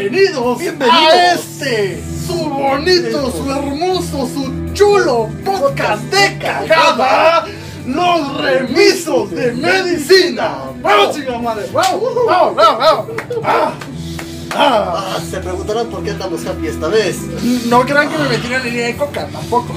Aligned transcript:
Bienvenidos, 0.00 0.58
Bienvenidos. 0.60 1.02
a 1.12 1.34
este, 1.34 2.00
su 2.24 2.34
bonito, 2.48 3.32
su 3.32 3.50
hermoso, 3.50 4.28
su 4.32 4.72
chulo 4.72 5.28
podcast 5.44 6.02
de 6.04 6.38
cagada, 6.38 7.44
los 7.84 8.40
remisos 8.40 9.28
de 9.32 9.52
medicina. 9.54 10.58
¡Vamos, 10.80 11.16
chica 11.16 11.36
madre! 11.38 11.66
¡Vamos, 11.72 12.00
vamos, 12.26 12.54
vamos! 12.54 13.06
Ah, 13.42 13.72
ah. 14.54 15.14
Ah, 15.16 15.18
se 15.28 15.38
preguntarán 15.38 15.88
por 15.88 16.04
qué 16.04 16.12
andamos 16.12 16.46
happy 16.46 16.68
esta 16.68 16.86
vez. 16.86 17.16
No 17.66 17.80
crean 17.80 18.08
que 18.08 18.18
me 18.18 18.28
metí 18.28 18.54
en 18.54 18.62
línea 18.64 18.86
de 18.86 18.96
coca, 18.96 19.26
tampoco. 19.32 19.74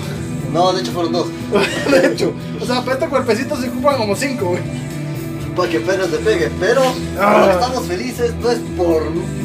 No, 0.53 0.71
de 0.71 0.81
hecho 0.81 0.91
fueron 0.91 1.13
dos. 1.13 1.27
De 1.89 2.07
hecho, 2.13 2.31
o 2.61 2.65
sea, 2.65 2.81
para 2.81 2.93
este 2.93 3.07
cuerpecito 3.07 3.59
se 3.59 3.69
ocupan 3.69 3.97
como 3.97 4.15
cinco, 4.15 4.49
güey. 4.49 4.61
Para 5.55 5.67
que 5.67 5.77
apenas 5.77 6.11
le 6.11 6.17
pegue. 6.19 6.51
Pero 6.59 6.83
Ah. 7.19 7.49
estamos 7.53 7.85
felices, 7.87 8.35
no 8.35 8.51
es 8.51 8.59
por 8.77 9.01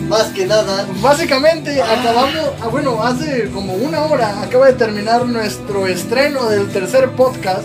más 0.08 0.26
que 0.28 0.46
nada. 0.46 0.86
Básicamente 1.00 1.82
acabamos, 1.82 2.50
ah, 2.60 2.68
bueno, 2.68 3.02
hace 3.02 3.50
como 3.52 3.74
una 3.74 4.02
hora 4.02 4.42
acaba 4.42 4.66
de 4.66 4.74
terminar 4.74 5.26
nuestro 5.26 5.86
estreno 5.86 6.48
del 6.48 6.68
tercer 6.68 7.10
podcast. 7.10 7.62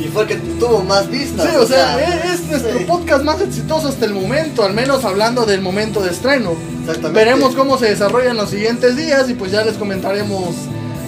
Y 0.00 0.08
fue 0.08 0.22
el 0.22 0.28
que 0.28 0.36
tuvo 0.58 0.82
más 0.82 1.10
vistas. 1.10 1.50
Sí, 1.50 1.56
o 1.56 1.66
sea, 1.66 2.00
es, 2.00 2.40
es 2.40 2.46
nuestro 2.46 2.78
sí, 2.78 2.84
podcast 2.84 3.22
más 3.22 3.40
exitoso 3.42 3.88
hasta 3.88 4.06
el 4.06 4.14
momento, 4.14 4.64
al 4.64 4.72
menos 4.72 5.04
hablando 5.04 5.44
del 5.44 5.60
momento 5.60 6.00
de 6.00 6.10
estreno. 6.10 6.54
Exactamente. 6.80 7.12
Veremos 7.12 7.54
cómo 7.54 7.76
se 7.76 7.90
desarrollan 7.90 8.36
los 8.36 8.48
siguientes 8.48 8.96
días 8.96 9.28
y 9.28 9.34
pues 9.34 9.52
ya 9.52 9.62
les 9.62 9.74
comentaremos 9.76 10.54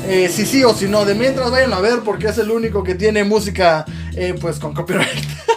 eh, 0.06 0.30
si 0.30 0.44
sí 0.44 0.62
o 0.62 0.74
si 0.74 0.88
no. 0.88 1.06
De 1.06 1.14
mientras 1.14 1.50
vayan 1.50 1.72
a 1.72 1.80
ver 1.80 2.00
porque 2.00 2.28
es 2.28 2.36
el 2.36 2.50
único 2.50 2.84
que 2.84 2.94
tiene 2.94 3.24
música 3.24 3.86
eh, 4.14 4.34
pues 4.38 4.58
con 4.58 4.74
copyright. 4.74 5.08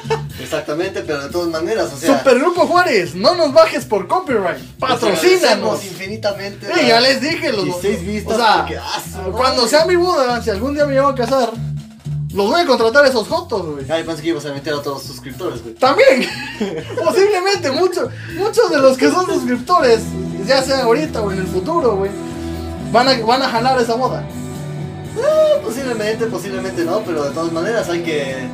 Exactamente, 0.45 1.01
pero 1.01 1.23
de 1.23 1.29
todas 1.29 1.49
maneras, 1.49 1.91
o 1.91 1.97
sea. 1.97 2.19
Supergrupo 2.19 2.67
Juárez, 2.67 3.15
no 3.15 3.35
nos 3.35 3.51
bajes 3.51 3.83
por 3.85 4.07
copyright, 4.07 4.61
patrocínanos. 4.79 5.83
infinitamente. 5.83 6.67
Sí, 6.71 6.87
ya 6.87 7.01
les 7.01 7.19
dije, 7.19 7.51
los, 7.51 7.65
16 7.65 8.05
vistas 8.05 8.33
o 8.33 8.37
sea, 8.37 8.57
porque, 8.59 8.77
ah, 8.77 9.01
cuando 9.35 9.67
sea 9.67 9.85
mi 9.85 9.95
boda, 9.95 10.41
si 10.43 10.51
algún 10.51 10.75
día 10.75 10.85
me 10.85 10.93
llevo 10.93 11.07
a 11.07 11.15
casar, 11.15 11.49
los 12.33 12.47
voy 12.47 12.61
a 12.61 12.65
contratar 12.65 13.05
a 13.05 13.07
esos 13.07 13.27
jotos, 13.27 13.65
güey. 13.65 13.85
Ay, 13.89 14.03
pensé 14.03 14.21
que 14.21 14.29
ibas 14.29 14.45
a 14.45 14.53
meter 14.53 14.73
a 14.73 14.81
todos 14.83 14.97
los 14.97 15.03
suscriptores, 15.03 15.63
güey. 15.63 15.73
También, 15.73 16.29
posiblemente 17.03 17.71
muchos, 17.71 18.09
muchos 18.37 18.69
de 18.69 18.77
los 18.77 18.97
que 18.97 19.09
son 19.09 19.25
suscriptores, 19.25 20.01
ya 20.45 20.61
sea 20.61 20.83
ahorita 20.83 21.21
o 21.21 21.31
en 21.31 21.39
el 21.39 21.47
futuro, 21.47 21.95
güey, 21.95 22.11
van 22.91 23.07
a, 23.07 23.17
van 23.25 23.41
a 23.41 23.49
jalar 23.49 23.81
esa 23.81 23.95
boda. 23.95 24.23
Ah, 25.17 25.59
posiblemente, 25.63 26.27
posiblemente 26.27 26.85
no, 26.85 27.01
pero 27.03 27.23
de 27.23 27.31
todas 27.31 27.51
maneras 27.51 27.89
hay 27.89 28.03
que 28.03 28.47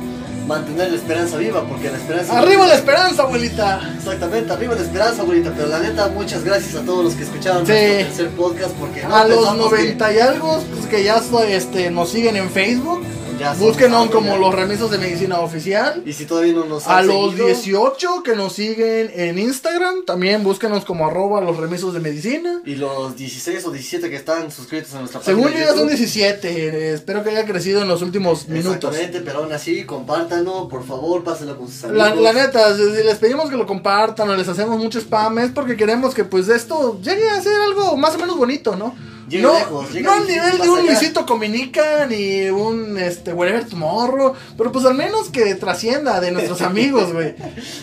mantener 0.46 0.90
la 0.90 0.96
esperanza 0.96 1.36
viva, 1.36 1.62
porque 1.64 1.90
la 1.90 1.98
esperanza. 1.98 2.38
Arriba 2.38 2.66
la 2.66 2.74
esperanza, 2.74 3.22
abuelita. 3.22 3.80
Exactamente, 3.96 4.52
arriba 4.52 4.74
la 4.74 4.82
esperanza, 4.82 5.22
abuelita. 5.22 5.52
Pero 5.56 5.68
la 5.68 5.78
neta, 5.80 6.08
muchas 6.08 6.44
gracias 6.44 6.74
a 6.74 6.82
todos 6.84 7.04
los 7.04 7.14
que 7.14 7.24
escucharon 7.24 7.66
Sí. 7.66 7.72
nuestro 7.72 7.96
tercer 8.06 8.28
podcast, 8.30 8.70
porque 8.72 9.02
no 9.02 9.14
A 9.14 9.24
los 9.26 9.38
pensamos 9.38 9.70
que 9.70 9.76
90 9.76 10.12
y 10.12 10.18
algo 10.18 10.62
pues, 10.74 10.86
que 10.86 11.04
ya 11.04 11.22
este, 11.48 11.90
nos 11.90 12.10
siguen 12.10 12.36
en 12.36 12.50
Facebook, 12.50 13.02
ya 13.38 13.54
búsquenos 13.54 14.10
como 14.10 14.36
los 14.36 14.54
remisos 14.54 14.90
de 14.90 14.98
medicina 14.98 15.40
oficial. 15.40 16.02
Y 16.04 16.12
si 16.12 16.26
todavía 16.26 16.52
no 16.52 16.64
nos 16.64 16.86
han 16.86 16.98
A 16.98 17.02
los 17.02 17.30
seguido, 17.30 17.46
18 17.46 18.22
que 18.22 18.36
nos 18.36 18.52
siguen 18.52 19.10
en 19.14 19.38
Instagram, 19.38 20.04
también 20.04 20.42
búsquenos 20.42 20.84
como 20.84 21.06
arroba 21.06 21.40
los 21.40 21.56
remisos 21.56 21.94
de 21.94 22.00
medicina. 22.00 22.60
Y 22.64 22.76
los 22.76 23.16
16 23.16 23.64
o 23.66 23.70
17 23.70 24.10
que 24.10 24.16
están 24.16 24.50
suscritos 24.50 24.94
a 24.94 25.00
nuestra 25.00 25.22
Según 25.22 25.44
yo 25.44 25.48
página 25.50 25.66
ya 25.66 25.70
son 25.72 25.88
YouTube. 25.88 25.96
17, 25.96 26.48
eh, 26.48 26.94
espero 26.94 27.22
que 27.22 27.30
haya 27.30 27.44
crecido 27.44 27.82
en 27.82 27.88
los 27.88 28.02
últimos 28.02 28.48
minutos. 28.48 28.74
Exactamente, 28.74 29.20
pero 29.20 29.40
aún 29.40 29.52
así, 29.52 29.84
compártanlo, 29.84 30.68
por 30.68 30.84
favor, 30.84 31.24
pásenlo 31.24 31.56
con 31.56 31.68
sus 31.68 31.84
amigos. 31.84 31.98
La, 31.98 32.14
la 32.14 32.32
neta, 32.32 32.76
si 32.76 32.82
si 32.82 33.02
les 33.02 33.18
pedimos 33.18 33.50
que 33.50 33.56
lo 33.56 33.66
compartan 33.66 34.28
o 34.28 34.36
les 34.36 34.48
hacemos 34.48 34.78
mucho 34.78 34.98
spam 35.00 35.38
es 35.38 35.50
porque 35.50 35.76
queremos 35.76 36.14
que 36.14 36.24
pues 36.24 36.48
esto 36.48 37.00
llegue 37.00 37.28
a 37.30 37.40
ser 37.40 37.60
algo 37.60 37.96
más 37.96 38.14
o 38.14 38.18
menos 38.18 38.36
bonito, 38.36 38.76
¿no? 38.76 38.94
No, 39.40 39.52
lejos, 39.54 39.94
no 39.94 40.12
al 40.12 40.26
nivel 40.26 40.58
de 40.58 40.68
un 40.68 40.78
allá. 40.80 40.86
Luisito 40.90 41.24
Comunica 41.26 42.06
ni 42.06 42.50
un 42.50 42.98
este 42.98 43.32
Whatever 43.32 43.64
Tomorrow, 43.66 44.34
pero 44.58 44.72
pues 44.72 44.84
al 44.84 44.94
menos 44.94 45.28
que 45.30 45.54
trascienda 45.54 46.20
de 46.20 46.32
nuestros 46.32 46.60
amigos, 46.62 47.12
güey. 47.12 47.34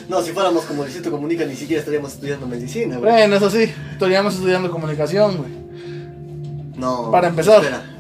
No, 0.10 0.22
si 0.22 0.32
fuéramos 0.32 0.66
como 0.66 0.84
Luisito 0.84 1.10
Comunica, 1.10 1.46
ni 1.46 1.56
siquiera 1.56 1.80
estaríamos 1.80 2.14
estudiando 2.14 2.46
medicina, 2.46 2.98
güey. 2.98 3.12
Bueno, 3.12 3.36
eso 3.38 3.50
sí, 3.50 3.72
estaríamos 3.94 4.36
estudiando 4.36 4.70
comunicación, 4.70 5.38
güey. 5.38 5.52
No. 6.76 7.12
Para 7.12 7.28
empezar. 7.30 7.58
Espera. 7.64 7.96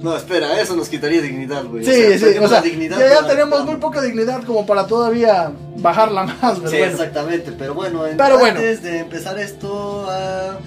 No, 0.00 0.14
espera, 0.14 0.60
eso 0.60 0.76
nos 0.76 0.88
quitaría 0.90 1.22
dignidad, 1.22 1.64
güey. 1.64 1.82
Sí, 1.82 1.90
O 1.90 2.18
sea, 2.18 2.32
sí, 2.32 2.38
o 2.38 2.48
sea, 2.48 2.60
dignidad 2.60 2.98
ya, 2.98 3.22
ya 3.22 3.26
tenemos 3.26 3.64
muy 3.64 3.76
poca 3.76 4.02
dignidad 4.02 4.42
como 4.44 4.66
para 4.66 4.86
todavía 4.86 5.50
bajarla 5.78 6.24
más, 6.42 6.58
pero 6.58 6.70
Sí, 6.70 6.76
bueno. 6.76 6.92
exactamente, 6.92 7.52
pero 7.58 7.72
bueno, 7.74 8.06
en- 8.06 8.16
Pero 8.18 8.38
bueno. 8.38 8.58
antes 8.58 8.82
de 8.82 8.98
empezar 8.98 9.38
esto, 9.38 10.06
ah, 10.10 10.58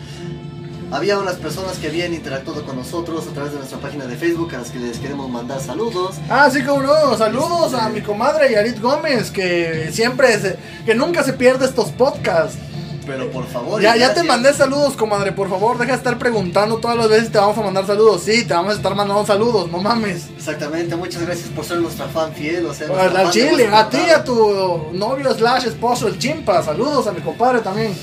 había 0.92 1.20
unas 1.20 1.36
personas 1.36 1.78
que 1.78 1.88
habían 1.88 2.14
interactuado 2.14 2.64
con 2.66 2.76
nosotros 2.76 3.26
a 3.28 3.34
través 3.34 3.52
de 3.54 3.60
nuestra 3.60 3.80
página 3.80 4.06
de 4.06 4.16
Facebook 4.16 4.54
a 4.56 4.60
las 4.60 4.72
que 4.72 4.80
les 4.80 4.98
queremos 4.98 5.30
mandar 5.30 5.60
saludos. 5.62 6.16
Ah, 6.30 6.50
sí, 6.52 6.64
como 6.64 6.82
no. 6.84 7.18
Saludos 7.18 7.74
a 7.74 7.90
mi 7.90 8.02
comadre 8.02 8.52
Yarit 8.52 8.80
Gómez, 8.82 9.32
que 9.32 9.90
siempre, 9.94 10.40
se- 10.40 10.58
que 10.86 10.96
nunca 10.96 11.24
se 11.24 11.34
pierde 11.34 11.66
estos 11.66 11.90
podcasts. 11.92 12.58
Pero 13.06 13.32
por 13.32 13.48
favor, 13.48 13.82
Ya, 13.82 13.96
ya 13.96 14.14
te 14.14 14.22
mandé 14.22 14.54
saludos, 14.54 14.94
comadre. 14.96 15.32
Por 15.32 15.50
favor, 15.50 15.80
deja 15.80 15.94
de 15.94 15.98
estar 15.98 16.20
preguntando 16.20 16.78
todas 16.78 16.96
las 16.96 17.10
veces 17.10 17.26
si 17.28 17.32
te 17.32 17.40
vamos 17.40 17.58
a 17.58 17.62
mandar 17.62 17.88
saludos. 17.88 18.22
Sí, 18.24 18.44
te 18.46 18.54
vamos 18.54 18.74
a 18.74 18.76
estar 18.78 18.94
mandando 18.94 19.26
saludos, 19.26 19.72
no 19.72 19.80
mames. 19.80 20.28
Exactamente, 20.38 20.96
muchas 20.96 21.24
gracias 21.24 21.50
por 21.50 21.66
ser 21.66 21.78
nuestra 21.80 22.08
fan 22.08 22.32
fiel. 22.34 22.68
O 22.68 22.74
sea, 22.74 22.88
al 22.88 23.12
fan 23.12 23.32
chile, 23.32 23.68
a 23.74 23.90
ti, 23.90 23.98
a 24.16 24.24
tu 24.24 24.90
novio 24.94 25.34
slash 25.34 25.66
esposo, 25.66 26.08
el 26.08 26.20
chimpa. 26.20 26.62
Saludos 26.62 27.08
a 27.08 27.12
mi 27.12 27.22
compadre 27.22 27.62
también. 27.62 27.96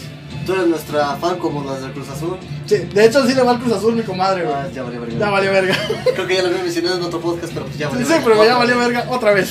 Tú 0.47 0.53
eres 0.53 0.67
nuestra 0.69 1.17
fan 1.17 1.39
como 1.39 1.65
las 1.65 1.83
del 1.83 1.93
Cruz 1.93 2.09
Azul. 2.09 2.39
Sí, 2.67 2.77
de 2.77 3.05
hecho, 3.05 3.27
sí 3.27 3.35
le 3.35 3.43
va 3.43 3.51
al 3.53 3.59
Cruz 3.59 3.73
Azul, 3.73 3.95
mi 3.95 4.03
comadre, 4.03 4.45
güey. 4.45 4.55
Ah, 4.55 4.69
ya 4.73 4.83
valió 4.85 5.01
verga. 5.01 5.19
Ya 5.19 5.31
valió 5.31 5.51
verga. 5.53 5.77
Creo 6.15 6.27
que 6.27 6.35
ya 6.37 6.43
lo 6.43 6.49
había 6.49 6.63
mencionado 6.63 6.97
en 6.99 7.03
otro 7.03 7.21
podcast, 7.21 7.53
pero 7.53 7.67
pues 7.67 7.77
ya 7.79 7.89
Sí, 7.89 7.93
valió 7.95 8.07
sí, 8.07 8.13
verga. 8.13 8.25
pero 8.31 8.45
ya 8.45 8.57
valió 8.57 8.79
verga 8.79 9.07
otra 9.11 9.33
vez. 9.33 9.51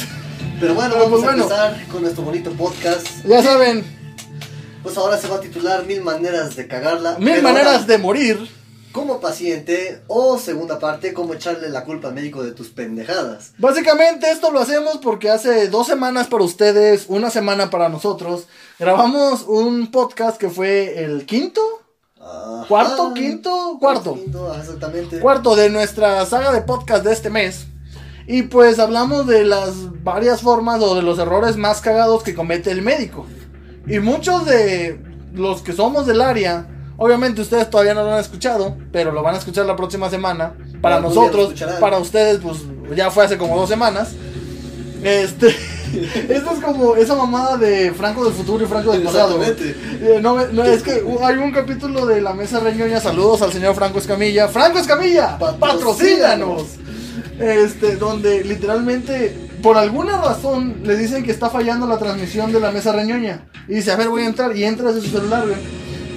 Pero 0.59 0.73
bueno, 0.73 0.91
Pero, 0.93 1.03
vamos 1.05 1.19
pues, 1.19 1.23
a 1.23 1.25
bueno. 1.35 1.43
empezar 1.43 1.85
con 1.91 2.01
nuestro 2.03 2.23
bonito 2.23 2.51
podcast. 2.51 3.07
Ya 3.25 3.43
saben, 3.43 3.83
Pues 4.83 4.95
ahora 4.97 5.17
se 5.17 5.27
va 5.27 5.35
a 5.35 5.41
titular 5.41 5.83
Mil 5.85 6.01
maneras 6.01 6.55
de 6.55 6.65
cagarla. 6.67 7.17
mil 7.19 7.41
maneras 7.41 7.73
ahora, 7.81 7.83
de 7.87 7.97
morir. 7.97 8.49
Como 8.95 9.19
paciente, 9.19 10.03
o 10.07 10.39
segunda 10.39 10.79
parte, 10.79 11.13
cómo 11.13 11.33
echarle 11.33 11.67
la 11.67 11.83
culpa 11.83 12.07
al 12.07 12.13
médico 12.13 12.41
de 12.41 12.53
tus 12.53 12.69
pendejadas. 12.69 13.51
Básicamente 13.57 14.31
esto 14.31 14.51
lo 14.51 14.61
hacemos 14.61 14.99
porque 14.99 15.29
hace 15.29 15.67
dos 15.67 15.85
semanas 15.85 16.27
para 16.27 16.45
ustedes, 16.45 17.07
una 17.09 17.29
semana 17.29 17.69
para 17.69 17.89
nosotros, 17.89 18.47
grabamos 18.79 19.43
un 19.49 19.91
podcast 19.91 20.37
que 20.37 20.49
fue 20.49 21.03
el 21.03 21.25
quinto, 21.25 21.61
Ajá. 22.21 22.65
¿Cuarto? 22.69 23.13
¿Quinto? 23.13 23.77
Cuarto. 23.81 24.13
Quinto, 24.13 24.55
exactamente. 24.55 25.19
cuarto 25.19 25.57
de 25.57 25.69
nuestra 25.69 26.25
saga 26.25 26.53
de 26.53 26.61
podcast 26.61 27.03
de 27.03 27.11
este 27.11 27.29
mes. 27.29 27.65
Y 28.27 28.43
pues 28.43 28.79
hablamos 28.79 29.27
de 29.27 29.43
las 29.43 30.03
varias 30.05 30.41
formas 30.41 30.81
o 30.81 30.95
de 30.95 31.01
los 31.01 31.19
errores 31.19 31.57
más 31.57 31.81
cagados 31.81 32.23
que 32.23 32.33
comete 32.33 32.71
el 32.71 32.81
médico. 32.81 33.25
Y 33.87 33.99
muchos 33.99 34.45
de 34.45 35.01
los 35.33 35.61
que 35.63 35.73
somos 35.73 36.05
del 36.05 36.21
área, 36.21 36.69
obviamente 36.97 37.41
ustedes 37.41 37.69
todavía 37.69 37.93
no 37.93 38.03
lo 38.03 38.13
han 38.13 38.19
escuchado, 38.19 38.75
pero 38.91 39.11
lo 39.11 39.23
van 39.23 39.35
a 39.35 39.37
escuchar 39.37 39.65
la 39.65 39.75
próxima 39.75 40.09
semana. 40.09 40.53
Para 40.81 40.99
lo 40.99 41.09
nosotros, 41.09 41.53
para 41.79 41.97
ustedes, 41.97 42.39
pues 42.39 42.59
ya 42.95 43.09
fue 43.11 43.25
hace 43.25 43.37
como 43.37 43.57
dos 43.57 43.69
semanas. 43.69 44.13
Este, 45.03 45.47
esto 46.29 46.51
es 46.51 46.59
como 46.63 46.95
esa 46.95 47.15
mamada 47.15 47.57
de 47.57 47.91
Franco 47.93 48.23
del 48.23 48.33
futuro 48.33 48.63
y 48.63 48.67
Franco 48.67 48.91
del 48.91 49.03
pasado. 49.03 49.39
Eh, 49.43 50.19
No, 50.21 50.45
no, 50.47 50.63
es 50.63 50.81
que 50.83 51.03
hay 51.21 51.35
un 51.37 51.51
capítulo 51.51 52.05
de 52.05 52.21
la 52.21 52.33
mesa 52.33 52.59
reñoña. 52.59 52.99
Saludos 52.99 53.41
al 53.41 53.53
señor 53.53 53.75
Franco 53.75 53.99
Escamilla. 53.99 54.47
¡Franco 54.47 54.79
Escamilla! 54.79 55.37
¡Patrocínanos! 55.37 56.63
Este, 57.39 57.97
donde 57.97 58.43
literalmente, 58.45 59.49
por 59.61 59.77
alguna 59.77 60.21
razón, 60.21 60.81
le 60.83 60.95
dicen 60.95 61.23
que 61.23 61.31
está 61.31 61.49
fallando 61.49 61.85
la 61.85 61.97
transmisión 61.97 62.51
de 62.51 62.59
la 62.59 62.71
mesa 62.71 62.91
reñoña. 62.93 63.47
Y 63.67 63.75
dice, 63.75 63.91
a 63.91 63.95
ver, 63.95 64.09
voy 64.09 64.23
a 64.23 64.27
entrar. 64.27 64.55
Y 64.55 64.63
entra 64.63 64.91
desde 64.91 65.07
su 65.07 65.17
celular, 65.17 65.45
güey. 65.45 65.57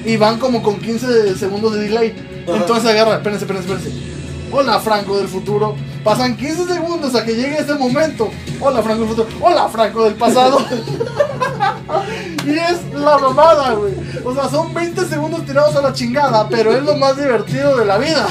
Y 0.05 0.17
van 0.17 0.39
como 0.39 0.63
con 0.63 0.79
15 0.79 1.37
segundos 1.37 1.75
de 1.75 1.81
delay. 1.81 2.45
Ajá. 2.47 2.59
Entonces 2.59 2.91
agarra, 2.91 3.17
espérense, 3.17 3.45
espérense, 3.45 3.73
espérense. 3.73 4.09
Hola 4.51 4.81
Franco 4.81 5.19
del 5.19 5.29
futuro. 5.29 5.77
Pasan 6.03 6.37
15 6.37 6.73
segundos 6.73 7.15
a 7.15 7.25
que 7.25 7.35
llegue 7.35 7.59
ese 7.59 7.75
momento. 7.75 8.31
Hola 8.61 8.83
Franco 8.83 9.01
del 9.01 9.09
futuro. 9.11 9.29
Hola 9.41 9.69
Franco 9.69 10.05
del 10.05 10.15
pasado. 10.15 10.59
y 12.47 12.51
es 12.51 12.95
la 12.95 13.19
mamada, 13.19 13.75
güey. 13.75 13.93
O 14.25 14.35
sea, 14.35 14.49
son 14.49 14.73
20 14.73 15.05
segundos 15.05 15.45
tirados 15.45 15.77
a 15.77 15.83
la 15.83 15.93
chingada, 15.93 16.49
pero 16.49 16.73
es 16.73 16.83
lo 16.83 16.97
más 16.97 17.17
divertido 17.17 17.77
de 17.77 17.85
la 17.85 17.99
vida. 17.99 18.27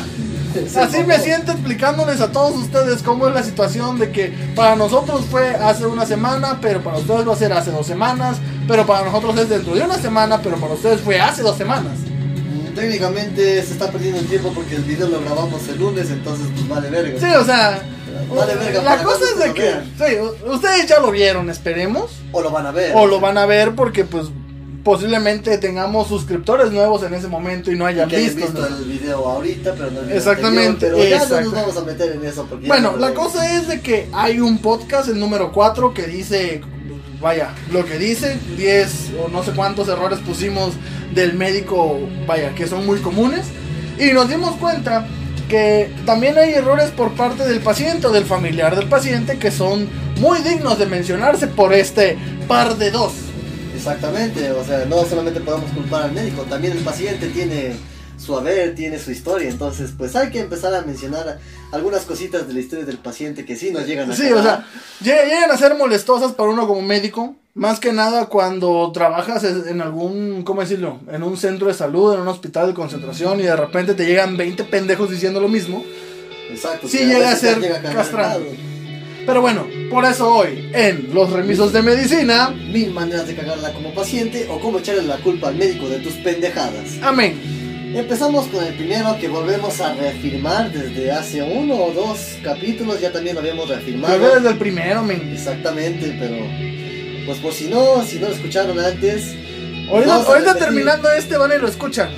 Así 0.75 1.03
me 1.03 1.19
siento 1.19 1.51
explicándoles 1.51 2.21
a 2.21 2.31
todos 2.31 2.55
ustedes 2.55 3.01
cómo 3.03 3.27
es 3.27 3.33
la 3.33 3.43
situación 3.43 3.99
de 3.99 4.11
que 4.11 4.33
para 4.55 4.75
nosotros 4.75 5.25
fue 5.29 5.49
hace 5.55 5.85
una 5.85 6.05
semana, 6.05 6.59
pero 6.61 6.81
para 6.81 6.97
ustedes 6.97 7.27
va 7.27 7.33
a 7.33 7.37
ser 7.37 7.53
hace 7.53 7.71
dos 7.71 7.85
semanas, 7.87 8.37
pero 8.67 8.85
para 8.85 9.05
nosotros 9.05 9.37
es 9.37 9.49
dentro 9.49 9.75
de 9.75 9.81
una 9.83 9.97
semana, 9.97 10.41
pero 10.41 10.57
para 10.57 10.73
ustedes 10.73 11.01
fue 11.01 11.19
hace 11.19 11.41
dos 11.41 11.57
semanas. 11.57 11.93
Mm, 11.99 12.73
Técnicamente 12.75 13.61
se 13.63 13.73
está 13.73 13.89
perdiendo 13.91 14.19
el 14.19 14.27
tiempo 14.27 14.51
porque 14.53 14.75
el 14.75 14.83
video 14.83 15.07
lo 15.07 15.21
grabamos 15.21 15.67
el 15.67 15.77
lunes, 15.79 16.09
entonces 16.11 16.47
pues 16.53 16.67
vale 16.67 16.89
verga. 16.89 17.19
Sí, 17.19 17.35
o 17.35 17.43
sea, 17.45 17.81
Vale 18.33 18.55
verga, 18.55 18.81
la 18.81 19.03
cosa 19.03 19.25
es 19.31 19.39
de 19.39 19.53
que, 19.53 19.73
sí, 19.97 20.15
ustedes 20.49 20.87
ya 20.87 20.99
lo 20.99 21.11
vieron, 21.11 21.49
esperemos, 21.49 22.11
O 22.31 22.41
lo 22.41 22.49
van 22.49 22.65
a 22.65 22.71
ver. 22.71 22.91
o 22.95 23.05
lo 23.05 23.19
van 23.19 23.37
a 23.37 23.45
ver 23.45 23.75
porque 23.75 24.05
pues 24.05 24.25
posiblemente 24.87 25.57
tengamos 25.57 26.07
suscriptores 26.07 26.71
nuevos 26.71 27.03
en 27.03 27.13
ese 27.13 27.27
momento 27.27 27.69
y 27.69 27.75
no 27.75 27.85
hayan 27.85 28.07
que 28.07 28.19
visto. 28.19 28.37
visto 28.37 28.61
¿no? 28.61 28.67
el 28.67 28.85
video 28.85 29.17
ahorita, 29.27 29.73
pero 29.73 29.91
no 29.91 29.99
el 29.99 30.05
video 30.05 30.17
Exactamente, 30.17 30.85
anterior, 30.85 30.97
pero 30.97 31.09
ya 31.09 31.27
no 31.27 31.41
nos 31.41 31.53
vamos 31.53 31.77
a 31.77 31.81
meter 31.81 32.11
en 32.13 32.23
eso 32.23 32.45
porque 32.49 32.67
Bueno, 32.67 32.93
no 32.93 32.97
la 32.97 33.13
cosa 33.13 33.53
es 33.57 33.67
de 33.67 33.81
que 33.81 34.07
hay 34.13 34.39
un 34.39 34.59
podcast, 34.59 35.09
el 35.09 35.19
número 35.19 35.51
4, 35.51 35.93
que 35.93 36.03
dice, 36.03 36.61
vaya, 37.19 37.53
lo 37.73 37.83
que 37.83 37.97
dice, 37.97 38.39
10 38.55 39.11
o 39.25 39.27
no 39.27 39.43
sé 39.43 39.51
cuántos 39.51 39.89
errores 39.89 40.19
pusimos 40.19 40.71
del 41.13 41.33
médico, 41.33 41.99
vaya, 42.25 42.55
que 42.55 42.65
son 42.65 42.85
muy 42.85 42.99
comunes. 42.99 43.45
Y 43.99 44.13
nos 44.13 44.29
dimos 44.29 44.55
cuenta 44.55 45.05
que 45.49 45.91
también 46.05 46.37
hay 46.37 46.53
errores 46.53 46.91
por 46.91 47.11
parte 47.11 47.43
del 47.43 47.59
paciente 47.59 48.07
o 48.07 48.11
del 48.11 48.23
familiar 48.23 48.77
del 48.77 48.87
paciente 48.87 49.37
que 49.37 49.51
son 49.51 49.89
muy 50.21 50.39
dignos 50.43 50.79
de 50.79 50.85
mencionarse 50.85 51.47
por 51.47 51.73
este 51.73 52.17
par 52.47 52.77
de 52.77 52.89
dos. 52.91 53.26
Exactamente, 53.77 54.51
o 54.51 54.63
sea, 54.63 54.85
no 54.85 55.05
solamente 55.05 55.39
podemos 55.39 55.71
culpar 55.71 56.03
al 56.03 56.11
médico, 56.11 56.41
también 56.43 56.73
el 56.77 56.83
paciente 56.83 57.27
tiene 57.27 57.75
su 58.17 58.35
haber, 58.35 58.73
tiene 58.75 58.97
su 58.97 59.11
historia, 59.11 59.47
entonces 59.49 59.91
pues 59.95 60.15
hay 60.15 60.29
que 60.31 60.39
empezar 60.39 60.73
a 60.73 60.81
mencionar 60.81 61.37
algunas 61.71 62.01
cositas 62.01 62.47
de 62.47 62.53
la 62.55 62.59
historia 62.59 62.83
del 62.85 62.97
paciente 62.97 63.45
que 63.45 63.55
sí 63.55 63.69
nos 63.71 63.85
llegan 63.85 64.11
a 64.11 64.15
Sí, 64.15 64.23
calar. 64.23 64.37
o 64.37 64.41
sea, 64.43 64.65
lleg- 65.03 65.25
llegan 65.25 65.51
a 65.51 65.57
ser 65.57 65.75
molestosas 65.75 66.31
para 66.33 66.49
uno 66.49 66.67
como 66.67 66.81
médico. 66.81 67.35
Más 67.53 67.79
que 67.79 67.91
nada 67.91 68.25
cuando 68.27 68.91
trabajas 68.91 69.43
en 69.43 69.81
algún, 69.81 70.43
¿cómo 70.43 70.61
decirlo? 70.61 70.99
En 71.11 71.23
un 71.23 71.37
centro 71.37 71.67
de 71.67 71.73
salud, 71.73 72.13
en 72.13 72.21
un 72.21 72.27
hospital 72.27 72.67
de 72.67 72.73
concentración 72.75 73.39
y 73.39 73.43
de 73.43 73.55
repente 73.55 73.95
te 73.95 74.05
llegan 74.05 74.37
20 74.37 74.63
pendejos 74.65 75.09
diciendo 75.09 75.39
lo 75.39 75.47
mismo. 75.47 75.83
Exacto, 76.51 76.87
sí 76.87 76.99
llega 76.99 77.31
a 77.31 77.35
ser 77.35 77.59
llega 77.59 77.81
cansado. 77.81 78.41
Pero 79.27 79.41
bueno, 79.41 79.67
por 79.91 80.05
eso 80.05 80.33
hoy 80.33 80.69
en 80.73 81.09
Los 81.13 81.31
Remisos 81.31 81.73
de 81.73 81.81
Medicina, 81.81 82.49
Mil 82.49 82.91
maneras 82.91 83.27
de 83.27 83.35
cagarla 83.35 83.73
como 83.73 83.93
paciente 83.93 84.47
o 84.49 84.57
cómo 84.57 84.79
echarle 84.79 85.03
la 85.03 85.17
culpa 85.17 85.49
al 85.49 85.55
médico 85.55 85.89
de 85.89 85.99
tus 85.99 86.13
pendejadas. 86.13 86.97
amén. 87.03 87.37
Empezamos 87.93 88.47
con 88.47 88.63
el 88.63 88.73
primero 88.75 89.17
que 89.19 89.27
volvemos 89.27 89.81
a 89.81 89.93
reafirmar 89.95 90.71
desde 90.71 91.11
hace 91.11 91.41
uno 91.41 91.75
o 91.75 91.91
dos 91.91 92.37
capítulos, 92.41 93.01
ya 93.01 93.11
también 93.11 93.35
lo 93.35 93.41
habíamos 93.41 93.67
reafirmado. 93.67 94.17
Vez 94.17 94.35
desde 94.35 94.49
el 94.49 94.57
primero, 94.57 94.99
amén. 94.99 95.29
Exactamente, 95.33 96.15
pero 96.19 96.35
pues 97.25 97.37
por 97.39 97.51
si 97.51 97.67
no, 97.67 98.03
si 98.03 98.19
no 98.19 98.29
lo 98.29 98.33
escucharon 98.33 98.79
antes, 98.79 99.35
Ahorita, 99.89 100.15
ahorita 100.15 100.55
terminando 100.55 101.09
este 101.11 101.37
van 101.37 101.51
y 101.51 101.59
lo 101.59 101.67
escuchan. 101.67 102.09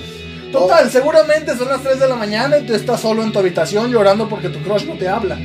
Total, 0.52 0.90
seguramente 0.90 1.56
son 1.56 1.68
las 1.68 1.82
3 1.82 2.00
de 2.00 2.08
la 2.08 2.16
mañana 2.16 2.58
y 2.58 2.66
tú 2.66 2.74
estás 2.74 3.00
solo 3.00 3.22
en 3.22 3.32
tu 3.32 3.38
habitación 3.38 3.90
llorando 3.90 4.28
porque 4.28 4.48
tu 4.48 4.60
crush 4.60 4.84
no 4.84 4.94
te 4.94 5.08
habla. 5.08 5.38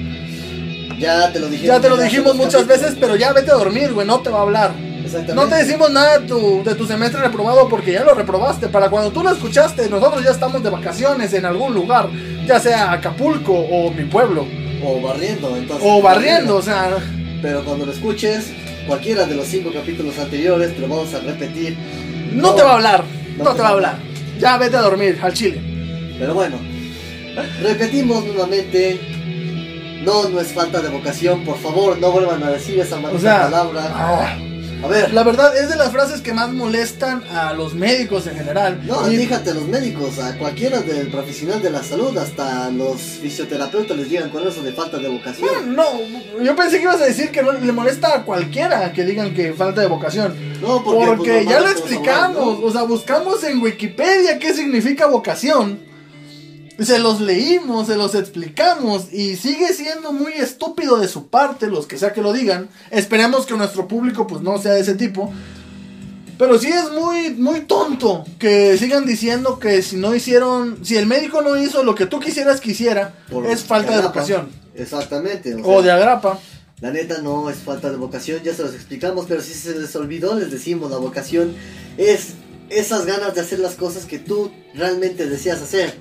Ya 1.00 1.32
te 1.32 1.40
lo 1.40 1.48
dijimos. 1.48 1.68
Ya 1.76 1.80
te 1.82 1.90
lo 1.90 1.98
dijimos 1.98 2.36
muchas 2.36 2.62
capítulos. 2.64 2.82
veces, 2.82 2.98
pero 3.00 3.16
ya 3.16 3.34
vete 3.34 3.52
a 3.52 3.56
dormir, 3.56 3.94
güey, 3.94 4.06
no 4.08 4.20
te 4.20 4.30
va 4.30 4.40
a 4.40 4.42
hablar. 4.44 4.72
Exactamente. 5.04 5.36
No 5.36 5.48
te 5.48 5.56
decimos 5.64 5.92
nada 5.92 6.20
de 6.20 6.28
tu, 6.28 6.64
de 6.64 6.74
tu 6.76 6.88
semestre 6.88 7.22
reprobado 7.22 7.70
porque 7.70 7.94
ya 7.94 8.04
lo 8.04 8.14
reprobaste. 8.16 8.68
Para 8.70 8.90
cuando 8.90 9.12
tú 9.12 9.22
lo 9.24 9.30
escuchaste, 9.32 9.88
nosotros 9.90 10.24
ya 10.24 10.32
estamos 10.32 10.64
de 10.64 10.70
vacaciones 10.72 11.32
en 11.34 11.46
algún 11.46 11.74
lugar, 11.76 12.10
ya 12.48 12.60
sea 12.60 12.92
Acapulco 12.92 13.54
o 13.54 13.92
mi 13.92 14.06
pueblo, 14.06 14.48
O 14.84 15.00
barriendo, 15.02 15.56
entonces. 15.56 15.88
o 15.88 16.02
barriendo, 16.02 16.56
o 16.58 16.62
sea, 16.62 16.98
Pero 17.42 17.64
cuando 17.64 17.86
lo 17.86 17.92
escuches, 17.92 18.48
cualquiera 18.88 19.26
de 19.26 19.36
los 19.36 19.46
cinco 19.46 19.72
capítulos 19.72 20.18
anteriores, 20.18 20.74
te 20.74 20.80
lo 20.82 20.88
vamos 20.88 21.14
a 21.14 21.20
repetir. 21.20 21.78
no 22.32 22.56
te 22.56 22.64
va 22.64 22.72
a 22.72 22.76
hablar, 22.76 23.04
No 23.38 23.44
no 23.44 23.50
te 23.52 23.58
te 23.58 23.62
va 23.62 23.68
a 23.68 23.72
hablar. 23.74 23.98
Ya 24.40 24.58
vete 24.58 24.76
a 24.78 24.82
dormir 24.82 25.20
al 25.22 25.34
chile. 25.34 25.62
Pero 26.18 26.34
bueno, 26.34 26.58
repetimos 27.62 28.26
nuevamente. 28.26 29.00
No, 30.06 30.30
no 30.30 30.40
es 30.40 30.54
falta 30.54 30.82
de 30.82 30.90
vocación, 30.90 31.44
por 31.44 31.58
favor, 31.58 31.98
no 32.00 32.12
vuelvan 32.12 32.44
a 32.44 32.52
decir 32.52 32.80
esa 32.80 32.98
maldita 33.00 33.18
O 33.18 33.22
sea, 33.22 33.44
palabra. 33.50 33.82
ah, 33.94 34.38
A 34.84 34.88
ver, 34.88 35.14
la 35.14 35.24
verdad 35.24 35.58
es 35.58 35.70
de 35.70 35.78
las 35.78 35.90
frases 35.92 36.22
que 36.22 36.32
más 36.34 36.52
molestan 36.52 37.24
a 37.32 37.54
los 37.54 37.74
médicos 37.74 38.28
en 38.28 38.36
general. 38.36 38.82
no, 38.86 39.10
Y- 39.12 39.18
fíjate, 39.18 39.54
los 39.54 39.64
médicos, 39.68 40.20
a 40.20 40.38
cualquiera 40.38 40.82
del 40.82 41.08
profesional 41.08 41.60
de 41.62 41.72
la 41.72 41.82
salud, 41.82 42.16
hasta 42.18 42.70
los 42.70 43.02
fisioterapeutas 43.02 43.98
les 43.98 44.10
llegan 44.10 44.30
con 44.30 44.48
eso 44.48 44.62
de 44.62 44.74
falta 44.74 44.98
de 44.98 45.08
vocación. 45.10 45.76
No, 45.76 45.86
yo 46.44 46.56
pensé 46.56 46.78
que 46.78 46.84
ibas 46.84 47.02
a 47.02 47.06
decir 47.06 47.32
que 47.32 47.42
no 47.42 47.54
le 47.54 47.72
molesta 47.72 48.14
a 48.16 48.24
cualquiera 48.24 48.92
que 48.94 49.06
digan 49.06 49.34
que 49.34 49.54
falta 49.54 49.82
de 49.82 49.88
vocación. 49.88 50.36
No, 50.62 50.84
Porque, 50.84 51.06
porque, 51.08 51.32
pues, 51.44 51.48
ya 51.50 51.60
lo 51.62 51.70
explicamos, 51.70 52.38
hablar, 52.38 52.60
¿no? 52.60 52.66
o 52.68 52.72
sea, 52.72 52.84
buscamos 52.84 53.44
en 53.44 53.62
Wikipedia 53.62 54.38
qué 54.38 54.54
significa 54.54 55.08
vocación. 55.08 55.80
Se 56.80 57.00
los 57.00 57.22
leímos, 57.22 57.88
se 57.88 57.96
los 57.96 58.16
explicamos 58.16 59.14
y 59.14 59.38
sigue 59.38 59.74
siendo 59.74 60.12
muy 60.12 60.34
estúpido 60.34 60.98
de 60.98 61.08
su 61.08 61.28
parte, 61.28 61.68
los 61.68 61.88
que 61.88 61.98
sea 61.98 62.12
que 62.12 62.22
lo 62.22 62.34
digan. 62.34 62.68
Esperemos 62.92 63.46
que 63.46 63.56
nuestro 63.56 63.88
público 63.88 64.28
pues 64.28 64.42
no 64.42 64.58
sea 64.58 64.74
de 64.74 64.82
ese 64.82 64.96
tipo. 64.96 65.32
Pero 66.38 66.60
sí 66.60 66.68
es 66.68 66.92
muy, 66.92 67.30
muy 67.32 67.62
tonto 67.62 68.26
que 68.40 68.78
sigan 68.78 69.06
diciendo 69.06 69.58
que 69.58 69.82
si 69.82 69.96
no 69.96 70.14
hicieron, 70.14 70.84
si 70.84 70.98
el 70.98 71.06
médico 71.06 71.42
no 71.42 71.56
hizo 71.58 71.82
lo 71.84 71.96
que 71.96 72.08
tú 72.08 72.20
quisieras 72.20 72.60
que 72.60 72.72
hiciera, 72.72 73.14
Por 73.32 73.46
es 73.46 73.64
falta 73.64 73.92
de 73.92 73.98
agrapa. 74.00 74.14
vocación. 74.20 74.50
Exactamente. 74.76 75.56
O 75.64 75.78
de 75.82 75.86
sea, 75.88 75.96
agrapa. 75.96 76.38
La 76.82 76.92
neta 76.92 77.22
no 77.22 77.50
es 77.50 77.56
falta 77.60 77.90
de 77.90 77.96
vocación, 77.96 78.42
ya 78.44 78.54
se 78.54 78.64
los 78.64 78.74
explicamos, 78.74 79.28
pero 79.30 79.42
si 79.42 79.54
se 79.54 79.80
les 79.80 79.96
olvidó, 79.96 80.36
les 80.38 80.52
decimos, 80.52 80.92
la 80.92 80.98
vocación 80.98 81.54
es 81.98 82.34
esas 82.70 83.06
ganas 83.06 83.34
de 83.34 83.40
hacer 83.40 83.60
las 83.60 83.76
cosas 83.76 84.04
que 84.04 84.20
tú 84.20 84.52
realmente 84.74 85.28
deseas 85.28 85.62
hacer. 85.62 85.96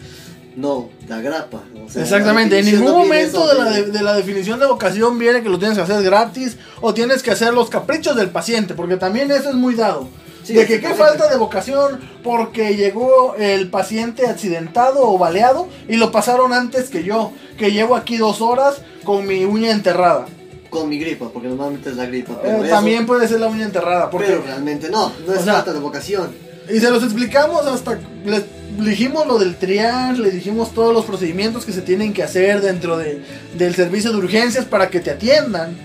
No, 0.57 0.89
la 1.09 1.21
grapa. 1.21 1.63
o 1.85 1.91
sea, 1.91 2.03
Exactamente, 2.03 2.59
en 2.61 2.67
ningún 2.67 2.85
no 2.85 2.99
momento 2.99 3.39
eso 3.45 3.49
de 3.55 3.59
la, 3.65 3.71
de, 3.71 3.83
de 3.91 4.03
la 4.03 4.15
definición 4.15 4.61
de 4.61 4.67
vocación 4.67 5.19
viene 5.19 5.43
que 5.43 5.49
lo 5.49 5.59
tienes 5.59 5.77
que 5.77 5.83
hacer 5.83 6.03
gratis 6.03 6.57
o 6.81 6.95
tienes 6.95 7.23
que 7.23 7.33
hacer 7.33 7.53
los 7.53 7.69
caprichos 7.71 8.15
del 8.17 8.31
paciente, 8.31 8.75
porque 8.75 8.97
también 8.97 9.31
eso 9.33 9.49
es 9.51 9.55
muy 9.57 9.75
dado. 9.75 10.09
Sí, 10.45 10.53
de 10.53 10.67
que 10.67 10.79
qué 10.81 10.93
falta 10.95 11.29
de 11.29 11.37
vocación 11.39 12.01
porque 12.23 12.77
llegó 12.77 13.35
el 13.39 13.69
paciente 13.71 14.27
accidentado 14.27 15.01
o 15.09 15.17
baleado 15.19 15.69
y 15.89 15.97
lo 15.97 16.13
pasaron 16.13 16.53
antes 16.53 16.91
que 16.91 17.03
yo, 17.03 17.33
que 17.57 17.73
llevo 17.73 17.97
aquí 17.97 18.19
dos 18.19 18.43
horas 18.43 18.77
con 19.05 19.27
mi 19.27 19.45
uña 19.47 19.71
enterrada. 19.71 20.27
Con 20.69 20.89
mi 20.91 20.99
gripa, 20.99 21.31
porque 21.33 21.49
normalmente 21.49 21.89
es 21.91 21.97
la 21.97 22.05
gripa. 22.07 22.33
Eh, 22.45 22.59
eso- 22.63 22.69
también 22.75 23.07
puede 23.07 23.27
ser 23.27 23.41
la 23.41 23.47
uña 23.47 23.65
enterrada, 23.65 24.11
porque 24.11 24.27
Pero 24.29 24.43
realmente 24.43 24.91
no, 24.91 25.11
no 25.27 25.33
es 25.33 25.41
O 25.41 25.45
sea, 25.45 25.55
falta 25.55 25.73
de 25.73 25.79
vocación. 25.81 26.31
Y 26.69 26.81
se 26.81 26.91
los 26.91 27.03
explicamos 27.03 27.67
hasta. 27.67 27.99
Les 28.25 28.45
dijimos 28.79 29.27
lo 29.27 29.39
del 29.39 29.57
triage, 29.57 30.21
les 30.21 30.35
dijimos 30.35 30.73
todos 30.73 30.93
los 30.93 31.05
procedimientos 31.05 31.65
que 31.65 31.73
se 31.73 31.83
tienen 31.83 32.13
que 32.13 32.23
hacer 32.23 32.61
dentro 32.61 32.97
de, 32.97 33.23
del 33.57 33.75
servicio 33.75 34.13
de 34.13 34.19
urgencias 34.19 34.65
para 34.65 34.91
que 34.91 35.01
te 35.01 35.11
atiendan. 35.11 35.77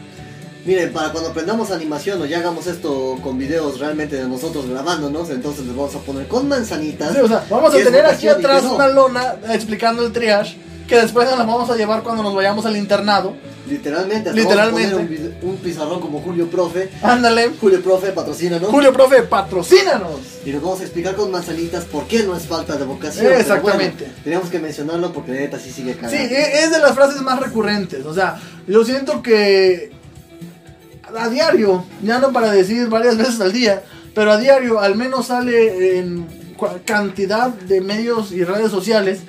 Miren, 0.66 0.92
para 0.92 1.12
cuando 1.12 1.30
aprendamos 1.30 1.72
animación 1.72 2.22
o 2.22 2.26
ya 2.26 2.40
hagamos 2.40 2.68
esto 2.68 3.18
con 3.24 3.38
videos 3.38 3.80
realmente 3.80 4.18
de 4.18 4.28
nosotros 4.28 4.70
grabándonos, 4.70 5.30
entonces 5.30 5.66
les 5.66 5.76
vamos 5.76 5.96
a 5.96 6.00
poner 6.00 6.28
con 6.28 6.48
manzanitas. 6.48 7.14
Sí, 7.14 7.22
o 7.22 7.28
sea, 7.28 7.46
vamos 7.50 7.74
a 7.74 7.78
tener 7.78 8.06
aquí 8.06 8.28
atrás 8.28 8.64
no. 8.64 8.76
una 8.76 8.88
lona 8.88 9.36
explicando 9.52 10.06
el 10.06 10.12
triage, 10.12 10.58
que 10.90 10.96
después 11.00 11.30
nos 11.30 11.38
la 11.38 11.46
vamos 11.46 11.70
a 11.70 11.76
llevar 11.76 12.02
cuando 12.04 12.24
nos 12.24 12.34
vayamos 12.36 12.66
al 12.66 12.76
internado. 12.76 13.36
Literalmente, 13.70 14.34
Literalmente. 14.34 14.96
Vamos 14.96 15.06
a 15.06 15.16
poner 15.16 15.34
un, 15.44 15.50
un 15.52 15.58
pizarrón 15.58 16.00
como 16.02 16.20
Julio 16.22 16.50
Profe. 16.50 16.90
Ándale. 17.04 17.52
Julio 17.62 17.84
Profe, 17.84 18.12
patrocínanos. 18.12 18.70
Julio, 18.70 18.92
profe, 18.92 19.22
patrocínanos. 19.22 20.20
Y 20.44 20.52
les 20.52 20.60
vamos 20.62 20.80
a 20.80 20.84
explicar 20.84 21.16
con 21.16 21.30
manzanitas 21.30 21.86
por 21.86 22.08
qué 22.08 22.24
no 22.24 22.36
es 22.36 22.44
falta 22.48 22.76
de 22.78 22.86
vocación. 22.86 23.32
Exactamente. 23.32 24.06
bueno, 24.06 24.14
teníamos 24.24 24.50
que 24.50 24.58
mencionarlo 24.58 25.14
porque 25.14 25.34
la 25.34 25.42
neta 25.42 25.60
sí 25.60 25.70
sigue 25.72 25.94
Sí, 25.94 26.00
cagando. 26.00 26.18
e- 26.18 26.64
es 26.64 26.72
de 26.72 26.80
las 26.80 26.94
frases 26.96 27.22
más 27.22 27.40
recurrentes. 27.40 28.04
O 28.08 28.14
sea, 28.16 28.40
yo 28.68 28.84
siento 28.84 29.22
que 29.22 29.92
a 31.16 31.30
diario, 31.30 31.86
ya 32.02 32.18
no 32.20 32.32
para 32.32 32.52
decir 32.52 32.88
varias 32.88 33.18
veces 33.20 33.40
al 33.40 33.52
día, 33.54 33.84
pero 34.16 34.32
a 34.32 34.38
diario 34.38 34.80
al 34.80 34.96
menos 34.96 35.28
sale 35.28 36.00
en 36.00 36.26
cantidad 36.86 37.48
de 37.50 37.80
medios 37.82 38.32
y 38.32 38.44
redes 38.44 38.70
sociales 38.72 39.20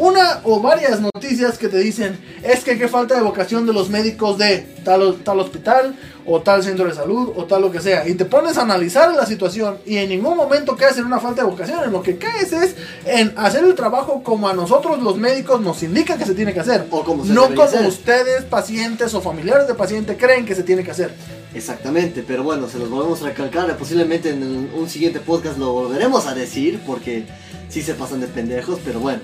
una 0.00 0.40
o 0.44 0.60
varias 0.60 1.00
noticias 1.00 1.58
que 1.58 1.68
te 1.68 1.78
dicen 1.78 2.18
es 2.42 2.64
que 2.64 2.78
qué 2.78 2.88
falta 2.88 3.14
de 3.14 3.20
vocación 3.20 3.66
de 3.66 3.74
los 3.74 3.90
médicos 3.90 4.38
de 4.38 4.66
tal, 4.82 5.16
tal 5.22 5.40
hospital 5.40 5.94
o 6.24 6.40
tal 6.40 6.62
centro 6.62 6.86
de 6.86 6.94
salud 6.94 7.32
o 7.36 7.44
tal 7.44 7.60
lo 7.62 7.70
que 7.70 7.80
sea 7.80 8.08
y 8.08 8.14
te 8.14 8.24
pones 8.24 8.56
a 8.56 8.62
analizar 8.62 9.14
la 9.14 9.26
situación 9.26 9.78
y 9.84 9.98
en 9.98 10.08
ningún 10.08 10.36
momento 10.36 10.74
caes 10.76 10.96
en 10.96 11.04
una 11.04 11.20
falta 11.20 11.42
de 11.42 11.50
vocación 11.50 11.84
en 11.84 11.92
lo 11.92 12.02
que 12.02 12.16
caes 12.16 12.52
es 12.52 12.76
en 13.04 13.34
hacer 13.36 13.62
el 13.64 13.74
trabajo 13.74 14.22
como 14.22 14.48
a 14.48 14.54
nosotros 14.54 15.02
los 15.02 15.18
médicos 15.18 15.60
nos 15.60 15.82
indican 15.82 16.18
que 16.18 16.24
se 16.24 16.34
tiene 16.34 16.54
que 16.54 16.60
hacer 16.60 16.86
O 16.90 17.04
como 17.04 17.24
se 17.26 17.32
no 17.32 17.48
como 17.48 17.62
hacer. 17.62 17.86
ustedes 17.86 18.44
pacientes 18.44 19.12
o 19.12 19.20
familiares 19.20 19.68
de 19.68 19.74
paciente 19.74 20.16
creen 20.16 20.46
que 20.46 20.54
se 20.54 20.62
tiene 20.62 20.82
que 20.82 20.92
hacer 20.92 21.14
Exactamente, 21.52 22.24
pero 22.26 22.44
bueno, 22.44 22.68
se 22.68 22.78
los 22.78 22.88
volvemos 22.88 23.22
a 23.22 23.24
recalcar. 23.24 23.76
Posiblemente 23.76 24.30
en 24.30 24.70
un 24.72 24.88
siguiente 24.88 25.18
podcast 25.18 25.58
lo 25.58 25.72
volveremos 25.72 26.28
a 26.28 26.34
decir 26.34 26.80
porque 26.86 27.24
sí 27.68 27.82
se 27.82 27.94
pasan 27.94 28.20
de 28.20 28.28
pendejos, 28.28 28.78
pero 28.84 29.00
bueno. 29.00 29.20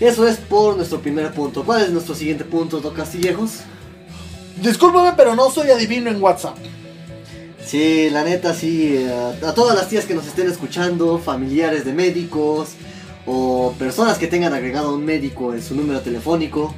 Eso 0.00 0.26
es 0.26 0.38
por 0.38 0.76
nuestro 0.76 1.00
primer 1.00 1.30
punto. 1.32 1.62
¿Cuál 1.64 1.82
es 1.82 1.90
nuestro 1.90 2.14
siguiente 2.14 2.44
punto, 2.44 2.80
Don 2.80 2.94
Castillejos? 2.94 3.50
discúlpame 4.60 5.12
pero 5.16 5.34
no 5.34 5.50
soy 5.50 5.70
adivino 5.70 6.10
en 6.10 6.20
WhatsApp 6.22 6.54
Sí, 7.64 8.10
la 8.10 8.24
neta, 8.24 8.52
sí. 8.52 8.94
eh, 8.96 9.10
A 9.46 9.54
todas 9.54 9.76
las 9.76 9.88
tías 9.88 10.04
que 10.04 10.14
nos 10.14 10.26
estén 10.26 10.48
escuchando, 10.50 11.18
familiares 11.18 11.84
de 11.84 11.92
médicos 11.92 12.70
o 13.26 13.74
personas 13.78 14.18
que 14.18 14.26
tengan 14.26 14.52
agregado 14.52 14.88
a 14.90 14.94
un 14.94 15.04
médico 15.04 15.54
en 15.54 15.62
su 15.62 15.74
número 15.74 16.00
telefónico, 16.00 16.74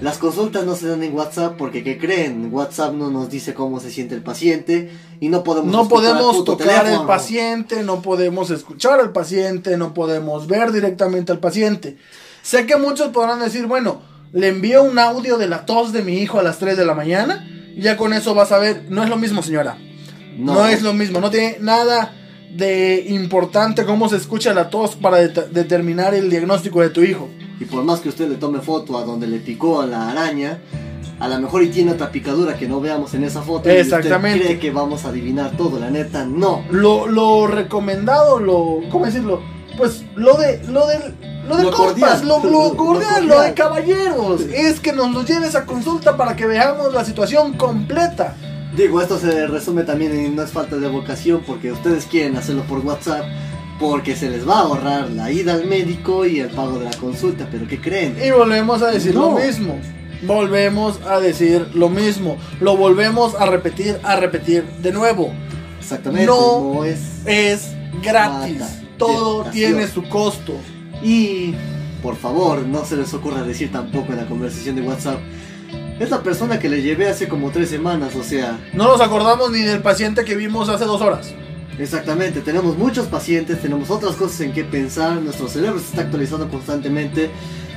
Las 0.00 0.18
consultas 0.18 0.64
no 0.64 0.76
se 0.76 0.86
dan 0.88 1.02
en 1.02 1.14
WhatsApp 1.14 1.56
porque, 1.58 1.82
¿qué 1.82 1.98
creen? 1.98 2.48
WhatsApp 2.52 2.94
no 2.94 3.10
nos 3.10 3.28
dice 3.30 3.54
cómo 3.54 3.80
se 3.80 3.90
siente 3.90 4.14
el 4.14 4.22
paciente 4.22 4.90
y 5.20 5.28
no 5.28 5.42
podemos 5.44 5.72
No 5.72 5.82
al 5.82 5.88
podemos 5.88 6.44
tocar 6.44 6.68
al 6.68 6.84
teléfono. 6.84 7.06
paciente, 7.08 7.82
no 7.82 8.00
podemos 8.02 8.50
escuchar 8.50 9.00
al 9.00 9.12
paciente, 9.12 9.76
no 9.76 9.94
podemos 9.94 10.46
ver 10.46 10.72
directamente 10.72 11.32
al 11.32 11.38
paciente. 11.38 11.96
Sé 12.44 12.66
que 12.66 12.76
muchos 12.76 13.08
podrán 13.08 13.40
decir, 13.40 13.66
bueno, 13.66 14.02
le 14.32 14.48
envío 14.48 14.82
un 14.82 14.98
audio 14.98 15.38
de 15.38 15.48
la 15.48 15.64
tos 15.64 15.92
de 15.94 16.02
mi 16.02 16.18
hijo 16.18 16.38
a 16.38 16.42
las 16.42 16.58
3 16.58 16.76
de 16.76 16.84
la 16.84 16.94
mañana 16.94 17.48
y 17.74 17.80
ya 17.80 17.96
con 17.96 18.12
eso 18.12 18.34
vas 18.34 18.52
a 18.52 18.58
ver, 18.58 18.84
no 18.90 19.02
es 19.02 19.08
lo 19.08 19.16
mismo 19.16 19.42
señora, 19.42 19.78
no, 20.36 20.66
es 20.68 20.82
lo 20.82 20.92
mismo, 20.92 21.20
no 21.20 21.30
tiene 21.30 21.56
nada 21.60 22.12
de 22.54 23.06
importante 23.08 23.84
cómo 23.86 24.08
se 24.10 24.16
escucha 24.16 24.52
la 24.52 24.68
tos 24.68 24.94
para 24.94 25.18
det- 25.20 25.48
determinar 25.52 26.14
el 26.14 26.28
diagnóstico 26.28 26.82
de 26.82 26.90
tu 26.90 27.02
hijo. 27.02 27.28
Y 27.58 27.64
por 27.64 27.82
más 27.82 28.00
que 28.00 28.10
usted 28.10 28.28
le 28.28 28.34
tome 28.36 28.60
foto 28.60 28.98
a 28.98 29.04
donde 29.04 29.26
le 29.26 29.38
picó 29.38 29.80
a 29.80 29.86
la 29.86 30.10
araña, 30.10 30.58
a 31.20 31.28
lo 31.28 31.38
mejor 31.40 31.62
y 31.62 31.68
tiene 31.70 31.92
otra 31.92 32.10
picadura 32.12 32.56
que 32.58 32.68
no 32.68 32.80
veamos 32.80 33.14
en 33.14 33.24
esa 33.24 33.40
foto. 33.42 33.68
y 33.68 33.80
usted 33.80 33.96
Exactamente. 33.96 34.44
cree 34.44 34.58
que 34.58 34.70
vamos 34.70 35.04
a 35.04 35.08
adivinar 35.08 35.56
todo, 35.56 35.78
la 35.78 35.88
neta, 35.90 36.26
no. 36.26 36.64
Lo, 36.70 37.06
lo 37.06 37.46
recomendado, 37.46 38.38
lo, 38.38 38.80
¿cómo 38.90 39.06
decirlo? 39.06 39.40
Pues 39.76 40.04
lo 40.14 40.36
de, 40.36 40.62
lo 40.68 40.86
del, 40.86 41.14
lo 41.48 41.56
de 41.56 41.64
Lo 41.64 41.70
compas, 41.72 42.20
cordial. 42.22 42.28
lo, 42.28 42.44
lo 42.44 42.68
Lo 42.70 42.76
cordial, 42.76 43.26
lo 43.26 43.40
de 43.40 43.54
caballeros, 43.54 44.40
es 44.42 44.80
que 44.80 44.92
nos 44.92 45.12
lo 45.12 45.24
lleves 45.24 45.54
a 45.54 45.64
consulta 45.66 46.16
para 46.16 46.36
que 46.36 46.46
veamos 46.46 46.92
la 46.92 47.04
situación 47.04 47.54
completa. 47.54 48.34
Digo, 48.76 49.00
esto 49.00 49.18
se 49.18 49.46
resume 49.46 49.84
también 49.84 50.12
en 50.12 50.34
no 50.36 50.42
es 50.42 50.50
falta 50.50 50.76
de 50.76 50.88
vocación 50.88 51.42
porque 51.46 51.70
ustedes 51.72 52.06
quieren 52.06 52.36
hacerlo 52.36 52.62
por 52.64 52.80
WhatsApp 52.80 53.24
porque 53.78 54.14
se 54.16 54.30
les 54.30 54.48
va 54.48 54.58
a 54.58 54.62
ahorrar 54.62 55.10
la 55.10 55.30
ida 55.32 55.54
al 55.54 55.66
médico 55.66 56.24
y 56.26 56.40
el 56.40 56.48
pago 56.48 56.78
de 56.78 56.84
la 56.86 56.96
consulta, 56.96 57.46
pero 57.50 57.66
¿qué 57.68 57.80
creen? 57.80 58.16
Y 58.24 58.30
volvemos 58.30 58.82
a 58.82 58.90
decir 58.90 59.14
lo 59.14 59.32
mismo. 59.32 59.78
Volvemos 60.22 61.00
a 61.08 61.20
decir 61.20 61.68
lo 61.74 61.88
mismo. 61.88 62.36
Lo 62.60 62.76
volvemos 62.76 63.34
a 63.34 63.46
repetir, 63.46 63.98
a 64.04 64.16
repetir 64.16 64.64
de 64.80 64.92
nuevo. 64.92 65.32
Exactamente, 65.80 66.26
No. 66.26 66.74
no 66.74 66.84
es... 66.84 67.00
Es 67.26 67.68
gratis. 68.02 68.58
Mata. 68.58 68.72
Todo 68.98 69.44
tiene 69.50 69.86
su 69.88 70.02
costo. 70.08 70.54
Y 71.02 71.54
por 72.02 72.16
favor, 72.16 72.66
no 72.66 72.84
se 72.84 72.96
les 72.96 73.12
ocurra 73.14 73.42
decir 73.42 73.72
tampoco 73.72 74.12
en 74.12 74.18
la 74.18 74.26
conversación 74.26 74.76
de 74.76 74.82
WhatsApp. 74.82 75.18
Es 75.98 76.10
la 76.10 76.22
persona 76.22 76.58
que 76.58 76.68
le 76.68 76.82
llevé 76.82 77.08
hace 77.08 77.28
como 77.28 77.50
tres 77.50 77.70
semanas, 77.70 78.14
o 78.16 78.22
sea, 78.24 78.58
No 78.72 78.84
nos 78.88 79.00
acordamos 79.00 79.50
ni 79.52 79.60
del 79.60 79.80
paciente 79.80 80.24
que 80.24 80.34
vimos 80.34 80.68
hace 80.68 80.84
dos 80.84 81.00
horas. 81.00 81.32
exactamente, 81.78 82.40
tenemos 82.40 82.76
muchos 82.76 83.06
pacientes, 83.06 83.60
tenemos 83.62 83.90
otras 83.90 84.16
cosas 84.16 84.40
en 84.40 84.52
que 84.52 84.64
pensar, 84.64 85.20
nuestro 85.22 85.48
cerebro 85.48 85.78
se 85.78 85.86
está 85.86 86.02
actualizando 86.02 86.48
constantemente. 86.48 87.30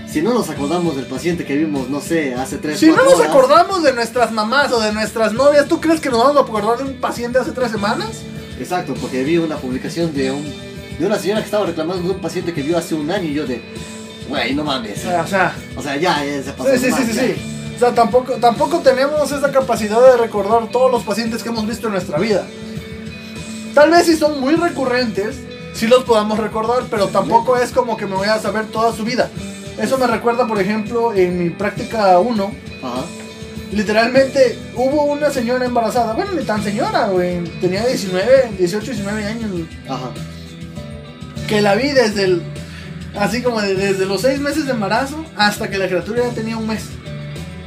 Si 0.08 0.22
no 0.22 0.34
nos 0.34 0.50
acordamos 0.50 0.96
del 0.96 1.06
paciente 1.06 1.46
que 1.46 1.56
vimos, 1.58 1.90
no 1.90 2.00
sé, 2.00 2.34
hace 2.34 2.58
tres 2.58 2.80
Si 2.80 2.88
no 2.88 2.96
nos 2.96 3.16
horas, 3.16 3.30
acordamos 3.30 3.84
de 3.84 3.94
nuestras 3.94 4.32
mamás 4.32 4.72
o 4.72 4.80
de 4.80 4.94
nuestras 4.94 5.34
novias, 5.34 5.68
¿tú 5.68 5.80
crees 5.82 6.00
que 6.00 6.10
nos 6.10 6.20
vamos 6.20 6.38
a 6.38 6.40
acordar 6.42 6.78
de 6.78 6.86
un 6.86 7.00
paciente 7.00 7.38
hace 7.40 7.52
tres 7.52 7.72
semanas? 7.72 8.22
Exacto, 8.60 8.94
porque 9.00 9.24
vi 9.24 9.38
una 9.38 9.58
publicación 9.58 10.14
de 10.14 10.32
un 10.32 10.46
de 11.00 11.06
una 11.06 11.18
señora 11.20 11.42
que 11.42 11.46
estaba 11.46 11.66
reclamando 11.66 12.04
de 12.08 12.16
un 12.16 12.22
paciente 12.22 12.54
que 12.54 12.62
vio 12.62 12.78
hace 12.78 12.96
un 12.96 13.10
año 13.12 13.26
y 13.30 13.34
yo 13.34 13.46
de, 13.46 13.62
güey, 14.28 14.54
no 14.56 14.64
mames. 14.64 15.00
O 15.00 15.28
sea, 15.28 15.56
O 15.76 15.82
sea, 15.82 15.96
ya, 15.98 16.24
ya 16.26 16.44
se 16.44 16.52
pasó. 16.54 16.72
sí, 16.72 16.92
sí, 16.92 16.92
sí, 17.06 17.14
sí. 17.14 17.36
O 17.76 17.80
sea, 17.80 17.94
tampoco, 17.94 18.34
tampoco 18.34 18.80
tenemos 18.80 19.32
esa 19.32 19.52
capacidad 19.52 20.02
de 20.12 20.18
recordar 20.18 20.68
todos 20.72 20.92
los 20.92 21.04
pacientes 21.04 21.44
que 21.44 21.50
hemos 21.50 21.68
visto 21.68 21.88
en 21.88 21.94
nuestra 21.94 22.18
vida. 22.18 22.44
Tal 23.76 23.92
vez 23.92 24.08
si 24.08 24.16
son 24.16 24.40
muy 24.40 24.56
recurrentes, 24.56 25.36
sí 25.74 25.86
los 25.86 26.04
podamos 26.04 26.40
recordar, 26.40 26.86
pero 26.90 27.08
tampoco 27.08 27.56
es 27.58 27.72
como 27.72 27.96
que 27.96 28.08
me 28.08 28.16
voy 28.16 28.28
a 28.28 28.40
saber 28.40 28.66
toda 28.66 28.92
su 28.94 29.04
vida. 29.04 29.30
Eso 29.80 30.00
me 30.00 30.08
recuerda, 30.08 30.48
por 30.48 30.60
ejemplo, 30.60 31.14
en 31.14 31.38
mi 31.38 31.52
práctica 31.52 32.18
1, 32.18 32.52
Ajá. 32.82 33.04
literalmente 33.72 34.58
hubo 34.76 35.04
una 35.04 35.30
señora 35.30 35.66
embarazada, 35.66 36.14
bueno, 36.14 36.32
ni 36.32 36.44
tan 36.44 36.64
señora, 36.64 37.10
güey, 37.10 37.44
tenía 37.62 37.86
19, 37.86 38.54
18, 38.58 38.86
19 38.86 39.24
años. 39.26 39.52
Ajá. 39.88 40.10
Que 41.48 41.62
la 41.62 41.76
vi 41.76 41.90
desde 41.90 42.24
el 42.26 42.42
así 43.20 43.42
como 43.42 43.62
de- 43.62 43.76
desde 43.76 44.06
los 44.06 44.22
seis 44.22 44.40
meses 44.40 44.66
de 44.66 44.72
embarazo 44.74 45.26
hasta 45.36 45.70
que 45.70 45.78
la 45.78 45.88
criatura 45.88 46.24
ya 46.28 46.30
tenía 46.34 46.58
un 46.58 46.68
mes 46.68 46.84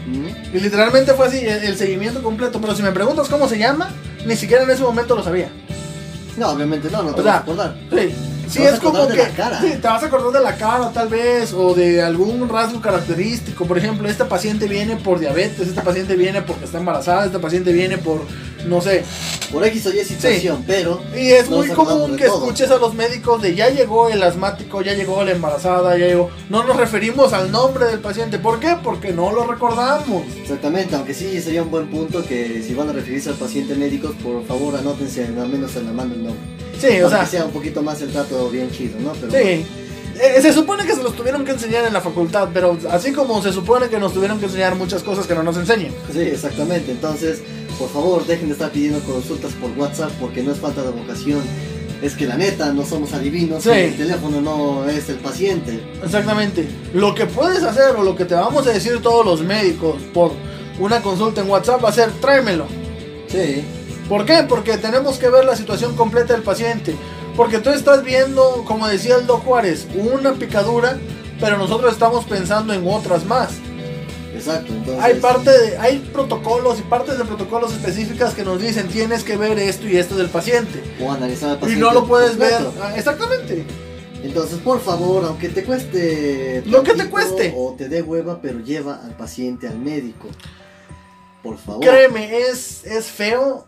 Mm. 0.07 0.57
y 0.57 0.61
literalmente 0.61 1.13
fue 1.13 1.27
así 1.29 1.39
el, 1.39 1.63
el 1.63 1.77
seguimiento 1.77 2.23
completo 2.23 2.61
pero 2.61 2.75
si 2.75 2.83
me 2.83 2.91
preguntas 2.91 3.29
cómo 3.29 3.47
se 3.49 3.59
llama 3.59 3.91
ni 4.27 4.35
siquiera 4.35 4.63
en 4.65 4.71
ese 4.71 4.83
momento 4.83 5.15
lo 5.15 5.23
sabía 5.23 5.49
No, 6.37 6.49
obviamente 6.51 6.89
no, 6.91 7.03
no 7.03 7.15
te 7.15 7.21
O 7.21 7.25
vas 7.25 7.35
a 7.35 7.39
acordar. 7.39 7.75
sí 7.93 8.13
Sí, 8.51 8.63
es 8.63 8.81
como 8.81 9.07
que 9.07 9.15
sí, 9.23 9.79
te 9.81 9.89
vas 9.89 10.03
a 10.03 10.07
acordar 10.07 10.33
de 10.33 10.41
la 10.41 10.57
cara 10.57 10.91
tal 10.93 11.09
vez 11.09 11.53
o 11.53 11.75
de 11.75 12.03
algún 12.03 12.49
rasgo 12.49 12.81
característico. 12.81 13.65
Por 13.65 13.79
ejemplo, 13.79 14.09
este 14.09 14.25
paciente 14.25 14.67
viene 14.67 14.97
por 14.97 15.21
diabetes, 15.21 15.69
este 15.69 15.81
paciente 15.83 16.17
viene 16.17 16.43
porque 16.43 16.65
está 16.65 16.79
embarazada, 16.79 17.27
este 17.27 17.39
paciente 17.39 17.73
viene 17.73 17.99
por 17.99 18.23
no 18.67 18.81
sé, 18.81 19.05
Por 19.51 19.65
X 19.67 19.87
o 19.87 19.95
Y 19.95 20.05
situación, 20.05 20.65
pero. 20.67 21.03
Y 21.17 21.31
es 21.31 21.49
No 21.51 21.59
muy 21.59 21.69
común 21.69 22.17
que 22.17 22.27
todo. 22.27 22.39
escuches 22.45 22.71
a 22.71 22.77
los 22.77 22.95
médicos 22.95 23.43
de 23.43 23.55
ya 23.55 23.69
llegó 23.71 24.09
el 24.09 24.23
asmático, 24.23 24.83
ya 24.83 24.95
llegó 24.95 25.25
la 25.25 25.33
embarazada, 25.33 25.97
ya 25.97 26.07
llegó. 26.07 26.31
No 26.49 26.65
nos 26.65 26.77
referimos 26.77 27.33
al 27.33 27.51
nombre 27.51 27.87
del 27.87 28.01
paciente. 28.01 28.39
¿Por 28.39 28.61
qué? 28.61 28.77
Porque 28.83 29.13
no 29.13 29.33
lo 29.33 29.47
recordamos. 29.47 30.23
Exactamente, 30.41 30.95
aunque 30.95 31.15
sí 31.15 31.41
sería 31.41 31.63
un 31.63 31.71
buen 31.71 31.89
punto 31.89 32.25
que 32.25 32.63
si 32.63 32.75
van 32.75 32.91
a 32.91 32.93
referirse 32.93 33.31
al 33.31 33.37
paciente 33.37 33.75
médico, 33.75 34.15
por 34.23 34.45
favor 34.45 34.77
anótense 34.77 35.25
al 35.25 35.49
menos 35.49 35.75
en 35.77 35.87
la 35.87 35.93
mano 35.93 36.15
el 36.15 36.25
nombre. 36.25 36.60
Sí, 36.81 37.01
o 37.03 37.11
sea, 37.11 37.27
sea 37.27 37.45
un 37.45 37.53
poquito 37.53 37.83
más 37.83 38.01
el 38.03 38.11
trato 38.11 38.49
bien 38.49 38.71
chido, 38.71 38.99
¿no? 39.01 39.13
Pero 39.13 39.33
sí. 39.33 39.67
Eh, 40.21 40.43
se 40.43 40.53
supone 40.53 40.85
que 40.85 40.95
se 40.95 41.03
los 41.03 41.15
tuvieron 41.15 41.45
que 41.45 41.53
enseñar 41.53 41.87
en 41.87 41.93
la 41.93 42.01
facultad, 42.01 42.49
pero 42.53 42.77
así 42.91 43.13
como 43.13 43.43
se 43.43 43.53
supone 43.53 43.89
que 43.89 43.99
nos 43.99 44.13
tuvieron 44.13 44.39
que 44.39 44.47
enseñar 44.47 44.75
muchas 44.75 45.03
cosas 45.03 45.27
que 45.27 45.35
no 45.35 45.43
nos 45.43 45.57
enseñan. 45.57 45.93
Sí, 46.13 46.21
exactamente. 46.21 46.93
Entonces, 46.93 47.41
por 47.79 47.89
favor, 47.89 48.27
dejen 48.27 48.49
de 48.49 48.53
estar 48.53 48.71
pidiendo 48.71 49.01
consultas 49.01 49.53
por 49.53 49.71
WhatsApp 49.79 50.11
porque 50.21 50.43
no 50.43 50.53
es 50.53 50.59
falta 50.59 50.83
de 50.83 50.91
vocación. 50.91 51.41
Es 52.03 52.15
que 52.15 52.27
la 52.27 52.37
neta, 52.37 52.73
no 52.73 52.85
somos 52.85 53.13
adivinos. 53.13 53.63
Sí. 53.63 53.71
El 53.71 53.97
teléfono 53.97 54.41
no 54.41 54.89
es 54.89 55.09
el 55.09 55.17
paciente. 55.17 55.81
Exactamente. 56.03 56.69
Lo 56.93 57.15
que 57.15 57.27
puedes 57.27 57.63
hacer 57.63 57.97
o 57.97 58.03
lo 58.03 58.17
que 58.17 58.25
te 58.25 58.35
vamos 58.35 58.67
a 58.67 58.71
decir 58.71 59.01
todos 59.01 59.25
los 59.25 59.43
médicos 59.43 59.97
por 60.13 60.33
una 60.79 61.01
consulta 61.03 61.43
en 61.43 61.51
WhatsApp 61.51 61.83
va 61.85 61.91
a 61.91 61.93
ser 61.93 62.11
tráemelo. 62.21 62.67
Sí. 63.29 63.65
¿Por 64.11 64.27
qué? 64.27 64.45
Porque 64.47 64.77
tenemos 64.77 65.17
que 65.19 65.31
ver 65.31 65.45
la 65.47 65.57
situación 65.57 65.97
completa 65.97 66.35
del 66.35 66.43
paciente. 66.43 66.95
Porque 67.37 67.61
tú 67.61 67.71
estás 67.71 68.05
viendo, 68.05 68.65
como 68.67 68.87
decía 68.89 69.15
el 69.17 69.27
Doc 69.27 69.45
Juárez, 69.45 69.87
una 69.97 70.35
picadura, 70.35 70.99
pero 71.41 71.57
nosotros 71.57 71.93
estamos 71.93 72.27
pensando 72.27 72.75
en 72.75 72.87
otras 72.87 73.25
más. 73.25 73.53
Exacto. 74.35 74.73
Entonces, 74.73 75.03
Hay 75.03 75.15
parte 75.21 75.51
de, 75.51 75.79
hay 75.79 75.99
protocolos 76.13 76.79
y 76.81 76.83
partes 76.83 77.17
de 77.19 77.25
protocolos 77.25 77.73
específicas 77.73 78.35
que 78.35 78.43
nos 78.43 78.61
dicen 78.61 78.89
tienes 78.89 79.23
que 79.23 79.37
ver 79.37 79.59
esto 79.59 79.87
y 79.87 79.97
esto 79.97 80.17
del 80.17 80.29
paciente. 80.29 80.83
o 81.01 81.13
analizar 81.13 81.51
al 81.51 81.57
Y 81.57 81.61
paciente. 81.61 81.85
no 81.85 81.93
lo 81.93 82.07
puedes 82.07 82.37
ver. 82.37 82.53
completo. 82.65 82.75
Ah, 82.83 82.93
Exactamente. 82.97 83.65
Entonces, 84.23 84.59
por 84.59 84.81
favor, 84.81 85.25
aunque 85.25 85.49
te 85.51 85.63
cueste. 85.65 86.63
Lo 86.67 86.83
que 86.83 86.95
te 86.95 87.09
cueste. 87.09 87.55
O 87.57 87.75
te 87.79 87.89
dé 87.89 88.03
hueva, 88.03 88.41
pero 88.43 88.59
lleva 88.59 89.01
al 89.05 89.13
paciente 89.17 89.69
al 89.69 89.79
médico. 89.79 90.27
Por 91.45 91.57
favor. 91.57 91.81
Créeme, 91.81 92.39
es, 92.41 92.85
es 92.85 93.07
feo. 93.07 93.67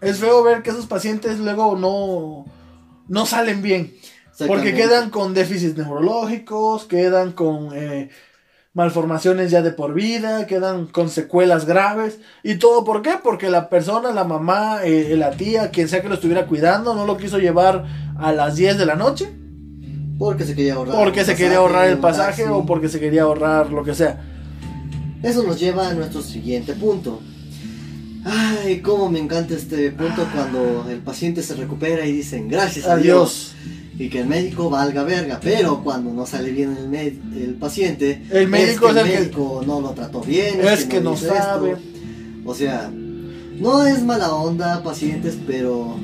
Es 0.00 0.18
feo 0.18 0.42
ver 0.42 0.62
que 0.62 0.70
esos 0.70 0.86
pacientes 0.86 1.38
luego 1.38 1.76
no, 1.76 2.44
no 3.08 3.26
salen 3.26 3.62
bien. 3.62 3.94
Porque 4.46 4.74
quedan 4.74 5.08
con 5.10 5.32
déficits 5.32 5.78
neurológicos, 5.78 6.84
quedan 6.84 7.32
con 7.32 7.70
eh, 7.74 8.10
malformaciones 8.74 9.50
ya 9.50 9.62
de 9.62 9.70
por 9.70 9.94
vida, 9.94 10.46
quedan 10.46 10.86
con 10.86 11.08
secuelas 11.08 11.64
graves. 11.64 12.18
¿Y 12.42 12.56
todo 12.56 12.84
por 12.84 13.00
qué? 13.00 13.12
Porque 13.22 13.48
la 13.48 13.70
persona, 13.70 14.12
la 14.12 14.24
mamá, 14.24 14.80
eh, 14.84 15.14
la 15.16 15.30
tía, 15.30 15.70
quien 15.70 15.88
sea 15.88 16.02
que 16.02 16.08
lo 16.08 16.16
estuviera 16.16 16.46
cuidando, 16.46 16.94
no 16.94 17.06
lo 17.06 17.16
quiso 17.16 17.38
llevar 17.38 17.86
a 18.18 18.32
las 18.32 18.56
10 18.56 18.76
de 18.76 18.84
la 18.84 18.96
noche. 18.96 19.32
Porque 20.18 20.44
se 20.44 20.54
quería 20.54 20.74
ahorrar. 20.74 20.96
Porque 20.96 21.24
se 21.24 21.34
quería 21.34 21.58
ahorrar 21.58 21.88
el 21.88 21.98
pasaje 21.98 22.46
o 22.46 22.66
porque 22.66 22.90
se 22.90 23.00
quería 23.00 23.22
ahorrar 23.22 23.70
lo 23.70 23.82
que 23.82 23.94
sea. 23.94 24.20
Eso 25.22 25.42
nos 25.42 25.58
lleva 25.58 25.88
a 25.88 25.94
nuestro 25.94 26.20
siguiente 26.20 26.74
punto. 26.74 27.20
Ay, 28.28 28.80
cómo 28.80 29.08
me 29.08 29.20
encanta 29.20 29.54
este 29.54 29.90
punto 29.92 30.26
cuando 30.34 30.86
el 30.90 30.98
paciente 30.98 31.42
se 31.42 31.54
recupera 31.54 32.04
y 32.06 32.12
dicen 32.12 32.48
gracias 32.48 32.86
a 32.86 32.96
Dios. 32.96 33.52
Y 33.98 34.10
que 34.10 34.20
el 34.20 34.26
médico 34.26 34.68
valga 34.68 35.04
verga, 35.04 35.38
pero 35.42 35.82
cuando 35.82 36.12
no 36.12 36.26
sale 36.26 36.50
bien 36.50 36.76
el, 36.76 36.88
med- 36.90 37.18
el 37.40 37.54
paciente, 37.54 38.20
El 38.30 38.48
médico 38.48 38.88
es 38.88 38.94
que 38.94 39.00
el 39.00 39.06
que- 39.06 39.18
médico 39.20 39.62
no 39.66 39.80
lo 39.80 39.90
trató 39.92 40.20
bien, 40.20 40.60
Es 40.60 40.84
que 40.84 41.00
no 41.00 41.14
esto. 41.14 41.28
sabe. 41.28 41.76
O 42.44 42.54
sea, 42.54 42.90
no 42.92 43.86
es 43.86 44.02
mala 44.02 44.34
onda, 44.34 44.82
pacientes, 44.82 45.38
pero 45.46 45.96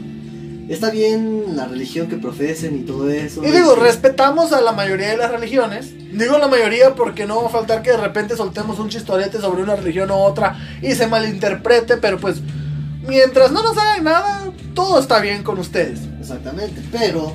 está 0.75 0.91
bien 0.91 1.57
la 1.57 1.67
religión 1.67 2.09
que 2.09 2.17
profesen 2.17 2.77
y 2.79 2.83
todo 2.83 3.11
eso. 3.11 3.45
Y 3.45 3.51
digo, 3.51 3.75
respetamos 3.75 4.53
a 4.53 4.61
la 4.61 4.73
mayoría 4.73 5.09
de 5.09 5.17
las 5.17 5.31
religiones. 5.31 5.93
Digo 6.13 6.39
la 6.39 6.49
mayoría 6.49 6.95
porque 6.95 7.27
no 7.27 7.43
va 7.43 7.49
a 7.49 7.51
faltar 7.51 7.83
que 7.83 7.91
de 7.91 7.97
repente 7.97 8.37
soltemos 8.37 8.79
un 8.79 8.89
chistorete 8.89 9.41
sobre 9.41 9.63
una 9.63 9.77
religión 9.77 10.11
u 10.11 10.15
otra 10.15 10.59
y 10.81 10.95
se 10.95 11.07
malinterprete, 11.07 11.97
pero 11.97 12.19
pues 12.19 12.41
mientras 13.07 13.51
no 13.51 13.63
nos 13.63 13.77
hagan 13.77 14.05
nada, 14.05 14.53
todo 14.75 14.99
está 14.99 15.21
bien 15.21 15.43
con 15.43 15.59
ustedes. 15.59 16.01
Exactamente, 16.21 16.83
pero 16.91 17.35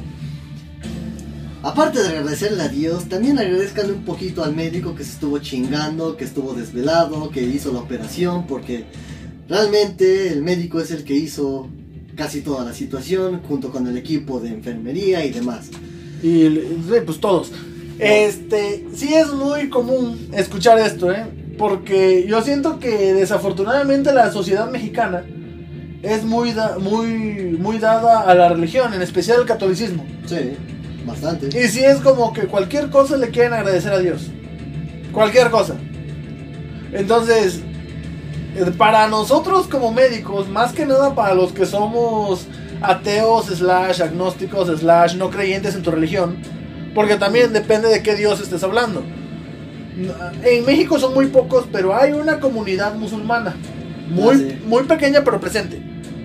aparte 1.63 2.01
de 2.01 2.09
agradecerle 2.09 2.63
a 2.63 2.67
Dios, 2.69 3.09
también 3.09 3.39
agradezcanle 3.39 3.93
un 3.93 4.05
poquito 4.05 4.43
al 4.43 4.55
médico 4.55 4.95
que 4.95 5.03
se 5.03 5.11
estuvo 5.11 5.39
chingando, 5.39 6.17
que 6.17 6.25
estuvo 6.25 6.53
desvelado, 6.53 7.29
que 7.29 7.41
hizo 7.41 7.71
la 7.71 7.79
operación, 7.79 8.47
porque 8.47 8.85
realmente 9.49 10.31
el 10.31 10.41
médico 10.43 10.79
es 10.79 10.91
el 10.91 11.03
que 11.03 11.15
hizo 11.15 11.69
casi 12.17 12.41
toda 12.41 12.65
la 12.65 12.73
situación, 12.73 13.41
junto 13.47 13.71
con 13.71 13.87
el 13.87 13.95
equipo 13.95 14.39
de 14.39 14.49
enfermería 14.49 15.23
y 15.23 15.29
demás. 15.29 15.69
Y 16.21 16.49
pues 17.05 17.19
todos. 17.19 17.51
Este, 17.99 18.85
sí 18.93 19.13
es 19.13 19.31
muy 19.31 19.69
común 19.69 20.29
escuchar 20.33 20.79
esto, 20.79 21.11
¿eh? 21.11 21.25
Porque 21.57 22.25
yo 22.27 22.41
siento 22.41 22.79
que 22.79 23.13
desafortunadamente 23.13 24.13
la 24.13 24.31
sociedad 24.31 24.69
mexicana 24.69 25.23
es 26.03 26.23
muy, 26.23 26.53
muy, 26.79 27.57
muy 27.59 27.79
dada 27.79 28.21
a 28.21 28.35
la 28.35 28.49
religión, 28.49 28.93
en 28.93 29.01
especial 29.01 29.41
el 29.41 29.47
catolicismo. 29.47 30.05
Sí, 30.25 30.53
bastante. 31.05 31.47
Y 31.47 31.67
sí 31.67 31.83
es 31.83 31.97
como 31.99 32.33
que 32.33 32.43
cualquier 32.43 32.89
cosa 32.89 33.17
le 33.17 33.29
quieren 33.29 33.53
agradecer 33.53 33.93
a 33.93 33.99
Dios. 33.99 34.29
Cualquier 35.11 35.49
cosa. 35.49 35.75
Entonces, 36.93 37.61
eh, 37.61 37.76
para 38.77 39.07
nosotros 39.07 39.67
como 39.67 39.91
médicos, 39.91 40.47
más 40.49 40.73
que 40.73 40.85
nada 40.85 41.13
para 41.15 41.33
los 41.33 41.51
que 41.51 41.65
somos 41.65 42.47
ateos, 42.81 43.45
slash, 43.47 44.01
agnósticos, 44.01 44.79
slash, 44.79 45.15
no 45.15 45.29
creyentes 45.29 45.75
en 45.75 45.83
tu 45.83 45.91
religión, 45.91 46.37
porque 46.93 47.15
también 47.15 47.53
depende 47.53 47.89
de 47.89 48.01
qué 48.03 48.15
Dios 48.15 48.39
estés 48.39 48.63
hablando. 48.63 49.03
En 50.43 50.65
México 50.65 50.99
son 50.99 51.13
muy 51.13 51.27
pocos, 51.27 51.65
pero 51.71 51.95
hay 51.95 52.13
una 52.13 52.39
comunidad 52.39 52.93
musulmana. 52.95 53.55
Muy, 54.09 54.51
Ah, 54.51 54.63
muy 54.65 54.83
pequeña, 54.83 55.23
pero 55.23 55.39
presente. 55.39 55.81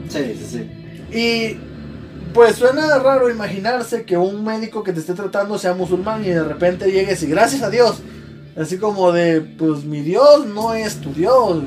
Sí, 0.08 0.36
sí, 0.38 0.46
sí. 0.50 1.16
Y 1.18 1.58
pues 2.32 2.56
suena 2.56 2.98
raro 2.98 3.30
imaginarse 3.30 4.04
que 4.04 4.16
un 4.16 4.44
médico 4.44 4.82
que 4.82 4.92
te 4.92 5.00
esté 5.00 5.14
tratando 5.14 5.58
sea 5.58 5.74
musulmán 5.74 6.24
y 6.24 6.28
de 6.28 6.44
repente 6.44 6.90
llegues 6.90 7.22
y 7.22 7.26
gracias 7.26 7.62
a 7.62 7.70
Dios. 7.70 8.02
Así 8.56 8.76
como 8.76 9.12
de, 9.12 9.40
pues 9.40 9.84
mi 9.84 10.02
Dios 10.02 10.46
no 10.46 10.74
es 10.74 10.96
tu 11.00 11.12
Dios. 11.12 11.62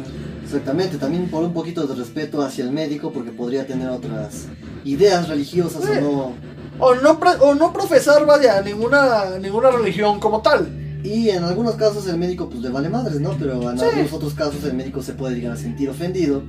Exactamente, 0.46 0.98
también 0.98 1.28
por 1.30 1.44
un 1.44 1.54
poquito 1.54 1.86
de 1.88 1.96
respeto 1.96 2.42
hacia 2.42 2.64
el 2.64 2.72
médico, 2.72 3.12
porque 3.12 3.32
podría 3.32 3.66
tener 3.68 3.90
otras 3.90 4.46
ideas 4.86 5.28
religiosas 5.28 5.84
Sí. 5.84 5.92
o 5.98 6.02
no. 6.02 6.34
O 6.78 6.94
no, 6.96 7.12
o 7.42 7.56
no 7.56 7.74
profesar, 7.74 8.26
vaya, 8.26 8.62
ninguna, 8.62 9.38
ninguna 9.42 9.72
religión 9.72 10.20
como 10.20 10.42
tal. 10.42 10.68
Y 11.04 11.30
en 11.30 11.44
algunos 11.44 11.76
casos 11.76 12.08
el 12.08 12.18
médico 12.18 12.50
pues 12.50 12.62
le 12.62 12.70
vale 12.70 12.90
madres, 12.90 13.20
¿no? 13.22 13.36
Pero 13.40 13.70
en 13.72 13.78
Sí. 13.80 13.86
algunos 13.86 14.14
otros 14.14 14.34
casos 14.34 14.64
el 14.64 14.74
médico 14.74 15.02
se 15.02 15.14
puede 15.14 15.36
llegar 15.36 15.54
a 15.54 15.58
sentir 15.58 15.90
ofendido 15.90 16.44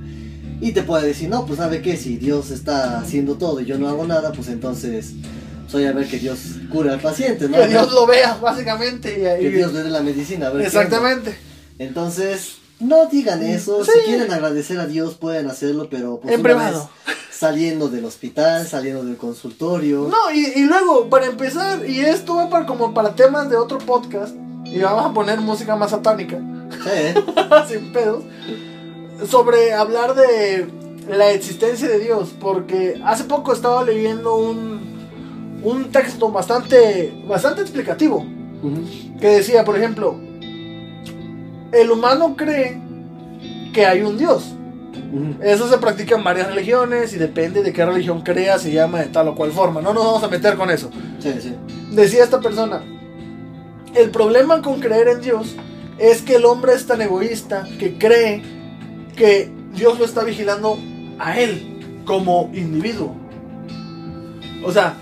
y 0.59 0.71
te 0.73 0.83
puede 0.83 1.07
decir, 1.07 1.29
no, 1.29 1.45
pues 1.45 1.57
sabe 1.59 1.81
qué, 1.81 1.95
si 1.97 2.17
Dios 2.17 2.51
está 2.51 2.99
haciendo 2.99 3.35
todo 3.35 3.61
y 3.61 3.65
yo 3.65 3.77
no 3.77 3.87
hago 3.87 4.05
nada, 4.05 4.31
pues 4.31 4.47
entonces 4.49 5.13
soy 5.67 5.85
a 5.85 5.91
ver 5.91 6.07
que 6.07 6.17
Dios 6.19 6.39
cure 6.71 6.91
al 6.91 6.99
paciente, 6.99 7.47
¿no? 7.49 7.57
Que 7.57 7.67
Dios 7.67 7.91
lo 7.93 8.05
vea, 8.07 8.35
básicamente. 8.41 9.11
y- 9.11 9.41
Que 9.41 9.47
y- 9.49 9.51
Dios 9.51 9.73
le 9.73 9.83
dé 9.83 9.89
la 9.89 10.01
medicina, 10.01 10.47
a 10.47 10.49
ver 10.51 10.65
Exactamente. 10.65 11.35
Entonces, 11.79 12.55
no 12.79 13.05
digan 13.07 13.41
eso, 13.43 13.83
Sí. 13.83 13.91
si 13.95 13.99
quieren 14.05 14.31
agradecer 14.31 14.79
a 14.79 14.85
Dios 14.85 15.15
pueden 15.15 15.49
hacerlo, 15.49 15.87
pero 15.89 16.19
pues 16.19 16.33
En 16.33 16.39
una 16.41 16.49
privado. 16.49 16.89
vez 17.05 17.15
saliendo 17.31 17.87
del 17.89 18.05
hospital, 18.05 18.65
saliendo 18.67 19.03
del 19.03 19.17
consultorio. 19.17 20.07
No, 20.09 20.31
y, 20.33 20.45
y 20.59 20.63
luego, 20.65 21.07
para 21.09 21.27
empezar, 21.27 21.87
y 21.87 21.99
esto 21.99 22.35
va 22.35 22.49
para, 22.49 22.65
como 22.65 22.93
para 22.95 23.15
temas 23.15 23.49
de 23.49 23.55
otro 23.57 23.77
podcast, 23.77 24.35
y 24.65 24.79
vamos 24.79 25.05
a 25.05 25.13
poner 25.13 25.39
música 25.39 25.75
más 25.75 25.91
satánica. 25.91 26.39
Sí, 26.83 27.13
sin 27.75 27.93
pedos, 27.93 28.23
sobre 29.29 29.73
hablar 29.73 30.15
de 30.15 30.67
la 31.09 31.31
existencia 31.31 31.87
de 31.87 31.99
Dios, 31.99 32.29
porque 32.39 32.99
hace 33.05 33.23
poco 33.25 33.53
estaba 33.53 33.83
leyendo 33.83 34.35
un, 34.35 35.59
un 35.63 35.91
texto 35.91 36.31
bastante, 36.31 37.13
bastante 37.27 37.61
explicativo, 37.61 38.25
que 39.21 39.27
decía, 39.27 39.63
por 39.63 39.77
ejemplo, 39.77 40.19
el 41.71 41.91
humano 41.91 42.35
cree 42.35 42.81
que 43.73 43.85
hay 43.85 44.01
un 44.01 44.17
Dios. 44.17 44.53
Eso 45.41 45.69
se 45.69 45.77
practica 45.77 46.15
en 46.15 46.23
varias 46.23 46.47
religiones 46.47 47.13
y 47.13 47.17
depende 47.17 47.63
de 47.63 47.71
qué 47.71 47.85
religión 47.85 48.21
crea, 48.21 48.59
se 48.59 48.71
llama 48.71 48.99
de 48.99 49.05
tal 49.05 49.29
o 49.29 49.35
cual 49.35 49.51
forma. 49.51 49.81
No 49.81 49.93
nos 49.93 50.03
vamos 50.03 50.23
a 50.23 50.27
meter 50.27 50.55
con 50.55 50.69
eso. 50.69 50.89
Sí, 51.19 51.33
sí. 51.39 51.53
Decía 51.91 52.23
esta 52.23 52.41
persona, 52.41 52.81
el 53.95 54.09
problema 54.09 54.61
con 54.61 54.79
creer 54.79 55.07
en 55.07 55.21
Dios 55.21 55.55
es 55.97 56.21
que 56.21 56.35
el 56.35 56.45
hombre 56.45 56.73
es 56.73 56.85
tan 56.85 57.01
egoísta 57.01 57.67
que 57.79 57.97
cree 57.97 58.41
que 59.15 59.51
Dios 59.73 59.97
lo 59.97 60.05
está 60.05 60.23
vigilando 60.23 60.77
a 61.19 61.39
él 61.39 62.01
como 62.05 62.49
individuo. 62.53 63.15
O 64.63 64.71
sea, 64.71 64.95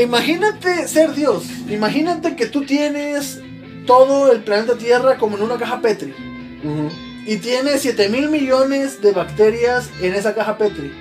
imagínate 0.00 0.88
ser 0.88 1.14
Dios, 1.14 1.44
imagínate 1.68 2.36
que 2.36 2.46
tú 2.46 2.64
tienes 2.64 3.40
todo 3.86 4.32
el 4.32 4.42
planeta 4.42 4.76
Tierra 4.76 5.16
como 5.16 5.36
en 5.36 5.42
una 5.42 5.56
caja 5.56 5.80
Petri 5.80 6.14
y 7.26 7.36
tienes 7.38 7.82
7 7.82 8.08
mil 8.08 8.28
millones 8.28 9.00
de 9.02 9.12
bacterias 9.12 9.90
en 10.00 10.14
esa 10.14 10.34
caja 10.34 10.56
Petri. 10.58 10.92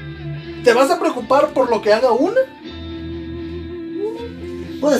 ¿Te 0.64 0.74
vas 0.74 0.90
a 0.90 1.00
preocupar 1.00 1.50
por 1.54 1.70
lo 1.70 1.82
que 1.82 1.94
haga 1.94 2.12
una? 2.12 2.42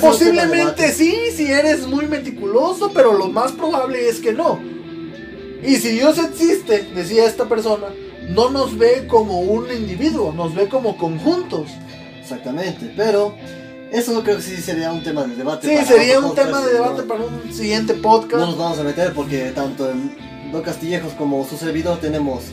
Posiblemente 0.00 0.92
sí, 0.92 1.16
si 1.34 1.50
eres 1.50 1.86
muy 1.86 2.06
meticuloso, 2.06 2.92
pero 2.92 3.12
lo 3.12 3.28
más 3.28 3.52
probable 3.52 4.08
es 4.08 4.20
que 4.20 4.32
no. 4.32 4.60
Y 5.62 5.76
si 5.76 5.90
Dios 5.90 6.18
existe, 6.18 6.88
decía 6.94 7.26
esta 7.26 7.46
persona, 7.46 7.88
no 8.28 8.50
nos 8.50 8.78
ve 8.78 9.06
como 9.08 9.40
un 9.40 9.70
individuo, 9.72 10.32
nos 10.32 10.54
ve 10.54 10.68
como 10.68 10.96
conjuntos. 10.96 11.70
Exactamente, 12.20 12.92
pero 12.96 13.34
eso 13.92 14.22
creo 14.22 14.36
que 14.36 14.42
sí 14.42 14.56
sería 14.56 14.92
un 14.92 15.02
tema 15.02 15.24
de 15.24 15.36
debate. 15.36 15.68
Sí, 15.78 15.84
sería 15.86 16.20
un 16.20 16.34
tema 16.34 16.60
de 16.60 16.72
debate 16.74 17.02
no- 17.02 17.08
para 17.08 17.20
un 17.24 17.52
siguiente 17.52 17.94
No 17.94 18.02
podcast. 18.02 18.44
nos 18.44 18.58
vamos 18.58 18.78
a 18.78 18.82
meter 18.82 19.12
porque 19.12 19.52
tanto 19.54 19.90
en 19.90 20.16
Don 20.52 20.62
Castillejos 20.62 21.12
como 21.14 21.46
su 21.46 21.56
servidor 21.56 21.98
tenemos 22.00 22.44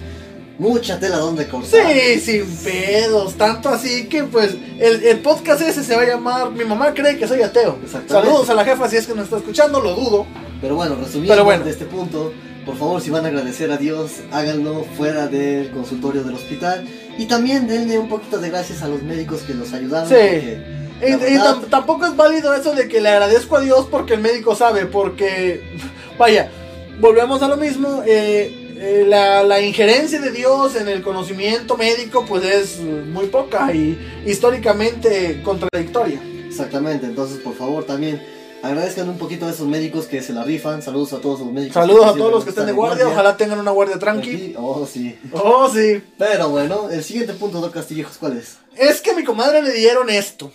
mucha 0.59 0.99
tela 0.99 1.17
donde 1.17 1.47
cortar. 1.47 1.81
Sí, 1.91 2.19
sin 2.19 2.45
pedos, 2.57 3.33
tanto 3.35 3.69
así 3.69 4.05
que 4.07 4.23
pues 4.23 4.55
el, 4.79 5.03
el 5.03 5.19
podcast 5.19 5.61
ese 5.61 5.83
se 5.83 5.95
va 5.95 6.03
a 6.03 6.05
llamar 6.05 6.51
Mi 6.51 6.63
mamá 6.63 6.93
cree 6.93 7.17
que 7.17 7.27
soy 7.27 7.41
ateo. 7.41 7.79
Saludos 8.07 8.49
a 8.49 8.53
la 8.53 8.63
jefa 8.63 8.87
si 8.89 8.97
es 8.97 9.07
que 9.07 9.15
nos 9.15 9.25
está 9.25 9.37
escuchando, 9.37 9.81
lo 9.81 9.95
dudo. 9.95 10.25
Pero 10.61 10.75
bueno, 10.75 10.95
resumiendo 10.95 11.33
Pero 11.33 11.43
bueno. 11.45 11.65
de 11.65 11.71
este 11.71 11.85
punto, 11.85 12.31
por 12.65 12.77
favor, 12.77 13.01
si 13.01 13.09
van 13.09 13.25
a 13.25 13.29
agradecer 13.29 13.71
a 13.71 13.77
Dios, 13.77 14.11
háganlo 14.31 14.85
fuera 14.95 15.27
del 15.27 15.71
consultorio 15.71 16.23
del 16.23 16.35
hospital. 16.35 16.87
Y 17.17 17.25
también 17.25 17.67
denle 17.67 17.97
un 17.99 18.07
poquito 18.07 18.37
de 18.39 18.49
gracias 18.49 18.81
a 18.81 18.87
los 18.87 19.03
médicos 19.03 19.41
que 19.41 19.53
los 19.53 19.73
ayudaron. 19.73 20.07
Sí. 20.07 20.15
porque 20.15 20.82
Y, 21.05 21.69
tampoco 21.69 22.05
es 22.05 22.15
válido 22.15 22.53
eso 22.53 22.73
de 22.73 22.87
que 22.87 23.01
le 23.01 23.09
agradezco 23.09 23.57
a 23.57 23.61
Dios 23.61 23.87
porque 23.89 24.13
el 24.13 24.21
médico 24.21 24.55
sabe, 24.55 24.85
porque, 24.85 25.77
vaya, 26.17 26.51
volvemos 26.99 27.41
a 27.41 27.47
lo 27.47 27.57
mismo, 27.57 28.03
eh, 28.05 28.75
eh, 28.77 29.05
la, 29.07 29.43
la 29.43 29.61
injerencia 29.61 30.19
de 30.19 30.31
Dios 30.31 30.75
en 30.75 30.87
el 30.87 31.01
conocimiento 31.01 31.77
médico 31.77 32.25
pues 32.27 32.43
es 32.43 32.79
muy 32.79 33.27
poca 33.27 33.73
y 33.73 33.97
históricamente 34.25 35.41
contradictoria. 35.43 36.19
Exactamente, 36.47 37.05
entonces 37.05 37.39
por 37.39 37.55
favor 37.55 37.83
también 37.85 38.21
agradezcan 38.63 39.09
un 39.09 39.17
poquito 39.17 39.45
a 39.45 39.51
esos 39.51 39.67
médicos 39.67 40.05
que 40.05 40.21
se 40.21 40.33
la 40.33 40.43
rifan. 40.43 40.81
Saludos 40.81 41.13
a 41.13 41.19
todos 41.19 41.41
los 41.41 41.51
médicos. 41.51 41.73
Saludos 41.73 42.05
a 42.05 42.13
todos 42.13 42.31
los 42.31 42.43
que 42.43 42.51
estén 42.51 42.65
de 42.65 42.71
guardia, 42.71 43.07
ojalá 43.07 43.37
tengan 43.37 43.59
una 43.59 43.71
guardia 43.71 43.99
tranqui. 43.99 44.35
Aquí, 44.35 44.55
Oh, 44.57 44.87
sí. 44.91 45.15
Oh, 45.33 45.69
sí. 45.69 46.01
Pero 46.17 46.49
bueno, 46.49 46.89
el 46.89 47.03
siguiente 47.03 47.33
punto, 47.33 47.59
Don 47.59 47.71
Castillejos, 47.71 48.17
¿cuál 48.17 48.37
es? 48.37 48.57
Es 48.75 49.01
que 49.01 49.11
a 49.11 49.15
mi 49.15 49.23
comadre 49.23 49.61
le 49.61 49.73
dieron 49.73 50.09
esto. 50.09 50.51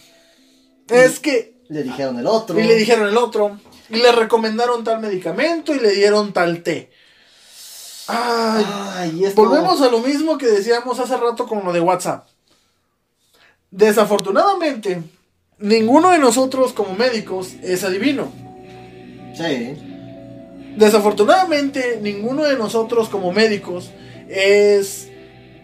Es 0.88 1.20
que 1.20 1.54
Le 1.68 1.82
dijeron 1.82 2.18
el 2.18 2.26
otro. 2.26 2.58
Y 2.58 2.64
le 2.64 2.74
dijeron 2.76 3.08
el 3.08 3.16
otro. 3.16 3.58
Y 3.90 3.96
le 3.96 4.12
recomendaron 4.12 4.84
tal 4.84 5.00
medicamento 5.00 5.74
y 5.74 5.80
le 5.80 5.92
dieron 5.92 6.32
tal 6.32 6.62
té. 6.62 6.90
Ay, 8.06 8.66
Ay, 8.94 9.24
esto... 9.24 9.42
volvemos 9.42 9.82
a 9.82 9.90
lo 9.90 10.00
mismo 10.00 10.38
que 10.38 10.46
decíamos 10.46 10.98
hace 10.98 11.16
rato 11.16 11.46
con 11.46 11.64
lo 11.64 11.72
de 11.72 11.80
WhatsApp. 11.80 12.26
Desafortunadamente, 13.70 15.02
ninguno 15.58 16.10
de 16.10 16.18
nosotros 16.18 16.72
como 16.72 16.94
médicos 16.94 17.52
es 17.62 17.84
adivino. 17.84 18.32
Sí. 19.34 19.76
Desafortunadamente, 20.76 21.98
ninguno 22.00 22.44
de 22.44 22.56
nosotros 22.56 23.08
como 23.10 23.32
médicos 23.32 23.90
es, 24.28 25.10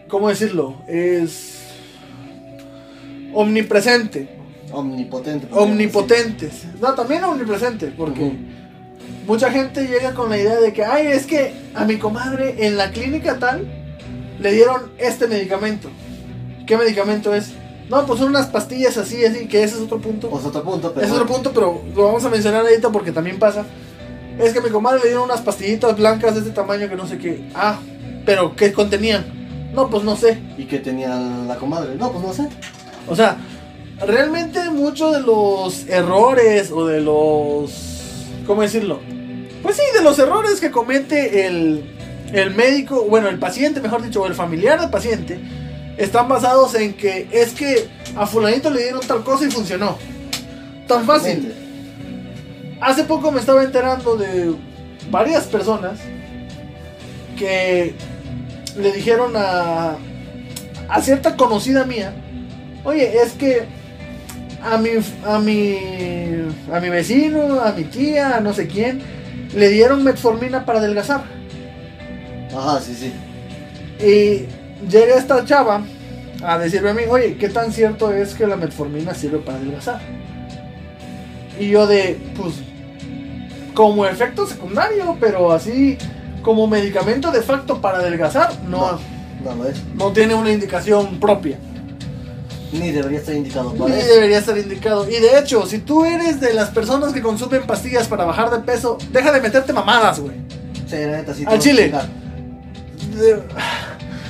¿cómo 0.09 0.29
decirlo? 0.29 0.83
Es 0.87 1.61
omnipresente, 3.33 4.29
Omnipotente. 4.75 5.49
omnipotentes. 5.53 6.65
No, 6.81 6.95
también 6.95 7.25
omnipresente, 7.25 7.93
porque 7.97 8.33
mucha 9.27 9.51
gente 9.51 9.87
llega 9.87 10.15
con 10.15 10.31
la 10.31 10.39
idea 10.39 10.57
de 10.57 10.73
que, 10.73 10.85
ay, 10.85 11.07
es 11.07 11.27
que 11.27 11.55
a 11.75 11.85
mi 11.85 11.97
comadre 11.97 12.67
en 12.67 12.77
la 12.77 12.91
clínica 12.91 13.39
tal 13.39 13.67
le 14.39 14.53
dieron 14.53 14.93
este 14.99 15.27
medicamento. 15.29 15.89
¿Qué 16.67 16.77
medicamento 16.77 17.35
es? 17.35 17.53
No, 17.89 18.07
pues 18.07 18.19
son 18.19 18.31
unas 18.31 18.47
pastillas 18.47 18.97
así, 18.97 19.25
así, 19.25 19.47
que 19.47 19.63
ese 19.63 19.77
es 19.77 19.83
otro 19.83 20.01
punto. 20.01 20.31
Pues 20.31 20.45
otro 20.45 20.63
punto, 20.63 20.93
pero... 20.93 21.07
Es 21.07 21.13
otro 21.13 21.27
punto, 21.27 21.53
pero 21.53 21.83
lo 21.95 22.05
vamos 22.05 22.25
a 22.25 22.31
mencionar 22.31 22.63
ahorita 22.63 22.91
porque 22.91 23.13
también 23.13 23.39
pasa. 23.39 23.65
Es 24.39 24.53
que 24.53 24.59
a 24.59 24.63
mi 24.63 24.71
comadre 24.71 25.01
le 25.01 25.07
dieron 25.09 25.25
unas 25.25 25.43
pastillitas 25.43 25.97
blancas 25.97 26.35
de 26.35 26.41
este 26.41 26.53
tamaño 26.53 26.89
que 26.89 26.97
no 26.97 27.07
sé 27.07 27.19
qué. 27.19 27.49
Ah, 27.55 27.79
pero 28.25 28.57
¿qué 28.57 28.73
contenían? 28.73 29.25
No, 29.75 29.91
pues 29.91 30.03
no 30.03 30.17
sé. 30.17 30.39
¿Y 30.57 30.65
qué 30.65 30.79
tenía 30.79 31.15
la 31.15 31.57
comadre? 31.57 31.97
No, 31.97 32.11
pues 32.11 32.25
no 32.25 32.33
sé. 32.33 32.49
O 33.07 33.15
sea, 33.15 33.37
realmente 34.01 34.71
muchos 34.71 35.13
de 35.13 35.21
los 35.21 35.87
errores 35.89 36.71
o 36.71 36.87
de 36.87 37.01
los... 37.01 38.27
¿Cómo 38.47 38.63
decirlo? 38.63 39.01
Pues 39.63 39.77
sí, 39.77 39.83
de 39.97 40.03
los 40.03 40.19
errores 40.19 40.61
que 40.61 40.71
comete 40.71 41.47
el, 41.47 41.85
el 42.33 42.55
médico, 42.55 43.07
bueno, 43.09 43.29
el 43.29 43.39
paciente, 43.39 43.81
mejor 43.81 44.03
dicho, 44.03 44.23
o 44.23 44.27
el 44.27 44.35
familiar 44.35 44.81
del 44.81 44.91
paciente, 44.91 45.39
están 45.97 46.29
basados 46.29 46.75
en 46.75 46.95
que 46.95 47.29
es 47.31 47.53
que 47.53 47.89
a 48.17 48.27
fulanito 48.27 48.71
le 48.71 48.83
dieron 48.83 49.01
tal 49.07 49.23
cosa 49.25 49.47
y 49.47 49.51
funcionó. 49.51 49.97
Tan 50.87 51.05
fácil. 51.07 51.55
Hace 52.81 53.05
poco 53.05 53.33
me 53.33 53.41
estaba 53.41 53.63
enterando 53.63 54.17
de 54.17 54.55
varias 55.11 55.45
personas 55.45 56.01
que 57.39 57.95
le 58.77 58.93
dijeron 58.93 59.33
a, 59.37 59.97
a 60.89 61.03
cierta 61.03 61.37
conocida 61.37 61.85
mía, 61.85 62.15
oye, 62.85 63.23
es 63.23 63.33
que 63.33 63.65
a 64.65 64.79
mi, 64.79 64.91
a 65.27 65.39
mi, 65.39 65.77
a 66.73 66.81
mi 66.81 66.89
vecino, 66.89 67.61
a 67.61 67.73
mi 67.73 67.85
tía, 67.85 68.37
a 68.37 68.41
no 68.41 68.53
sé 68.53 68.67
quién, 68.67 69.01
le 69.55 69.69
dieron 69.69 70.03
metformina 70.03 70.65
para 70.65 70.79
adelgazar. 70.79 71.25
Ajá, 72.57 72.81
sí, 72.81 72.95
sí. 72.95 73.13
Y 74.05 74.47
llega 74.91 75.17
esta 75.17 75.45
chava 75.45 75.83
a 76.43 76.59
decirme 76.59 76.91
a 76.91 76.95
mí, 76.95 77.03
oye, 77.09 77.37
¿qué 77.37 77.49
tan 77.49 77.73
cierto 77.73 78.13
es 78.13 78.35
que 78.35 78.47
la 78.47 78.57
metformina 78.57 79.15
sirve 79.15 79.39
para 79.39 79.59
adelgazar? 79.59 80.01
Y 81.59 81.69
yo 81.69 81.87
de, 81.87 82.19
pues, 82.37 82.55
como 83.75 84.07
efecto 84.07 84.47
secundario, 84.47 85.17
pero 85.21 85.53
así 85.53 85.99
como 86.43 86.67
medicamento 86.67 87.31
de 87.31 87.43
facto 87.43 87.81
para 87.81 87.99
adelgazar, 87.99 88.51
no, 88.69 88.99
No, 89.45 89.55
no 89.55 89.65
es. 89.67 89.83
no 89.95 90.13
tiene 90.13 90.35
una 90.35 90.51
indicación 90.51 91.19
propia. 91.21 91.59
Ni 92.79 92.91
debería 92.91 93.19
estar 93.19 93.35
indicado 93.35 93.73
Ni 93.73 93.79
para 93.79 93.97
eso. 93.99 94.15
debería 94.15 94.39
estar 94.39 94.59
indicado. 94.59 95.09
Y 95.09 95.15
de 95.21 95.39
hecho, 95.39 95.65
si 95.67 95.79
tú 95.79 96.05
eres 96.05 96.41
de 96.41 96.53
las 96.55 96.71
personas 96.71 97.13
que 97.13 97.23
consumen 97.23 97.63
pastillas 97.67 98.07
para 98.09 98.25
bajar 98.25 98.51
de 98.51 98.59
peso, 98.59 98.99
deja 99.13 99.33
de 99.33 99.41
meterte 99.41 99.73
mamadas, 99.73 100.21
güey. 100.21 100.37
Sí, 100.87 100.97
la 100.97 101.19
neta, 101.19 101.35
sí. 101.35 101.45
Al 101.47 101.59
chile. 101.59 101.93
De- 103.17 103.41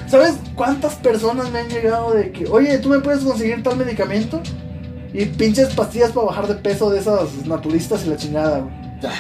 ¿Sabes 0.09 0.35
cuántas 0.55 0.95
personas 0.97 1.51
me 1.51 1.61
han 1.61 1.69
llegado 1.69 2.13
de 2.13 2.31
que, 2.31 2.47
oye, 2.47 2.79
tú 2.79 2.89
me 2.91 3.01
puedes 3.01 3.21
conseguir 3.25 3.63
tal 3.63 3.77
medicamento? 3.77 4.41
Y 5.13 5.25
pinches 5.27 5.69
pastillas 5.75 6.11
para 6.13 6.27
bajar 6.27 6.47
de 6.49 6.55
peso 6.57 6.91
de 6.91 7.01
esas 7.01 7.47
naturistas 7.47 8.05
y 8.05 8.09
la 8.11 8.17
chingada, 8.17 8.59
güey. 8.61 8.75
Ya. 9.01 9.13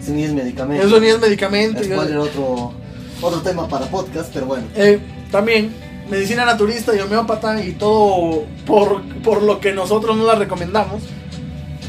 Ese 0.00 0.12
ni 0.12 0.24
es 0.24 0.32
medicamento. 0.32 0.86
Eso 0.86 0.98
ni 1.00 1.08
es 1.08 1.20
medicamento. 1.20 1.80
Es 1.80 1.88
cual 1.88 2.08
era 2.10 2.20
otro, 2.20 2.72
otro 3.20 3.40
tema 3.42 3.68
para 3.68 3.86
podcast, 3.86 4.30
pero 4.32 4.46
bueno. 4.46 4.64
Eh, 4.76 4.98
también, 5.30 5.72
medicina 6.10 6.44
naturista 6.44 6.94
y 6.94 7.00
homeópata 7.00 7.62
y 7.62 7.72
todo 7.72 8.44
por, 8.66 9.02
por 9.22 9.42
lo 9.42 9.60
que 9.60 9.72
nosotros 9.72 10.16
no 10.16 10.24
la 10.24 10.34
recomendamos. 10.34 11.02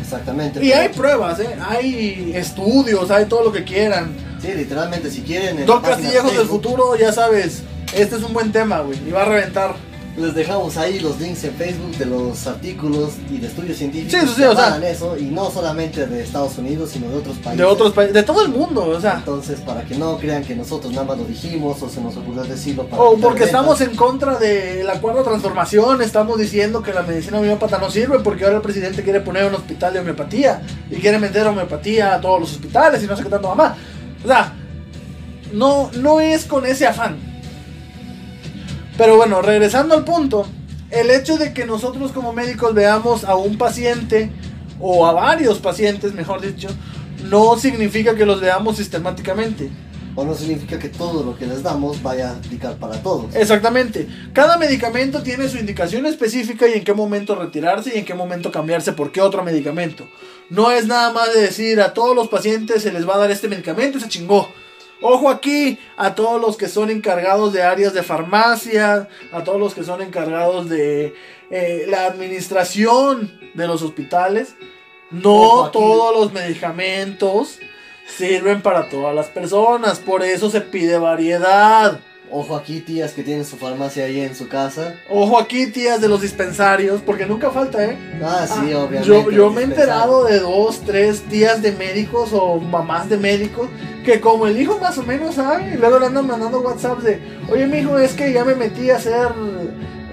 Exactamente. 0.01 0.63
Y 0.63 0.71
hay 0.71 0.89
pruebas, 0.89 1.39
¿eh? 1.39 1.55
Hay 1.67 2.31
estudios, 2.33 3.11
hay 3.11 3.25
todo 3.25 3.43
lo 3.43 3.51
que 3.51 3.63
quieran. 3.63 4.15
Sí, 4.41 4.49
literalmente, 4.55 5.11
si 5.11 5.21
quieren. 5.21 5.57
de 5.57 5.65
Castillejos 5.65 6.37
del 6.37 6.47
futuro, 6.47 6.95
ya 6.95 7.11
sabes, 7.11 7.63
este 7.93 8.15
es 8.15 8.23
un 8.23 8.33
buen 8.33 8.51
tema, 8.51 8.79
güey. 8.79 8.97
Y 9.05 9.11
va 9.11 9.23
a 9.23 9.25
reventar. 9.25 9.75
Les 10.17 10.33
dejamos 10.33 10.75
ahí 10.77 10.99
los 10.99 11.19
links 11.19 11.43
en 11.43 11.53
Facebook 11.53 11.95
de 11.95 12.05
los 12.07 12.47
artículos 12.47 13.11
y 13.29 13.37
de 13.37 13.45
estudios 13.45 13.77
científicos 13.77 14.19
Sí, 14.19 14.27
sí, 14.27 14.41
que 14.41 14.47
o 14.47 14.55
sea- 14.55 14.79
eso, 14.89 15.15
y 15.15 15.25
no 15.25 15.51
solamente 15.51 16.07
de 16.07 16.23
Estados 16.23 16.57
Unidos, 16.57 16.89
sino 16.91 17.07
de 17.09 17.17
otros 17.17 17.37
países. 17.37 17.57
De 17.59 17.63
otros 17.63 17.93
países, 17.93 18.15
de 18.15 18.23
todo 18.23 18.41
el 18.41 18.49
mundo, 18.49 18.83
o 18.83 18.99
sea. 18.99 19.17
Entonces, 19.17 19.59
para 19.59 19.83
que 19.83 19.93
no 19.93 20.17
crean 20.17 20.43
que 20.43 20.55
nosotros 20.55 20.91
nada 20.91 21.05
más 21.05 21.19
lo 21.19 21.23
dijimos 21.25 21.79
o 21.83 21.87
se 21.87 22.01
nos 22.01 22.17
ocurrió 22.17 22.43
decirlo 22.45 22.87
para 22.87 22.99
O 22.99 23.15
porque 23.17 23.43
estamos 23.43 23.79
en 23.81 23.95
contra 23.95 24.39
de 24.39 24.83
la 24.83 24.99
cuarta 24.99 25.21
transformación, 25.23 26.01
estamos 26.01 26.39
diciendo 26.39 26.81
que 26.81 26.93
la 26.93 27.03
medicina 27.03 27.37
homeópata 27.37 27.77
no 27.77 27.91
sirve 27.91 28.17
porque 28.17 28.43
ahora 28.43 28.55
el 28.55 28.63
presidente 28.63 29.03
quiere 29.03 29.21
poner 29.21 29.45
un 29.45 29.53
hospital 29.53 29.93
de 29.93 29.99
homeopatía 29.99 30.63
y 30.89 30.95
quiere 30.95 31.19
meter 31.19 31.45
homeopatía 31.45 32.15
a 32.15 32.21
todos 32.21 32.39
los 32.39 32.51
hospitales 32.53 33.03
y 33.03 33.05
no 33.05 33.15
sé 33.15 33.21
qué 33.21 33.29
tanto 33.29 33.49
mamá. 33.49 33.77
O 34.23 34.27
sea, 34.27 34.51
no, 35.53 35.91
no 35.93 36.19
es 36.19 36.45
con 36.45 36.65
ese 36.65 36.87
afán. 36.87 37.26
Pero 38.97 39.15
bueno, 39.15 39.41
regresando 39.43 39.93
al 39.93 40.03
punto, 40.03 40.47
el 40.89 41.11
hecho 41.11 41.37
de 41.37 41.53
que 41.53 41.65
nosotros 41.65 42.11
como 42.11 42.33
médicos 42.33 42.73
veamos 42.73 43.23
a 43.23 43.35
un 43.35 43.57
paciente 43.57 44.31
o 44.79 45.05
a 45.05 45.11
varios 45.11 45.59
pacientes, 45.59 46.13
mejor 46.13 46.41
dicho, 46.41 46.69
no 47.25 47.57
significa 47.57 48.15
que 48.15 48.25
los 48.25 48.41
veamos 48.41 48.77
sistemáticamente. 48.77 49.69
O 50.15 50.25
no 50.25 50.33
significa 50.33 50.79
que 50.79 50.89
todo 50.89 51.23
lo 51.23 51.37
que 51.37 51.45
les 51.45 51.61
damos 51.61 52.01
vaya 52.01 52.31
a 52.31 52.37
aplicar 52.37 52.77
para 52.77 53.03
todos. 53.03 53.35
Exactamente. 53.35 54.07
Cada 54.33 54.57
medicamento 54.57 55.21
tiene 55.21 55.47
su 55.47 55.59
indicación 55.59 56.07
específica 56.07 56.67
y 56.67 56.73
en 56.73 56.83
qué 56.83 56.93
momento 56.95 57.35
retirarse 57.35 57.91
y 57.93 57.99
en 57.99 58.05
qué 58.05 58.15
momento 58.15 58.51
cambiarse 58.51 58.93
por 58.93 59.11
qué 59.11 59.21
otro 59.21 59.43
medicamento. 59.43 60.07
No 60.49 60.71
es 60.71 60.87
nada 60.87 61.13
más 61.13 61.31
de 61.35 61.41
decir 61.41 61.79
a 61.81 61.93
todos 61.93 62.15
los 62.15 62.29
pacientes 62.29 62.81
se 62.81 62.91
les 62.91 63.07
va 63.07 63.13
a 63.13 63.19
dar 63.19 63.29
este 63.29 63.47
medicamento 63.47 63.99
y 63.99 64.01
se 64.01 64.07
chingó. 64.07 64.49
Ojo 65.01 65.29
aquí 65.29 65.79
a 65.95 66.15
todos 66.15 66.41
los 66.41 66.57
que 66.57 66.67
son 66.67 66.89
encargados 66.89 67.53
de 67.53 67.61
áreas 67.61 67.93
de 67.93 68.03
farmacia, 68.03 69.07
a 69.31 69.43
todos 69.43 69.59
los 69.59 69.73
que 69.73 69.83
son 69.83 70.01
encargados 70.01 70.69
de 70.69 71.13
eh, 71.51 71.85
la 71.87 72.05
administración 72.05 73.39
de 73.53 73.67
los 73.67 73.81
hospitales. 73.81 74.55
No 75.11 75.69
todos 75.71 76.15
los 76.15 76.33
medicamentos 76.33 77.59
sirven 78.07 78.61
para 78.61 78.89
todas 78.89 79.13
las 79.13 79.27
personas, 79.27 79.99
por 79.99 80.23
eso 80.23 80.49
se 80.49 80.61
pide 80.61 80.97
variedad. 80.97 81.99
Ojo 82.29 82.57
aquí, 82.57 82.81
tías 82.81 83.13
que 83.13 83.23
tienen 83.23 83.45
su 83.45 83.55
farmacia 83.55 84.03
ahí 84.05 84.19
en 84.19 84.35
su 84.35 84.49
casa. 84.49 84.95
Ojo 85.09 85.39
aquí, 85.39 85.67
tías 85.67 86.01
de 86.01 86.09
los 86.09 86.21
dispensarios, 86.21 87.01
porque 87.05 87.25
nunca 87.25 87.51
falta, 87.51 87.85
¿eh? 87.85 87.97
Ah, 88.23 88.45
sí, 88.45 88.71
Ah, 88.73 88.79
obviamente. 88.79 89.07
Yo, 89.07 89.31
yo 89.31 89.49
me 89.49 89.61
he 89.61 89.63
enterado 89.63 90.25
de 90.25 90.39
dos, 90.39 90.81
tres 90.85 91.21
tías 91.29 91.61
de 91.61 91.71
médicos 91.71 92.29
o 92.33 92.59
mamás 92.59 93.07
de 93.09 93.15
médicos 93.17 93.69
que 94.03 94.19
como 94.19 94.45
el 94.47 94.59
hijo 94.59 94.77
más 94.79 94.97
o 94.97 95.03
menos 95.03 95.35
sabe, 95.35 95.73
y 95.73 95.77
luego 95.77 95.99
le 95.99 96.05
andan 96.07 96.27
mandando 96.27 96.59
WhatsApp 96.61 96.99
de, 96.99 97.19
oye 97.49 97.65
mi 97.67 97.77
hijo, 97.79 97.97
es 97.97 98.13
que 98.13 98.31
ya 98.33 98.43
me 98.45 98.55
metí 98.55 98.89
a 98.89 98.99
ser, 98.99 99.27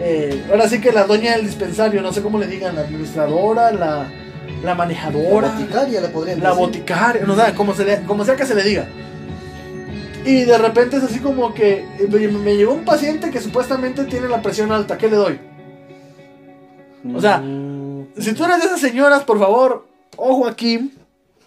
eh, 0.01 0.45
ahora 0.51 0.69
sí 0.69 0.81
que 0.81 0.93
la 0.93 1.05
doña 1.05 1.37
del 1.37 1.47
dispensario, 1.47 2.01
no 2.03 2.13
sé 2.13 2.21
cómo 2.23 2.39
le 2.39 2.47
digan, 2.47 2.75
la 2.77 2.83
administradora, 2.83 3.71
la, 3.73 3.79
la 3.87 4.09
La 4.65 4.75
manejadora. 4.75 5.49
boticaria 5.51 6.01
le 6.01 6.09
podrían 6.09 6.41
La 6.41 6.51
decir. 6.51 6.65
boticaria, 6.65 7.23
no 7.25 7.37
sé, 7.37 7.55
como, 7.55 7.75
se 7.75 7.85
le- 7.85 8.03
como 8.03 8.25
sea 8.25 8.35
que 8.37 8.47
se 8.47 8.55
le 8.55 8.63
diga. 8.65 8.89
Y 10.25 10.45
de 10.45 10.57
repente 10.59 10.97
es 10.97 11.03
así 11.03 11.19
como 11.19 11.53
que 11.53 11.81
eh, 11.99 12.09
me, 12.11 12.27
me 12.29 12.57
llegó 12.57 12.73
un 12.73 12.85
paciente 12.85 13.31
que 13.31 13.41
supuestamente 13.41 14.05
tiene 14.05 14.29
la 14.29 14.41
presión 14.43 14.73
alta, 14.73 14.97
¿qué 14.97 15.09
le 15.09 15.17
doy? 15.17 15.39
O 17.15 17.21
sea, 17.21 17.39
Mm, 17.39 18.07
Si 18.19 18.33
tú 18.33 18.45
eres 18.45 18.61
de 18.61 18.67
esas 18.67 18.81
señoras, 18.81 19.25
por 19.25 19.39
favor, 19.39 19.87
ojo 20.17 20.47
aquí, 20.47 20.93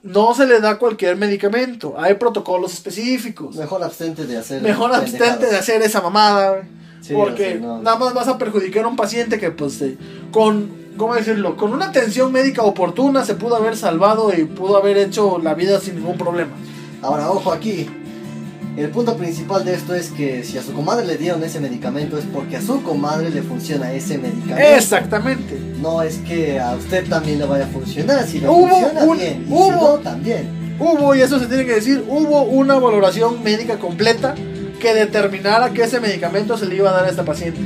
no 0.04 0.34
se 0.36 0.46
le 0.46 0.60
da 0.60 0.78
cualquier 0.78 1.16
medicamento, 1.16 1.96
hay 1.98 2.16
protocolos 2.16 2.74
específicos. 2.74 3.56
Mejor 3.56 3.84
abstente 3.84 4.26
de 4.28 4.38
hacer. 4.38 4.62
Mejor 4.62 4.94
abstente 4.94 5.48
de 5.48 5.56
hacer 5.58 5.82
esa 5.82 6.02
mamada, 6.02 6.64
Sí, 7.02 7.14
porque 7.14 7.56
no. 7.56 7.80
nada 7.82 7.98
más 7.98 8.14
vas 8.14 8.28
a 8.28 8.38
perjudicar 8.38 8.84
a 8.86 8.88
un 8.88 8.96
paciente 8.96 9.40
que 9.40 9.50
pues 9.52 9.82
eh, 9.82 9.98
con, 10.32 10.70
¿cómo 10.98 11.16
decirlo? 11.16 11.56
Con 11.56 11.72
una 11.74 11.86
atención 11.86 12.32
médica 12.32 12.64
oportuna 12.64 13.24
se 13.24 13.36
pudo 13.36 13.56
haber 13.56 13.78
salvado 13.78 14.34
y 14.38 14.44
pudo 14.46 14.78
haber 14.78 14.98
hecho 14.98 15.40
la 15.42 15.54
vida 15.54 15.80
sin 15.80 15.96
ningún 15.96 16.18
problema. 16.18 16.52
Ahora, 17.02 17.32
ojo 17.32 17.52
aquí. 17.52 17.88
El 18.78 18.90
punto 18.92 19.18
principal 19.18 19.66
de 19.66 19.74
esto 19.74 19.96
es 19.96 20.10
que 20.12 20.44
si 20.44 20.58
a 20.58 20.62
su 20.62 20.72
comadre 20.72 21.06
le 21.06 21.18
dieron 21.18 21.44
ese 21.44 21.60
medicamento 21.60 22.18
es 22.18 22.26
porque 22.26 22.58
a 22.58 22.62
su 22.62 22.84
comadre 22.84 23.32
le 23.32 23.42
funciona 23.42 23.92
ese 23.92 24.20
medicamento. 24.20 24.62
Exactamente. 24.76 25.60
No 25.82 26.04
es 26.04 26.18
que 26.20 26.60
a 26.60 26.76
usted 26.76 27.08
también 27.10 27.40
le 27.40 27.46
vaya 27.46 27.66
a 27.66 27.70
funcionar. 27.70 28.26
Si 28.28 28.40
le 28.40 28.48
Hubo 28.48 28.68
funciona 28.68 29.04
un- 29.04 29.18
bien, 29.18 29.42
y 29.44 29.48
si 29.48 29.52
hubo- 29.54 29.72
no, 29.72 29.98
también. 29.98 30.76
Hubo, 30.80 31.16
y 31.16 31.22
eso 31.22 31.40
se 31.40 31.48
tiene 31.48 31.66
que 31.66 31.74
decir, 31.74 32.06
hubo 32.08 32.44
una 32.44 32.76
valoración 32.76 33.42
médica 33.44 33.80
completa 33.80 34.36
que 34.80 34.94
determinara 34.94 35.72
que 35.72 35.82
ese 35.82 36.00
medicamento 36.00 36.56
se 36.56 36.68
le 36.68 36.76
iba 36.76 36.92
a 36.92 36.94
dar 36.94 37.06
a 37.06 37.10
esta 37.10 37.26
paciente. 37.26 37.60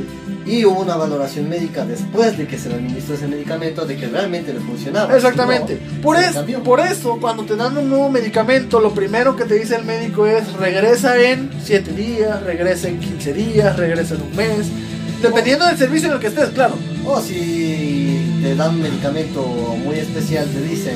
Y 0.52 0.66
hubo 0.66 0.82
una 0.82 0.96
valoración 0.98 1.48
médica 1.48 1.86
después 1.86 2.38
de 2.38 2.46
que 2.46 2.58
se 2.58 2.68
le 2.70 2.76
administró 2.76 3.16
ese 3.16 3.28
medicamento 3.28 3.86
de 3.86 3.96
que 3.96 4.08
realmente 4.08 4.54
le 4.54 4.60
funcionaba. 4.60 5.16
Exactamente. 5.16 5.80
No, 5.96 6.02
Por, 6.02 6.18
es- 6.18 6.36
por 6.64 6.80
eso, 6.82 7.18
cuando 7.22 7.44
te 7.44 7.56
dan 7.56 7.78
un 7.78 7.90
nuevo 7.90 8.10
medicamento, 8.10 8.80
lo 8.82 8.94
primero 8.94 9.36
que 9.36 9.46
te 9.46 9.56
dice 9.56 9.76
el 9.78 9.86
médico 9.86 10.28
es 10.28 10.52
regresa 10.54 11.20
en 11.22 11.50
7 11.64 11.92
días, 11.94 12.44
regresa 12.44 12.90
en 12.90 13.00
15 13.00 13.34
días, 13.34 13.78
regresa 13.78 14.16
en 14.16 14.22
un 14.24 14.36
mes. 14.36 14.68
Dependiendo 15.22 15.66
del 15.68 15.78
servicio 15.78 16.10
en 16.10 16.16
el 16.16 16.20
que 16.20 16.28
estés, 16.28 16.50
claro. 16.50 16.74
O 17.06 17.22
si 17.22 18.20
te 18.42 18.56
dan 18.56 18.72
un 18.76 18.82
medicamento 18.82 19.42
muy 19.86 19.96
especial, 20.00 20.46
te 20.48 20.62
dicen 20.62 20.96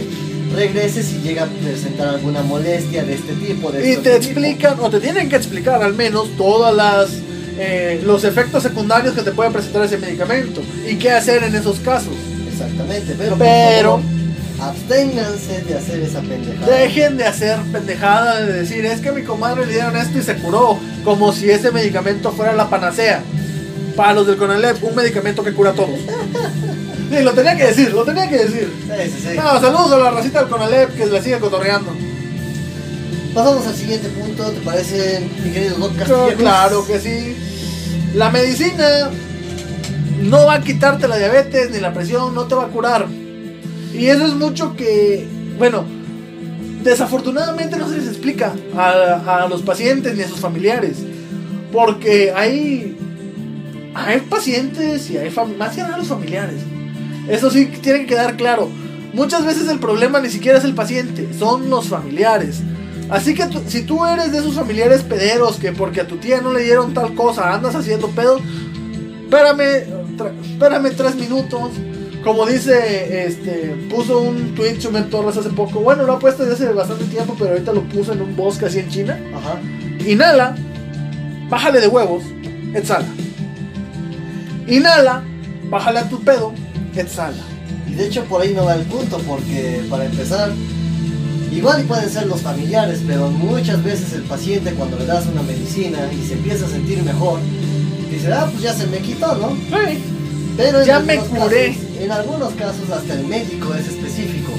regrese 0.54 1.04
si 1.04 1.20
llega 1.20 1.44
a 1.44 1.48
presentar 1.48 2.08
alguna 2.08 2.41
molestia 2.41 3.04
de 3.04 3.13
este 3.15 3.34
tipo. 3.34 3.72
De 3.72 3.88
Y 3.88 3.91
este 3.94 4.04
te 4.12 4.20
tipo". 4.20 4.39
explican, 4.41 4.78
o 4.80 4.89
te 4.89 5.00
tienen 5.00 5.30
que 5.30 5.36
explicar 5.36 5.82
al 5.84 5.94
menos, 5.96 6.30
todas 6.38 6.74
las 6.76 7.10
eh, 7.58 8.02
los 8.06 8.24
efectos 8.24 8.63
secundarios 8.63 9.13
que 9.15 9.22
te 9.22 9.32
puede 9.32 9.52
presentar 9.52 9.84
ese 9.84 9.98
medicamento. 9.98 10.62
Y 10.88 10.96
qué 10.96 11.12
hacer 11.12 11.44
en 11.44 11.56
esos 11.56 11.80
casos. 11.80 12.13
Exactamente, 12.52 13.15
pero, 13.18 13.36
Pero- 13.38 13.91
por 13.98 14.02
favor, 14.04 14.15
absténganse 14.70 15.62
de 15.63 15.78
hacer 15.78 16.00
esa 16.00 16.22
pendejada. 16.22 16.78
Dejen 16.78 17.18
de 17.18 17.26
hacer 17.26 17.60
pendejada 17.72 18.41
de 18.41 18.54
decir, 18.54 18.86
es 18.86 19.02
que 19.02 19.10
a 19.10 19.13
mi 19.13 19.24
comadre 19.24 19.65
le 19.65 19.74
dieron 19.74 19.96
esto 19.98 20.18
y 20.18 20.22
se 20.22 20.36
curó, 20.36 20.78
como 21.04 21.34
si 21.34 21.50
ese 21.50 21.72
medicamento 21.72 22.32
fuera 22.32 22.54
la 22.54 22.70
panacea. 22.70 23.22
Para 23.96 24.13
los 24.13 24.28
del 24.28 24.36
Conalep, 24.38 24.84
un 24.84 24.96
medicamento 24.96 25.44
que 25.44 25.54
cura 25.54 25.74
todo. 25.74 25.89
Sí, 27.08 27.22
lo 27.22 27.34
tenía 27.34 27.56
que 27.56 27.65
decir, 27.68 27.94
lo 27.94 28.04
tenía 28.04 28.28
que 28.28 28.38
decir. 28.39 28.74
Sí, 28.88 29.12
sí, 29.15 29.28
sí. 29.30 29.38
No, 29.38 29.62
saludos 29.62 29.94
a 29.94 29.98
la 30.00 30.10
racita 30.10 30.39
del 30.39 30.50
Conalep 30.50 30.96
que 30.98 31.06
la 31.06 31.22
sigue 31.22 31.38
cotorreando. 31.38 31.96
Pasamos 33.36 33.67
al 33.67 33.76
siguiente 33.76 34.08
punto, 34.08 34.50
¿te 34.50 34.62
parece, 34.62 35.30
mi 35.43 35.52
querido 35.52 35.76
Doc 35.76 35.91
Claro, 36.38 36.88
que 36.88 37.00
sí. 37.02 37.36
La 38.13 38.30
medicina 38.30 39.10
no 40.21 40.45
va 40.45 40.54
a 40.54 40.62
quitarte 40.62 41.10
la 41.10 41.17
diabetes 41.17 41.69
ni 41.69 41.82
la 41.82 41.93
presión, 41.93 42.34
no 42.34 42.45
te 42.45 42.56
va 42.56 42.63
a 42.63 42.67
curar. 42.69 43.08
Y 43.93 44.06
eso 44.06 44.26
es 44.26 44.36
mucho 44.36 44.78
que, 44.78 45.28
bueno, 45.58 45.84
desafortunadamente 46.82 47.76
no 47.76 47.89
se 47.89 47.98
les 47.98 48.08
explica 48.08 48.54
a, 48.78 49.43
a 49.43 49.50
los 49.50 49.63
pacientes 49.63 50.15
ni 50.15 50.24
a 50.24 50.30
sus 50.30 50.39
familiares. 50.39 51.00
Porque 51.74 52.32
hay, 52.34 52.98
hay 53.95 54.21
pacientes 54.21 55.10
y 55.10 55.17
hay 55.17 55.30
más 55.58 55.76
que 55.76 55.82
nada 55.82 55.98
los 55.98 56.08
familiares. 56.08 56.62
Eso 57.28 57.52
sí 57.52 57.65
tiene 57.82 58.00
que 58.00 58.06
quedar 58.06 58.38
claro. 58.38 58.69
Muchas 59.13 59.45
veces 59.45 59.67
el 59.67 59.80
problema 59.80 60.21
ni 60.21 60.30
siquiera 60.30 60.58
es 60.58 60.63
el 60.63 60.74
paciente, 60.74 61.28
son 61.38 61.69
los 61.69 61.88
familiares. 61.89 62.62
Así 63.10 63.34
que 63.36 63.46
tú- 63.46 63.62
si 63.68 63.84
tú 63.84 64.06
eres 64.06 64.32
de 64.32 64.39
esos 64.39 64.56
familiares 64.56 65.04
pederos 65.04 65.58
que 65.58 65.72
porque 65.72 66.02
a 66.02 66.08
tu 66.08 66.18
tía 66.18 66.41
no 66.41 66.52
le 66.52 66.63
dieron 66.63 66.94
tal 66.94 67.13
cosa 67.13 67.54
andas 67.54 67.76
haciendo 67.76 68.08
pedo, 68.10 68.39
espérame, 69.24 69.86
espérame 70.54 70.91
tres 70.96 71.15
minutos. 71.15 71.72
Como 72.24 72.48
dice, 72.48 73.28
este, 73.28 73.76
puso 73.91 74.20
un 74.22 74.56
tweet 74.56 74.80
Chumel 74.80 75.10
Torres 75.12 75.38
hace 75.38 75.50
poco. 75.52 75.82
Bueno, 75.82 76.02
lo 76.04 76.13
ha 76.13 76.20
puesto 76.20 76.44
desde 76.44 76.65
hace 76.65 76.74
bastante 76.74 77.06
tiempo, 77.06 77.36
pero 77.38 77.52
ahorita 77.52 77.72
lo 77.72 77.84
puso 77.84 78.13
en 78.13 78.22
un 78.22 78.36
bosque 78.36 78.65
así 78.65 78.80
en 78.80 78.89
China. 78.89 79.20
Ajá. 79.36 79.60
Inhala, 80.08 80.56
bájale 81.48 81.80
de 81.82 81.88
huevos, 81.88 82.24
exhala. 82.74 83.06
Inhala, 84.68 85.24
bájale 85.70 86.00
a 86.00 86.10
tu 86.10 86.24
pedo, 86.24 86.54
exhala. 86.96 87.38
Y 87.88 87.94
de 87.94 88.08
hecho 88.08 88.24
por 88.26 88.41
ahí 88.41 88.54
no 88.56 88.65
va 88.65 88.74
el 88.74 88.86
punto, 88.86 89.20
porque 89.28 89.84
para 89.89 90.06
empezar, 90.06 90.50
igual 91.56 91.82
y 91.82 91.84
pueden 91.86 92.10
ser 92.10 92.28
los 92.28 92.41
familiares, 92.41 93.02
pero 93.08 93.30
muchas 93.30 93.84
veces 93.84 94.13
el 94.13 94.24
paciente 94.24 94.72
cuando 94.74 94.98
le 95.00 95.06
das 95.06 95.26
una 95.28 95.41
medicina 95.44 96.00
y 96.12 96.26
se 96.28 96.34
empieza 96.34 96.65
a 96.65 96.70
sentir 96.70 97.02
mejor, 97.04 97.39
dice, 98.12 98.32
ah, 98.34 98.48
pues 98.52 98.63
ya 98.63 98.74
se 98.74 98.88
me 98.88 98.98
quitó, 99.00 99.36
¿no? 99.36 99.50
Sí. 99.52 100.00
Pero 100.58 100.82
en 100.82 100.86
Ya 100.88 101.00
me 101.00 101.13
algunos 101.13 101.44
curé. 101.44 101.68
casos- 101.68 101.84
en 102.02 102.12
algunos 102.12 102.54
casos 102.54 102.89
hasta 102.89 103.13
el 103.13 103.26
médico 103.28 103.74
es 103.74 103.88
específico. 103.88 104.52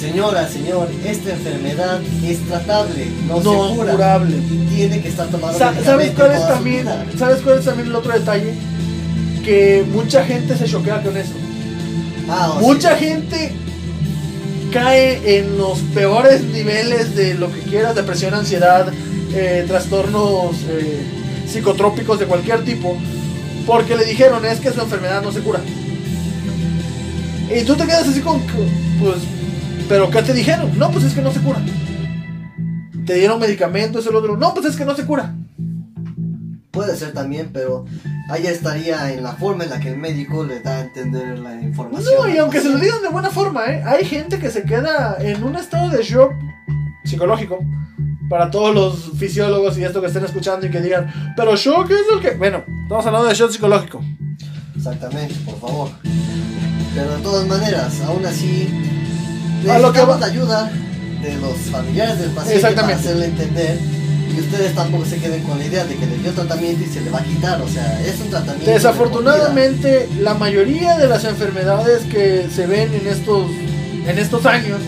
Señora, 0.00 0.48
señor, 0.48 0.88
esta 1.04 1.30
enfermedad 1.30 2.00
es 2.24 2.40
tratable, 2.48 3.06
no, 3.28 3.40
No 3.40 3.68
se 3.70 3.74
cura. 3.76 3.92
curable. 3.92 4.36
Y 4.36 4.74
tiene 4.74 5.00
que 5.00 5.08
estar 5.08 5.28
tomando 5.28 5.56
Sa- 5.58 5.72
¿Sabes 5.84 6.10
cuál 6.16 6.32
es 6.32 6.48
también? 6.48 6.86
¿Sabes 7.16 7.40
cuál 7.42 7.58
es 7.60 7.64
también 7.64 7.88
el 7.88 7.94
otro 7.94 8.12
detalle? 8.12 8.52
Que 9.44 9.84
mucha 9.92 10.24
gente 10.24 10.56
se 10.56 10.64
choquea 10.66 11.02
con 11.02 11.16
eso. 11.16 11.32
Ah, 12.28 12.52
o 12.56 12.60
Mucha 12.60 12.98
sí. 12.98 13.04
gente 13.04 13.52
cae 14.72 15.38
en 15.38 15.58
los 15.58 15.78
peores 15.94 16.42
niveles 16.44 17.14
de 17.14 17.34
lo 17.34 17.52
que 17.52 17.60
quieras, 17.60 17.94
depresión, 17.94 18.34
ansiedad, 18.34 18.92
eh, 19.34 19.64
trastornos 19.68 20.56
eh, 20.68 21.02
psicotrópicos 21.46 22.18
de 22.18 22.26
cualquier 22.26 22.64
tipo, 22.64 22.96
porque 23.66 23.96
le 23.96 24.04
dijeron 24.04 24.44
es 24.44 24.58
que 24.58 24.72
su 24.72 24.80
enfermedad 24.80 25.22
no 25.22 25.30
se 25.30 25.40
cura. 25.40 25.60
Y 27.54 27.64
tú 27.64 27.76
te 27.76 27.84
quedas 27.84 28.08
así 28.08 28.20
con, 28.20 28.40
pues, 28.98 29.18
¿pero 29.88 30.10
qué 30.10 30.22
te 30.22 30.32
dijeron? 30.32 30.76
No, 30.78 30.90
pues 30.90 31.04
es 31.04 31.12
que 31.12 31.20
no 31.20 31.32
se 31.32 31.40
cura. 31.40 31.60
Te 33.04 33.14
dieron 33.14 33.38
medicamentos, 33.38 34.06
el 34.06 34.16
otro, 34.16 34.36
no, 34.36 34.54
pues 34.54 34.66
es 34.66 34.76
que 34.76 34.84
no 34.84 34.96
se 34.96 35.04
cura. 35.04 35.34
Puede 36.70 36.96
ser 36.96 37.12
también, 37.12 37.50
pero 37.52 37.84
ahí 38.32 38.46
estaría 38.46 39.12
en 39.12 39.22
la 39.22 39.32
forma 39.32 39.64
en 39.64 39.70
la 39.70 39.78
que 39.80 39.88
el 39.90 39.96
médico 39.96 40.44
le 40.44 40.60
da 40.60 40.76
a 40.78 40.80
entender 40.80 41.38
la 41.38 41.54
información. 41.60 42.14
No, 42.18 42.28
y 42.28 42.38
aunque 42.38 42.60
se 42.60 42.68
lo 42.70 42.78
digan 42.78 43.02
de 43.02 43.08
buena 43.08 43.30
forma, 43.30 43.66
¿eh? 43.66 43.82
hay 43.84 44.04
gente 44.04 44.38
que 44.38 44.50
se 44.50 44.62
queda 44.64 45.16
en 45.20 45.42
un 45.44 45.56
estado 45.56 45.90
de 45.90 46.02
shock 46.02 46.32
psicológico. 47.04 47.58
Para 48.30 48.50
todos 48.50 48.74
los 48.74 49.18
fisiólogos 49.18 49.76
y 49.76 49.84
esto 49.84 50.00
que 50.00 50.06
estén 50.06 50.24
escuchando 50.24 50.66
y 50.66 50.70
que 50.70 50.80
digan, 50.80 51.12
pero 51.36 51.54
shock 51.54 51.90
es 51.90 52.00
el 52.14 52.20
que. 52.20 52.30
Bueno, 52.36 52.64
estamos 52.84 53.04
hablando 53.04 53.28
de 53.28 53.34
shock 53.34 53.50
psicológico. 53.50 54.02
Exactamente, 54.74 55.34
por 55.44 55.60
favor. 55.60 55.90
Pero 56.94 57.16
de 57.16 57.22
todas 57.22 57.46
maneras, 57.46 58.00
aún 58.06 58.24
así, 58.24 58.68
A 59.68 59.78
lo 59.78 59.92
que 59.92 59.98
necesitamos 60.00 60.22
va- 60.22 60.26
ayuda 60.26 60.72
de 61.22 61.36
los 61.36 61.56
familiares 61.70 62.18
del 62.18 62.30
paciente 62.30 62.72
para 62.72 62.88
hacerle 62.96 63.26
entender 63.26 63.78
y 64.34 64.40
ustedes 64.40 64.74
tampoco 64.74 65.04
se 65.04 65.18
queden 65.18 65.42
con 65.42 65.58
la 65.58 65.64
idea 65.66 65.84
de 65.84 65.96
que 65.96 66.06
le 66.06 66.18
dio 66.18 66.32
tratamiento 66.32 66.84
y 66.84 66.92
se 66.92 67.00
le 67.00 67.10
va 67.10 67.18
a 67.20 67.24
quitar. 67.24 67.60
O 67.62 67.68
sea, 67.68 68.00
es 68.02 68.20
un 68.20 68.30
tratamiento. 68.30 68.66
de 68.66 68.72
Desafortunadamente, 68.74 70.08
la 70.20 70.34
mayoría 70.34 70.96
de 70.96 71.06
las 71.08 71.24
enfermedades 71.24 72.02
que 72.04 72.48
se 72.54 72.66
ven 72.66 72.92
en 72.94 73.06
estos, 73.06 73.50
en 74.06 74.18
estos 74.18 74.46
años 74.46 74.78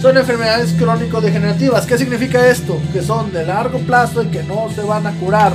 son 0.00 0.16
enfermedades 0.16 0.72
crónico-degenerativas. 0.78 1.86
¿Qué 1.86 1.98
significa 1.98 2.46
esto? 2.48 2.80
Que 2.92 3.02
son 3.02 3.32
de 3.32 3.44
largo 3.44 3.78
plazo 3.80 4.22
y 4.22 4.26
que 4.28 4.42
no 4.44 4.68
se 4.74 4.82
van 4.82 5.06
a 5.06 5.12
curar. 5.12 5.52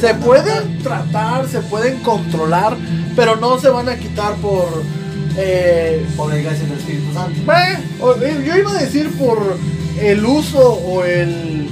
Se 0.00 0.08
a 0.08 0.16
pueden 0.18 0.78
tratar, 0.82 1.48
se 1.48 1.60
pueden 1.60 1.98
controlar, 1.98 2.76
pero 3.14 3.36
no 3.36 3.58
se 3.60 3.68
van 3.68 3.88
a 3.88 3.96
quitar 3.96 4.34
por... 4.36 4.82
eh, 5.36 6.04
Por 6.16 6.30
la 6.30 6.36
gracia 6.36 6.64
del 6.66 6.78
Espíritu 6.78 7.12
Santo. 7.12 7.38
eh, 8.22 8.42
yo 8.46 8.56
iba 8.56 8.70
a 8.70 8.80
decir 8.82 9.10
por 9.18 9.56
el 10.00 10.24
uso 10.24 10.72
o 10.72 11.04
el... 11.04 11.68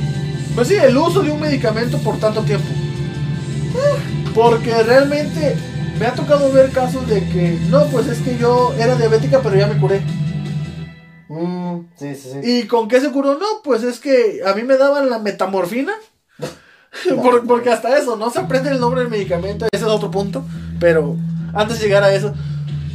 Pues 0.55 0.69
sí, 0.69 0.75
el 0.75 0.97
uso 0.97 1.23
de 1.23 1.31
un 1.31 1.41
medicamento 1.41 1.99
por 1.99 2.19
tanto 2.19 2.43
tiempo. 2.43 2.67
Eh, 2.69 4.31
Porque 4.35 4.83
realmente 4.83 5.57
me 5.99 6.07
ha 6.07 6.15
tocado 6.15 6.51
ver 6.53 6.71
casos 6.71 7.07
de 7.09 7.21
que, 7.29 7.59
no, 7.71 7.87
pues 7.87 8.07
es 8.09 8.19
que 8.19 8.37
yo 8.37 8.75
era 8.79 8.97
diabética 8.97 9.41
pero 9.43 9.57
ya 9.57 9.67
me 9.67 9.79
curé. 9.79 10.01
Mm, 11.29 11.87
sí, 11.97 12.15
sí, 12.15 12.29
sí. 12.33 12.39
¿Y 12.43 12.67
con 12.67 12.89
qué 12.89 13.01
se 13.01 13.11
curó? 13.11 13.35
No, 13.39 13.47
pues 13.63 13.83
es 13.85 14.01
que 14.01 14.41
a 14.45 14.55
mí 14.55 14.63
me 14.63 14.77
daban 14.77 15.09
la 15.09 15.19
metamorfina. 15.19 15.93
Por- 17.23 17.47
porque 17.47 17.71
hasta 17.71 17.97
eso, 17.97 18.17
no 18.17 18.31
se 18.31 18.41
aprende 18.41 18.71
el 18.71 18.81
nombre 18.81 19.03
del 19.03 19.11
medicamento, 19.11 19.67
ese 19.71 19.85
es 19.85 19.91
otro 19.91 20.11
punto. 20.11 20.45
Pero 20.81 21.17
antes 21.55 21.79
de 21.79 21.85
llegar 21.87 22.03
a 22.03 22.13
eso, 22.13 22.35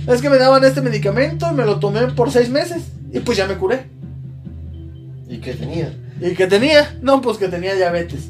es 0.08 0.22
que 0.22 0.30
me 0.30 0.38
daban 0.38 0.64
este 0.66 0.82
medicamento 0.82 1.48
y 1.50 1.54
me 1.54 1.66
lo 1.66 1.80
tomé 1.80 2.02
por 2.08 2.30
seis 2.32 2.50
meses 2.50 2.84
y 3.14 3.22
pues 3.22 3.38
ya 3.38 3.48
me 3.48 3.56
curé. 3.56 3.88
¿Y 5.30 5.38
qué 5.40 5.54
tenía? 5.54 5.94
¿Y 6.22 6.34
qué 6.34 6.48
tenía? 6.48 6.96
No, 7.02 7.22
pues 7.22 7.38
que 7.38 7.48
tenía 7.48 7.76
diabetes. 7.76 8.30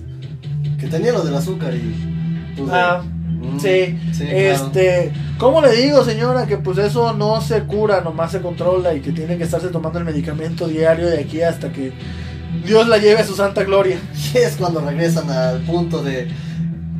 Que 0.79 0.87
tenía 0.87 1.11
lo 1.13 1.23
del 1.23 1.35
azúcar 1.35 1.73
y. 1.73 2.53
pues, 2.57 2.69
Ah, 2.71 3.01
mm, 3.03 3.59
sí. 3.59 3.97
sí, 4.11 4.25
claro. 4.25 4.31
Este, 4.31 5.11
¿cómo 5.37 5.61
le 5.61 5.71
digo, 5.73 6.03
señora, 6.03 6.47
que 6.47 6.57
pues 6.57 6.77
eso 6.77 7.13
no 7.13 7.41
se 7.41 7.61
cura, 7.63 8.01
nomás 8.01 8.31
se 8.31 8.41
controla 8.41 8.93
y 8.93 9.01
que 9.01 9.11
tiene 9.11 9.37
que 9.37 9.43
estarse 9.43 9.67
tomando 9.69 9.99
el 9.99 10.05
medicamento 10.05 10.67
diario 10.67 11.07
de 11.07 11.19
aquí 11.19 11.41
hasta 11.41 11.71
que 11.71 11.93
Dios 12.65 12.87
la 12.87 12.97
lleve 12.97 13.21
a 13.21 13.25
su 13.25 13.35
santa 13.35 13.63
gloria? 13.63 13.97
Y 14.33 14.37
es 14.39 14.55
cuando 14.55 14.81
regresan 14.81 15.29
al 15.29 15.61
punto 15.61 16.01
de 16.01 16.27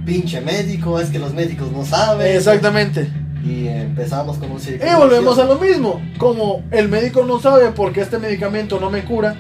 pinche 0.06 0.40
médico, 0.42 1.00
es 1.00 1.10
que 1.10 1.20
los 1.20 1.34
médicos 1.34 1.72
no 1.72 1.84
saben. 1.84 2.36
Exactamente. 2.36 3.10
Y 3.44 3.68
empezamos 3.68 4.38
con 4.38 4.52
un 4.52 4.60
círculo. 4.60 4.92
Y 4.92 4.96
volvemos 4.96 5.38
a 5.38 5.46
lo 5.46 5.58
mismo. 5.58 6.02
Como 6.18 6.64
el 6.72 6.90
médico 6.90 7.24
no 7.26 7.40
sabe 7.40 7.72
por 7.72 7.92
qué 7.94 8.02
este 8.02 8.18
medicamento 8.18 8.80
no 8.80 8.90
me 8.90 9.04
cura, 9.04 9.36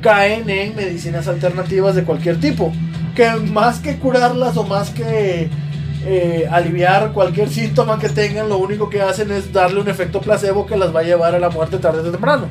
caen 0.00 0.48
en 0.50 0.74
medicinas 0.76 1.28
alternativas 1.28 1.94
de 1.94 2.04
cualquier 2.04 2.38
tipo. 2.40 2.72
Que 3.14 3.30
más 3.36 3.80
que 3.80 3.96
curarlas 3.96 4.56
o 4.56 4.64
más 4.64 4.90
que 4.90 5.48
eh, 6.06 6.48
aliviar 6.50 7.12
cualquier 7.12 7.50
síntoma 7.50 7.98
que 7.98 8.08
tengan, 8.08 8.48
lo 8.48 8.58
único 8.58 8.88
que 8.88 9.02
hacen 9.02 9.30
es 9.32 9.52
darle 9.52 9.80
un 9.80 9.88
efecto 9.88 10.20
placebo 10.20 10.64
que 10.66 10.76
las 10.76 10.94
va 10.94 11.00
a 11.00 11.02
llevar 11.04 11.34
a 11.34 11.38
la 11.38 11.50
muerte 11.50 11.78
tarde 11.78 12.00
o 12.08 12.10
temprano. 12.10 12.46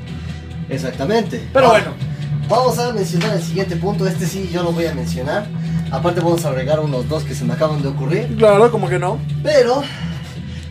Exactamente. 0.70 1.42
Pero 1.54 1.68
Ah, 1.68 1.70
bueno, 1.72 2.10
Vamos 2.48 2.80
a 2.80 2.92
mencionar 2.94 3.36
el 3.36 3.44
siguiente 3.44 3.76
punto. 3.76 4.08
Este 4.08 4.26
sí 4.26 4.50
yo 4.52 4.64
lo 4.64 4.72
voy 4.72 4.88
a 4.88 4.94
mencionar. 4.96 5.46
Aparte, 5.92 6.20
vamos 6.20 6.44
a 6.46 6.50
agregar 6.50 6.80
unos 6.80 7.08
dos 7.08 7.24
que 7.24 7.36
se 7.36 7.46
me 7.46 7.54
acaban 7.54 7.82
de 7.84 7.90
ocurrir. 7.90 8.36
claro, 8.38 8.72
como 8.72 8.90
que 8.90 8.98
no. 8.98 9.20
Pero 9.44 9.84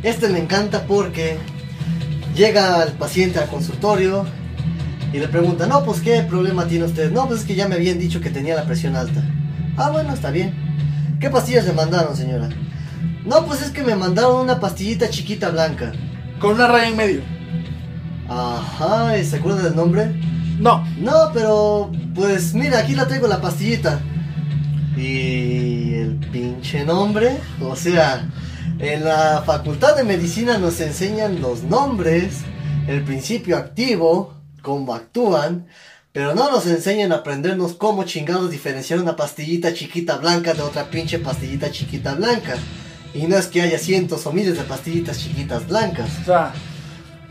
este 0.02 0.28
me 0.28 0.40
encanta 0.40 0.82
porque 0.88 1.36
llega 2.34 2.82
el 2.82 2.92
paciente 2.94 3.38
al 3.38 3.46
consultorio 3.48 4.24
y 5.12 5.18
le 5.18 5.28
pregunta, 5.28 5.66
no, 5.66 5.84
pues 5.84 6.00
qué 6.00 6.22
problema 6.22 6.66
tiene 6.66 6.84
usted. 6.84 7.10
No, 7.10 7.26
pues 7.26 7.40
es 7.40 7.46
que 7.46 7.54
ya 7.54 7.68
me 7.68 7.76
habían 7.76 7.98
dicho 7.98 8.20
que 8.20 8.30
tenía 8.30 8.54
la 8.54 8.64
presión 8.64 8.94
alta. 8.94 9.22
Ah, 9.76 9.90
bueno, 9.90 10.12
está 10.12 10.30
bien. 10.30 10.54
¿Qué 11.20 11.30
pastillas 11.30 11.64
le 11.66 11.72
mandaron, 11.72 12.16
señora? 12.16 12.48
No, 13.24 13.44
pues 13.46 13.62
es 13.62 13.70
que 13.70 13.82
me 13.82 13.96
mandaron 13.96 14.42
una 14.42 14.60
pastillita 14.60 15.08
chiquita 15.08 15.50
blanca. 15.50 15.92
Con 16.40 16.54
una 16.54 16.68
raya 16.68 16.88
en 16.88 16.96
medio. 16.96 17.20
Ajá, 18.28 19.18
¿y 19.18 19.24
¿se 19.24 19.36
acuerda 19.36 19.62
del 19.62 19.76
nombre? 19.76 20.12
No. 20.58 20.86
No, 20.98 21.30
pero 21.32 21.90
pues 22.14 22.54
mira, 22.54 22.80
aquí 22.80 22.94
la 22.94 23.06
traigo 23.06 23.26
la 23.26 23.40
pastillita. 23.40 24.00
Y 24.96 25.94
el 25.94 26.16
pinche 26.32 26.84
nombre, 26.84 27.38
o 27.60 27.76
sea, 27.76 28.28
en 28.78 29.04
la 29.04 29.42
facultad 29.46 29.96
de 29.96 30.04
medicina 30.04 30.58
nos 30.58 30.80
enseñan 30.80 31.40
los 31.40 31.62
nombres, 31.62 32.40
el 32.86 33.02
principio 33.02 33.56
activo, 33.56 34.37
cómo 34.68 34.94
actúan, 34.94 35.66
pero 36.12 36.34
no 36.34 36.50
nos 36.50 36.66
enseñan 36.66 37.10
a 37.12 37.16
aprendernos 37.16 37.72
cómo 37.72 38.04
chingados 38.04 38.50
diferenciar 38.50 39.00
una 39.00 39.16
pastillita 39.16 39.72
chiquita 39.72 40.18
blanca 40.18 40.52
de 40.52 40.60
otra 40.60 40.90
pinche 40.90 41.18
pastillita 41.18 41.70
chiquita 41.70 42.14
blanca. 42.14 42.56
Y 43.14 43.26
no 43.26 43.38
es 43.38 43.46
que 43.46 43.62
haya 43.62 43.78
cientos 43.78 44.26
o 44.26 44.32
miles 44.32 44.58
de 44.58 44.64
pastillitas 44.64 45.18
chiquitas 45.20 45.66
blancas. 45.66 46.10
O 46.20 46.24
sea, 46.26 46.52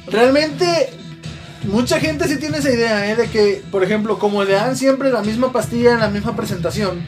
realmente 0.07 0.89
mucha 1.65 1.99
gente 1.99 2.27
sí 2.27 2.37
tiene 2.37 2.57
esa 2.57 2.71
idea, 2.71 3.11
¿eh? 3.11 3.15
De 3.15 3.27
que, 3.27 3.61
por 3.69 3.83
ejemplo, 3.83 4.17
como 4.17 4.43
le 4.43 4.53
dan 4.53 4.75
siempre 4.75 5.11
la 5.11 5.21
misma 5.21 5.51
pastilla 5.51 5.93
en 5.93 5.99
la 5.99 6.09
misma 6.09 6.35
presentación, 6.35 7.05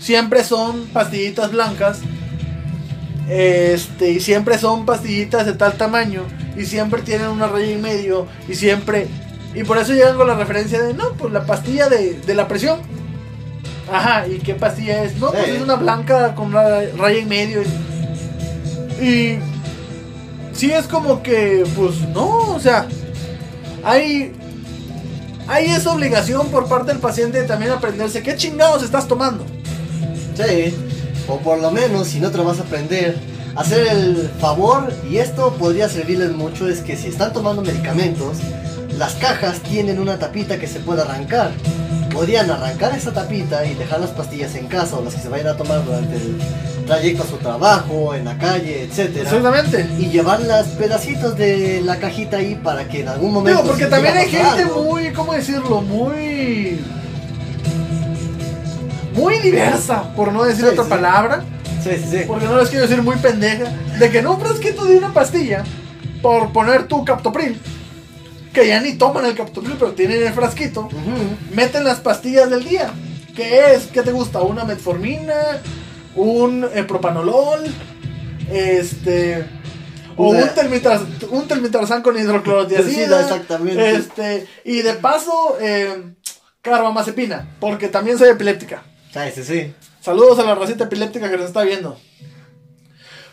siempre 0.00 0.42
son 0.42 0.86
pastillitas 0.86 1.52
blancas, 1.52 2.00
este, 3.28 4.10
y 4.10 4.18
siempre 4.18 4.58
son 4.58 4.84
pastillitas 4.86 5.46
de 5.46 5.52
tal 5.52 5.74
tamaño, 5.74 6.24
y 6.56 6.64
siempre 6.64 7.02
tienen 7.02 7.28
una 7.28 7.46
raya 7.46 7.70
y 7.70 7.76
medio, 7.76 8.26
y 8.48 8.56
siempre... 8.56 9.06
Y 9.58 9.64
por 9.64 9.76
eso 9.78 9.92
llegan 9.92 10.16
con 10.16 10.28
la 10.28 10.34
referencia 10.34 10.80
de, 10.80 10.94
no, 10.94 11.14
pues 11.14 11.32
la 11.32 11.44
pastilla 11.44 11.88
de, 11.88 12.14
de 12.20 12.34
la 12.34 12.46
presión. 12.46 12.78
Ajá, 13.92 14.28
¿y 14.28 14.38
qué 14.38 14.54
pastilla 14.54 15.02
es? 15.02 15.16
No, 15.16 15.32
pues 15.32 15.46
Sí. 15.46 15.50
es 15.52 15.62
una 15.62 15.74
blanca 15.74 16.34
con 16.36 16.48
una 16.48 16.62
raya 16.96 17.18
y 17.18 17.24
medio. 17.24 17.62
Y 19.02 19.38
sí 20.52 20.70
es 20.70 20.86
como 20.86 21.22
que, 21.24 21.64
pues 21.76 22.00
no, 22.14 22.54
o 22.54 22.60
sea, 22.60 22.86
hay, 23.82 24.32
hay 25.48 25.66
esa 25.66 25.92
obligación 25.92 26.48
por 26.48 26.68
parte 26.68 26.92
del 26.92 27.00
paciente 27.00 27.40
de 27.40 27.48
también 27.48 27.72
aprenderse 27.72 28.22
qué 28.22 28.36
chingados 28.36 28.82
estás 28.84 29.08
tomando. 29.08 29.44
Sí, 30.36 30.72
o 31.26 31.38
por 31.38 31.58
lo 31.58 31.72
menos, 31.72 32.06
si 32.08 32.20
no 32.20 32.30
te 32.30 32.36
lo 32.38 32.44
vas 32.44 32.60
a 32.60 32.62
aprender, 32.62 33.16
hacer 33.56 33.88
el 33.88 34.30
favor, 34.40 34.92
y 35.10 35.16
esto 35.18 35.52
podría 35.58 35.88
servirles 35.88 36.30
mucho, 36.32 36.68
es 36.68 36.80
que 36.80 36.96
si 36.96 37.08
están 37.08 37.32
tomando 37.32 37.62
medicamentos, 37.62 38.36
las 38.98 39.14
cajas 39.14 39.60
tienen 39.60 39.98
una 40.00 40.18
tapita 40.18 40.58
que 40.58 40.66
se 40.66 40.80
puede 40.80 41.02
arrancar. 41.02 41.52
Podrían 42.12 42.50
arrancar 42.50 42.96
esa 42.96 43.12
tapita 43.12 43.64
y 43.64 43.74
dejar 43.74 44.00
las 44.00 44.10
pastillas 44.10 44.54
en 44.56 44.66
casa 44.66 44.96
o 44.96 45.04
las 45.04 45.14
que 45.14 45.20
se 45.20 45.28
vayan 45.28 45.46
a 45.48 45.56
tomar 45.56 45.84
durante 45.84 46.16
el 46.16 46.36
trayecto 46.86 47.22
a 47.22 47.26
su 47.26 47.36
trabajo, 47.36 48.14
en 48.14 48.24
la 48.24 48.36
calle, 48.38 48.82
etcétera. 48.84 49.24
Exactamente. 49.24 49.86
Y 49.98 50.06
llevar 50.06 50.40
las 50.40 50.66
pedacitos 50.68 51.36
de 51.36 51.80
la 51.84 51.96
cajita 51.98 52.38
ahí 52.38 52.56
para 52.56 52.88
que 52.88 53.02
en 53.02 53.08
algún 53.08 53.32
momento. 53.32 53.62
Digo, 53.62 53.70
porque 53.72 53.86
también 53.86 54.16
hay 54.16 54.28
gente 54.28 54.62
algo- 54.64 54.82
muy, 54.84 55.12
¿cómo 55.12 55.32
decirlo? 55.34 55.80
Muy... 55.82 56.80
Muy 59.14 59.38
diversa, 59.40 60.02
por 60.14 60.32
no 60.32 60.44
decir 60.44 60.64
Sí, 60.64 60.70
otra 60.70 60.84
sí. 60.84 60.90
palabra. 60.90 61.42
Sí, 61.82 61.90
sí, 62.02 62.04
sí. 62.10 62.18
Porque 62.26 62.46
no 62.46 62.58
les 62.58 62.68
quiero 62.68 62.86
decir 62.86 63.02
muy 63.02 63.16
pendeja. 63.16 63.64
De 63.98 64.10
que 64.10 64.18
en 64.18 64.26
un 64.26 64.40
frasquito 64.40 64.84
de 64.84 64.96
una 64.96 65.12
pastilla, 65.12 65.64
por 66.22 66.52
poner 66.52 66.84
tu 66.84 67.04
captopril, 67.04 67.60
que 68.58 68.68
ya 68.68 68.80
ni 68.80 68.94
toman 68.94 69.24
el 69.24 69.34
captopril, 69.34 69.76
pero 69.78 69.92
tienen 69.92 70.26
el 70.26 70.32
frasquito, 70.32 70.88
meten 71.54 71.84
las 71.84 72.00
pastillas 72.00 72.50
del 72.50 72.64
día. 72.64 72.90
¿Qué 73.36 73.72
es? 73.74 73.86
¿Qué 73.86 74.02
te 74.02 74.10
gusta? 74.10 74.42
¿Una 74.42 74.64
metformina? 74.64 75.62
¿Un 76.16 76.68
eh, 76.74 76.82
propanolol? 76.82 77.60
Este... 78.50 79.46
O 80.16 80.30
un, 80.30 80.48
telmitraz, 80.48 81.02
un 81.30 82.02
con 82.02 82.18
hidroclorotiazida. 82.18 83.20
exactamente. 83.22 83.92
Este, 83.92 84.48
y 84.64 84.82
de 84.82 84.94
paso, 84.94 85.56
eh, 85.60 86.14
carbamazepina, 86.60 87.48
porque 87.60 87.86
también 87.86 88.18
soy 88.18 88.30
epiléptica. 88.30 88.82
Sí, 89.12 89.20
sí, 89.36 89.44
sí. 89.44 89.74
Saludos 90.00 90.40
a 90.40 90.42
la 90.42 90.56
racita 90.56 90.84
epiléptica 90.84 91.30
que 91.30 91.36
nos 91.36 91.46
está 91.46 91.62
viendo. 91.62 91.96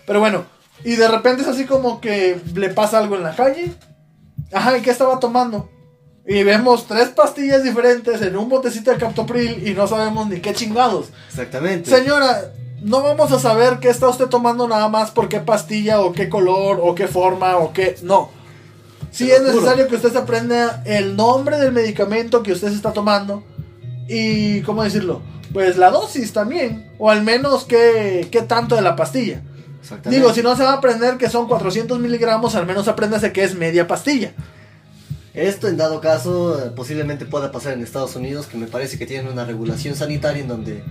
Pero 0.06 0.20
bueno, 0.20 0.46
y 0.84 0.96
de 0.96 1.08
repente 1.08 1.42
es 1.42 1.48
así 1.48 1.66
como 1.66 2.00
que 2.00 2.40
le 2.54 2.70
pasa 2.70 3.00
algo 3.00 3.16
en 3.16 3.24
la 3.24 3.36
calle. 3.36 3.74
Ajá, 4.52 4.78
¿y 4.78 4.82
qué 4.82 4.92
estaba 4.92 5.20
tomando? 5.20 5.70
Y 6.28 6.44
vemos 6.44 6.88
tres 6.88 7.10
pastillas 7.10 7.64
diferentes 7.64 8.22
en 8.22 8.36
un 8.36 8.50
botecito 8.50 8.92
de 8.92 8.98
captopril 8.98 9.68
y 9.68 9.74
no 9.74 9.88
sabemos 9.88 10.28
ni 10.28 10.40
qué 10.40 10.54
chingados. 10.54 11.10
Exactamente. 11.30 11.90
Señora, 11.90 12.52
no 12.82 13.04
vamos 13.04 13.32
a 13.32 13.40
saber 13.40 13.80
qué 13.80 13.90
está 13.90 14.08
usted 14.10 14.26
tomando 14.26 14.68
nada 14.68 14.90
más 14.90 15.12
por 15.12 15.30
qué 15.30 15.40
pastilla 15.40 16.02
o 16.02 16.14
qué 16.14 16.30
color 16.30 16.80
o 16.82 16.96
qué 16.96 17.08
forma 17.08 17.58
o 17.58 17.74
qué... 17.74 17.96
No. 18.02 18.32
Sí 19.12 19.32
es 19.32 19.44
necesario 19.44 19.88
que 19.88 19.96
usted 19.96 20.12
se 20.12 20.18
aprenda 20.18 20.84
el 20.86 21.16
nombre 21.16 21.58
del 21.58 21.72
medicamento 21.72 22.44
que 22.44 22.52
usted 22.52 22.70
se 22.70 22.76
está 22.76 22.92
tomando 22.92 23.44
y, 24.10 24.62
¿cómo 24.62 24.84
decirlo? 24.84 25.22
Pues 25.54 25.78
la 25.78 25.90
dosis 25.90 26.34
también, 26.34 26.92
o 26.98 27.10
al 27.10 27.24
menos 27.24 27.64
qué, 27.64 28.28
qué 28.30 28.42
tanto 28.42 28.76
de 28.76 28.82
la 28.82 28.96
pastilla. 28.96 29.42
Digo, 30.06 30.34
si 30.34 30.42
no 30.42 30.56
se 30.56 30.64
va 30.64 30.72
a 30.72 30.76
aprender 30.76 31.18
que 31.18 31.30
son 31.30 31.48
400 31.48 32.00
miligramos, 32.00 32.56
al 32.56 32.66
menos 32.66 32.88
apréndase 32.88 33.32
que 33.32 33.44
es 33.44 33.56
media 33.56 33.88
pastilla. 33.88 34.34
Esto 35.34 35.68
en 35.68 35.78
dado 35.78 36.00
caso 36.00 36.72
posiblemente 36.76 37.26
pueda 37.26 37.52
pasar 37.52 37.74
en 37.74 37.84
Estados 37.84 38.16
Unidos, 38.16 38.48
que 38.48 38.58
me 38.58 38.68
parece 38.68 38.98
que 38.98 39.06
tienen 39.06 39.32
una 39.32 39.44
regulación 39.44 39.96
sanitaria 39.96 40.42
en 40.42 40.48
donde 40.48 40.84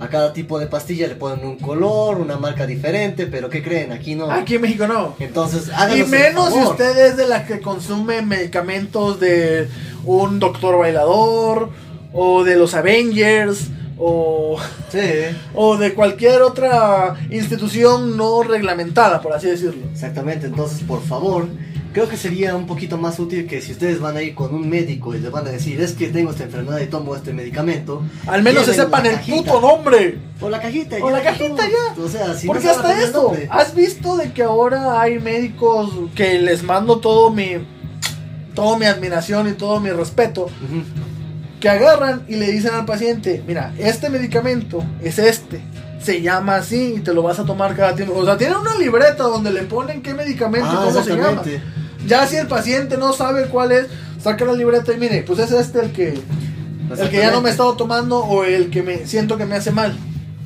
a 0.00 0.08
cada 0.08 0.32
tipo 0.32 0.58
de 0.58 0.66
pastilla 0.66 1.06
le 1.06 1.14
ponen 1.14 1.46
un 1.46 1.58
color, 1.58 2.18
una 2.18 2.36
marca 2.38 2.66
diferente, 2.66 3.26
pero 3.26 3.50
¿qué 3.50 3.62
creen? 3.62 3.92
Aquí 3.92 4.14
no. 4.14 4.30
Aquí 4.30 4.56
en 4.56 4.62
México 4.62 4.86
no. 4.86 5.14
Entonces, 5.20 5.68
Y 5.68 5.72
háganos 5.72 5.96
el 5.98 6.06
menos 6.08 6.52
si 6.52 6.58
usted 6.60 6.98
es 7.06 7.16
de 7.16 7.28
la 7.28 7.46
que 7.46 7.60
consume 7.60 8.22
medicamentos 8.22 9.20
de 9.20 9.68
un 10.04 10.40
doctor 10.40 10.78
bailador, 10.78 11.70
o 12.12 12.44
de 12.44 12.56
los 12.56 12.74
Avengers, 12.74 13.68
o, 14.04 14.56
Sí, 14.90 14.98
o 15.54 15.76
de 15.76 15.94
cualquier 15.94 16.42
otra 16.42 17.14
institución 17.30 18.16
no 18.16 18.42
reglamentada, 18.42 19.20
por 19.20 19.32
así 19.32 19.46
decirlo. 19.48 19.86
exactamente. 19.92 20.46
Entonces, 20.46 20.82
por 20.82 21.02
favor, 21.02 21.46
creo 21.92 22.08
que 22.08 22.16
sería 22.16 22.56
un 22.56 22.66
poquito 22.66 22.96
más 22.98 23.18
útil 23.20 23.46
que 23.46 23.60
si 23.60 23.72
ustedes 23.72 24.00
van 24.00 24.16
a 24.16 24.22
ir 24.22 24.34
con 24.34 24.54
un 24.54 24.68
médico 24.68 25.14
y 25.14 25.18
les 25.20 25.30
van 25.30 25.46
a 25.46 25.50
decir, 25.50 25.80
es 25.80 25.92
que 25.92 26.08
tengo 26.08 26.30
esta 26.30 26.44
enfermedad 26.44 26.80
y 26.80 26.86
tomo 26.86 27.14
este 27.14 27.32
medicamento. 27.32 28.02
Al 28.26 28.42
menos 28.42 28.64
se 28.66 28.74
sepan 28.74 29.06
el 29.06 29.12
cajita. 29.16 29.36
puto 29.52 29.60
nombre. 29.60 30.18
O 30.40 30.48
la 30.48 30.60
cajita. 30.60 30.96
O 30.96 31.08
ya, 31.10 31.16
la 31.18 31.22
cajita, 31.22 31.62
todo. 31.94 32.06
O 32.06 32.08
sea, 32.08 32.34
si 32.34 32.46
no 32.46 32.52
Porque 32.54 32.68
a 32.68 32.72
hasta 32.72 33.02
esto, 33.02 33.22
nombre. 33.24 33.46
¿has 33.50 33.74
visto 33.74 34.16
de 34.16 34.32
que 34.32 34.42
ahora 34.42 35.00
hay 35.00 35.18
médicos 35.20 35.90
que 36.14 36.38
les 36.40 36.62
mando 36.62 36.98
todo 36.98 37.30
mi 37.30 37.52
todo 38.54 38.76
mi 38.78 38.84
admiración 38.84 39.48
y 39.48 39.52
todo 39.52 39.80
mi 39.80 39.88
respeto, 39.90 40.42
Ujú. 40.42 40.82
Que 41.62 41.68
agarran 41.68 42.24
y 42.26 42.34
le 42.34 42.50
dicen 42.50 42.74
al 42.74 42.84
paciente, 42.84 43.40
mira, 43.46 43.72
este 43.78 44.10
medicamento 44.10 44.84
es 45.00 45.20
este, 45.20 45.62
se 46.02 46.20
llama 46.20 46.56
así 46.56 46.94
y 46.96 47.00
te 47.02 47.14
lo 47.14 47.22
vas 47.22 47.38
a 47.38 47.44
tomar 47.44 47.76
cada 47.76 47.94
tiempo. 47.94 48.16
O 48.16 48.24
sea, 48.24 48.36
tienen 48.36 48.56
una 48.56 48.74
libreta 48.74 49.22
donde 49.22 49.52
le 49.52 49.62
ponen 49.62 50.02
qué 50.02 50.12
medicamento 50.12 50.68
y 50.68 50.74
Ah, 50.74 50.82
cómo 50.86 51.04
se 51.04 51.16
llama. 51.16 51.40
Ya 52.04 52.26
si 52.26 52.34
el 52.34 52.48
paciente 52.48 52.96
no 52.96 53.12
sabe 53.12 53.46
cuál 53.46 53.70
es, 53.70 53.86
saca 54.20 54.44
la 54.44 54.54
libreta 54.54 54.92
y 54.92 54.96
mire, 54.96 55.22
pues 55.22 55.38
es 55.38 55.52
este 55.52 55.78
el 55.82 55.92
que 55.92 56.20
el 56.98 57.10
que 57.10 57.18
ya 57.18 57.30
no 57.30 57.40
me 57.40 57.50
he 57.50 57.52
estado 57.52 57.76
tomando 57.76 58.18
o 58.18 58.42
el 58.42 58.68
que 58.68 58.82
me 58.82 59.06
siento 59.06 59.38
que 59.38 59.46
me 59.46 59.54
hace 59.54 59.70
mal. 59.70 59.96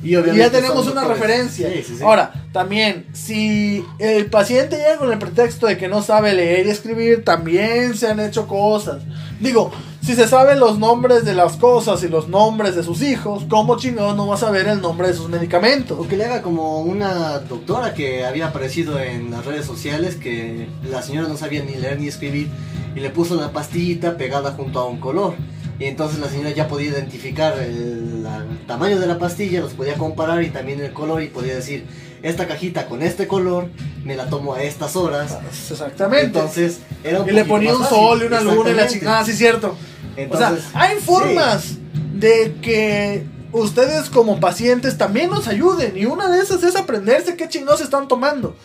Y, 0.03 0.11
ya 0.11 0.51
tenemos 0.51 0.87
una 0.87 1.03
referencia. 1.03 1.67
Sí, 1.67 1.83
sí, 1.83 1.95
sí. 1.97 2.03
Ahora, 2.03 2.31
también, 2.53 3.07
si 3.13 3.83
el 3.97 4.27
paciente 4.27 4.77
llega 4.77 4.97
con 4.97 5.11
el 5.11 5.17
pretexto 5.17 5.65
de 5.65 5.79
que 5.79 5.87
no 5.87 6.03
sabe 6.03 6.35
leer 6.35 6.67
y 6.67 6.69
escribir, 6.69 7.25
también 7.25 7.95
se 7.95 8.07
han 8.07 8.19
hecho 8.19 8.45
cosas. 8.45 9.01
Digo, 9.39 9.71
si 10.07 10.15
se 10.15 10.27
saben 10.27 10.59
los 10.59 10.79
nombres 10.79 11.25
de 11.25 11.33
las 11.35 11.57
cosas 11.57 12.01
y 12.03 12.07
los 12.07 12.29
nombres 12.29 12.75
de 12.75 12.81
sus 12.83 13.01
hijos, 13.01 13.43
¿cómo 13.49 13.77
chingados 13.77 14.15
no 14.15 14.25
va 14.25 14.35
a 14.35 14.37
saber 14.37 14.65
el 14.67 14.81
nombre 14.81 15.09
de 15.09 15.13
sus 15.13 15.27
medicamentos? 15.27 15.99
O 15.99 16.07
que 16.07 16.15
le 16.15 16.25
haga 16.25 16.41
como 16.41 16.79
una 16.81 17.39
doctora 17.39 17.93
que 17.93 18.25
había 18.25 18.47
aparecido 18.47 18.99
en 18.99 19.31
las 19.31 19.45
redes 19.45 19.65
sociales 19.65 20.15
que 20.15 20.67
la 20.89 21.01
señora 21.01 21.27
no 21.27 21.35
sabía 21.35 21.61
ni 21.63 21.75
leer 21.75 21.99
ni 21.99 22.07
escribir 22.07 22.47
y 22.95 23.01
le 23.01 23.09
puso 23.09 23.33
una 23.35 23.51
pastillita 23.51 24.15
pegada 24.17 24.51
junto 24.53 24.79
a 24.79 24.87
un 24.87 24.99
color. 24.99 25.33
Y 25.79 25.85
entonces 25.85 26.19
la 26.19 26.27
señora 26.29 26.49
ya 26.51 26.67
podía 26.67 26.87
identificar 26.89 27.57
el, 27.59 28.23
la- 28.23 28.37
el 28.37 28.65
tamaño 28.65 28.99
de 28.99 29.05
la 29.07 29.19
pastilla, 29.19 29.59
los 29.59 29.73
podía 29.73 29.93
comparar 29.95 30.41
y 30.41 30.49
también 30.49 30.79
el 30.81 30.91
color 30.93 31.21
y 31.21 31.27
podía 31.27 31.53
decir, 31.53 31.85
esta 32.23 32.47
cajita 32.47 32.87
con 32.87 33.03
este 33.03 33.27
color 33.27 33.67
me 34.03 34.15
la 34.15 34.27
tomo 34.27 34.53
a 34.55 34.63
estas 34.63 34.95
horas. 34.95 35.37
Exactamente. 35.69 36.39
Entonces 36.39 36.79
era 37.03 37.21
un 37.21 37.29
y 37.29 37.33
le 37.33 37.45
ponía 37.45 37.75
un 37.75 37.83
sol 37.85 38.21
y 38.23 38.25
una 38.25 38.41
luna 38.41 38.69
y 38.71 38.73
la 38.73 38.87
chingada, 38.87 39.23
sí, 39.25 39.33
cierto. 39.33 39.75
Entonces, 40.17 40.65
o 40.65 40.71
sea, 40.71 40.81
hay 40.81 40.99
formas 40.99 41.75
de 42.13 42.55
que 42.61 43.23
ustedes 43.51 44.09
como 44.09 44.39
pacientes 44.39 44.97
también 44.97 45.29
nos 45.29 45.47
ayuden. 45.47 45.95
Y 45.95 46.05
una 46.05 46.29
de 46.29 46.39
esas 46.39 46.63
es 46.63 46.75
aprenderse 46.75 47.37
qué 47.37 47.47
chingados 47.47 47.81
están 47.81 48.07
tomando. 48.07 48.55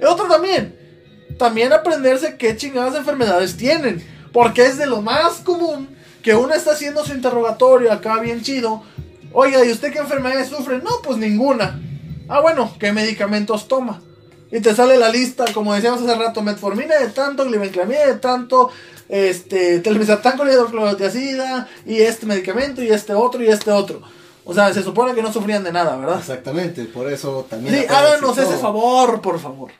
Y 0.00 0.04
otra 0.04 0.26
también, 0.26 0.74
también 1.38 1.72
aprenderse 1.72 2.36
qué 2.36 2.56
chingadas 2.56 2.94
enfermedades 2.94 3.56
tienen. 3.56 4.02
Porque 4.32 4.66
es 4.66 4.78
de 4.78 4.86
lo 4.86 5.02
más 5.02 5.34
común 5.44 5.88
que 6.22 6.34
uno 6.34 6.54
está 6.54 6.72
haciendo 6.72 7.04
su 7.04 7.12
interrogatorio 7.12 7.92
acá 7.92 8.18
bien 8.20 8.42
chido. 8.42 8.82
Oiga, 9.32 9.64
¿y 9.64 9.70
usted 9.70 9.92
qué 9.92 9.98
enfermedades 9.98 10.48
sufre? 10.48 10.78
No, 10.78 11.02
pues 11.02 11.18
ninguna. 11.18 11.80
Ah, 12.28 12.40
bueno, 12.40 12.74
¿qué 12.78 12.92
medicamentos 12.92 13.68
toma? 13.68 14.00
Y 14.52 14.60
te 14.60 14.74
sale 14.74 14.98
la 14.98 15.08
lista, 15.08 15.46
como 15.54 15.74
decíamos 15.74 16.02
hace 16.02 16.14
rato, 16.14 16.42
metformina 16.42 16.98
de 16.98 17.08
tanto, 17.08 17.46
glibenclamida 17.46 18.06
de 18.06 18.16
tanto, 18.16 18.70
este, 19.08 19.80
telmisartán 19.80 20.36
con 20.36 20.48
hidroclorotiazida, 20.48 21.68
y 21.86 22.00
este 22.02 22.26
medicamento, 22.26 22.82
y 22.82 22.88
este 22.88 23.14
otro, 23.14 23.42
y 23.42 23.48
este 23.48 23.70
otro. 23.70 24.02
O 24.44 24.52
sea, 24.52 24.74
se 24.74 24.82
supone 24.82 25.14
que 25.14 25.22
no 25.22 25.32
sufrían 25.32 25.64
de 25.64 25.72
nada, 25.72 25.96
¿verdad? 25.96 26.18
Exactamente, 26.18 26.84
por 26.84 27.10
eso 27.10 27.46
también... 27.48 27.74
Sí, 27.74 27.86
háganos 27.88 28.34
todo. 28.34 28.44
ese 28.44 28.58
favor, 28.58 29.22
por 29.22 29.40
favor. 29.40 29.70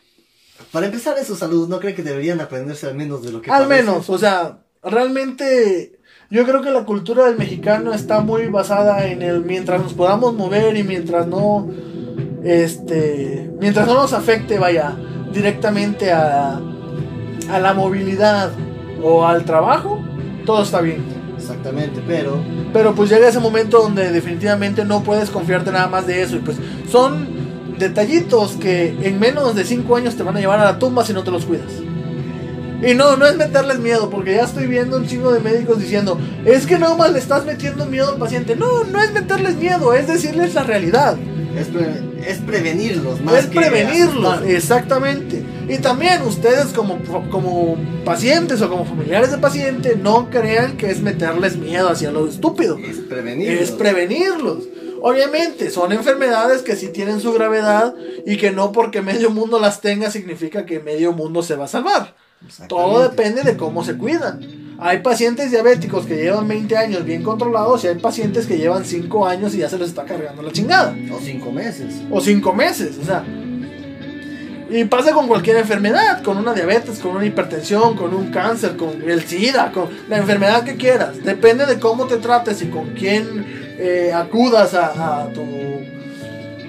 Para 0.70 0.86
empezar 0.86 1.18
en 1.18 1.26
su 1.26 1.36
salud, 1.36 1.68
¿no 1.68 1.78
creen 1.78 1.94
que 1.94 2.02
deberían 2.02 2.40
aprenderse 2.40 2.86
al 2.86 2.94
menos 2.94 3.22
de 3.22 3.30
lo 3.30 3.42
que 3.42 3.50
Al 3.50 3.64
padecen? 3.64 3.86
menos, 3.86 4.08
o 4.08 4.18
sea, 4.18 4.58
realmente 4.82 5.98
yo 6.30 6.46
creo 6.46 6.62
que 6.62 6.70
la 6.70 6.84
cultura 6.84 7.26
del 7.26 7.36
mexicano 7.36 7.92
está 7.92 8.20
muy 8.20 8.46
basada 8.46 9.06
en 9.06 9.20
el 9.20 9.42
mientras 9.44 9.82
nos 9.82 9.92
podamos 9.92 10.32
mover 10.32 10.76
y 10.78 10.82
mientras 10.82 11.26
no, 11.26 11.68
este, 12.44 13.50
mientras 13.60 13.86
no 13.86 13.94
nos 13.94 14.12
afecte, 14.12 14.58
vaya, 14.58 14.96
directamente 15.32 16.12
a, 16.12 16.60
a 17.50 17.58
la 17.60 17.74
movilidad 17.74 18.50
o 19.02 19.26
al 19.26 19.44
trabajo, 19.44 20.00
todo 20.44 20.62
está 20.62 20.80
bien. 20.80 21.22
Exactamente, 21.36 22.00
pero 22.06 22.40
Pero 22.72 22.94
pues 22.94 23.10
llega 23.10 23.28
ese 23.28 23.40
momento 23.40 23.82
donde 23.82 24.12
definitivamente 24.12 24.84
no 24.84 25.02
puedes 25.02 25.28
confiarte 25.28 25.72
nada 25.72 25.88
más 25.88 26.06
de 26.06 26.22
eso. 26.22 26.36
Y 26.36 26.38
pues 26.38 26.56
son 26.90 27.26
detallitos 27.78 28.52
que 28.52 28.96
en 29.02 29.18
menos 29.18 29.56
de 29.56 29.64
5 29.64 29.96
años 29.96 30.16
te 30.16 30.22
van 30.22 30.36
a 30.36 30.40
llevar 30.40 30.60
a 30.60 30.64
la 30.64 30.78
tumba 30.78 31.04
si 31.04 31.12
no 31.12 31.24
te 31.24 31.32
los 31.32 31.44
cuidas. 31.44 31.72
Y 32.84 32.94
no, 32.94 33.16
no 33.16 33.26
es 33.26 33.36
meterles 33.36 33.78
miedo, 33.78 34.10
porque 34.10 34.34
ya 34.34 34.42
estoy 34.42 34.66
viendo 34.66 34.96
un 34.96 35.06
chingo 35.06 35.32
de 35.32 35.40
médicos 35.40 35.78
diciendo, 35.78 36.18
es 36.44 36.66
que 36.66 36.78
no 36.78 36.96
más 36.96 37.12
le 37.12 37.18
estás 37.18 37.44
metiendo 37.44 37.86
miedo 37.86 38.10
al 38.10 38.18
paciente. 38.18 38.56
No, 38.56 38.84
no 38.84 39.00
es 39.00 39.12
meterles 39.12 39.56
miedo, 39.56 39.94
es 39.94 40.06
decirles 40.06 40.54
la 40.54 40.64
realidad. 40.64 41.16
Es, 41.58 41.66
pre- 41.68 42.02
es 42.26 42.38
prevenirlos 42.38 43.20
más 43.20 43.34
es 43.34 43.46
que 43.46 43.56
prevenirlos, 43.58 44.42
exactamente. 44.46 45.42
Y 45.68 45.78
también 45.78 46.22
ustedes 46.22 46.66
como, 46.66 46.98
como 47.30 47.76
pacientes 48.04 48.60
o 48.62 48.68
como 48.68 48.84
familiares 48.84 49.30
de 49.30 49.38
paciente, 49.38 49.96
no 49.96 50.28
crean 50.30 50.76
que 50.76 50.90
es 50.90 51.00
meterles 51.00 51.56
miedo 51.56 51.88
hacia 51.88 52.10
lo 52.10 52.26
estúpido. 52.28 52.78
Es 52.78 52.96
prevenirlos. 52.98 53.60
Es 53.60 53.70
prevenirlos. 53.70 54.64
Obviamente, 55.00 55.70
son 55.70 55.92
enfermedades 55.92 56.62
que 56.62 56.76
sí 56.76 56.88
tienen 56.88 57.20
su 57.20 57.32
gravedad 57.32 57.94
y 58.24 58.36
que 58.36 58.50
no 58.52 58.70
porque 58.72 59.02
medio 59.02 59.30
mundo 59.30 59.58
las 59.58 59.80
tenga 59.80 60.10
significa 60.10 60.64
que 60.64 60.80
medio 60.80 61.12
mundo 61.12 61.42
se 61.42 61.56
va 61.56 61.64
a 61.64 61.68
salvar. 61.68 62.14
Todo 62.68 63.02
depende 63.08 63.42
de 63.42 63.56
cómo 63.56 63.84
se 63.84 63.96
cuidan. 63.96 64.40
Hay 64.84 64.98
pacientes 64.98 65.52
diabéticos 65.52 66.06
que 66.06 66.16
llevan 66.16 66.48
20 66.48 66.76
años 66.76 67.04
bien 67.04 67.22
controlados 67.22 67.84
y 67.84 67.86
hay 67.86 67.94
pacientes 67.94 68.48
que 68.48 68.58
llevan 68.58 68.84
5 68.84 69.26
años 69.26 69.54
y 69.54 69.58
ya 69.58 69.68
se 69.68 69.78
les 69.78 69.90
está 69.90 70.04
cargando 70.04 70.42
la 70.42 70.50
chingada. 70.50 70.96
O 71.12 71.20
cinco 71.20 71.52
meses. 71.52 72.02
O 72.10 72.20
5 72.20 72.52
meses, 72.52 72.98
o 73.00 73.04
sea. 73.04 73.24
Y 74.70 74.84
pasa 74.86 75.12
con 75.12 75.28
cualquier 75.28 75.58
enfermedad, 75.58 76.24
con 76.24 76.36
una 76.36 76.52
diabetes, 76.52 76.98
con 76.98 77.14
una 77.14 77.24
hipertensión, 77.24 77.94
con 77.94 78.12
un 78.12 78.32
cáncer, 78.32 78.76
con 78.76 79.08
el 79.08 79.22
SIDA, 79.22 79.70
con 79.70 79.88
la 80.08 80.18
enfermedad 80.18 80.64
que 80.64 80.74
quieras. 80.74 81.22
Depende 81.22 81.64
de 81.66 81.78
cómo 81.78 82.06
te 82.06 82.16
trates 82.16 82.60
y 82.62 82.66
con 82.66 82.88
quién 82.94 83.46
eh, 83.78 84.12
acudas 84.12 84.74
a, 84.74 85.20
a 85.20 85.32
tu, 85.32 85.44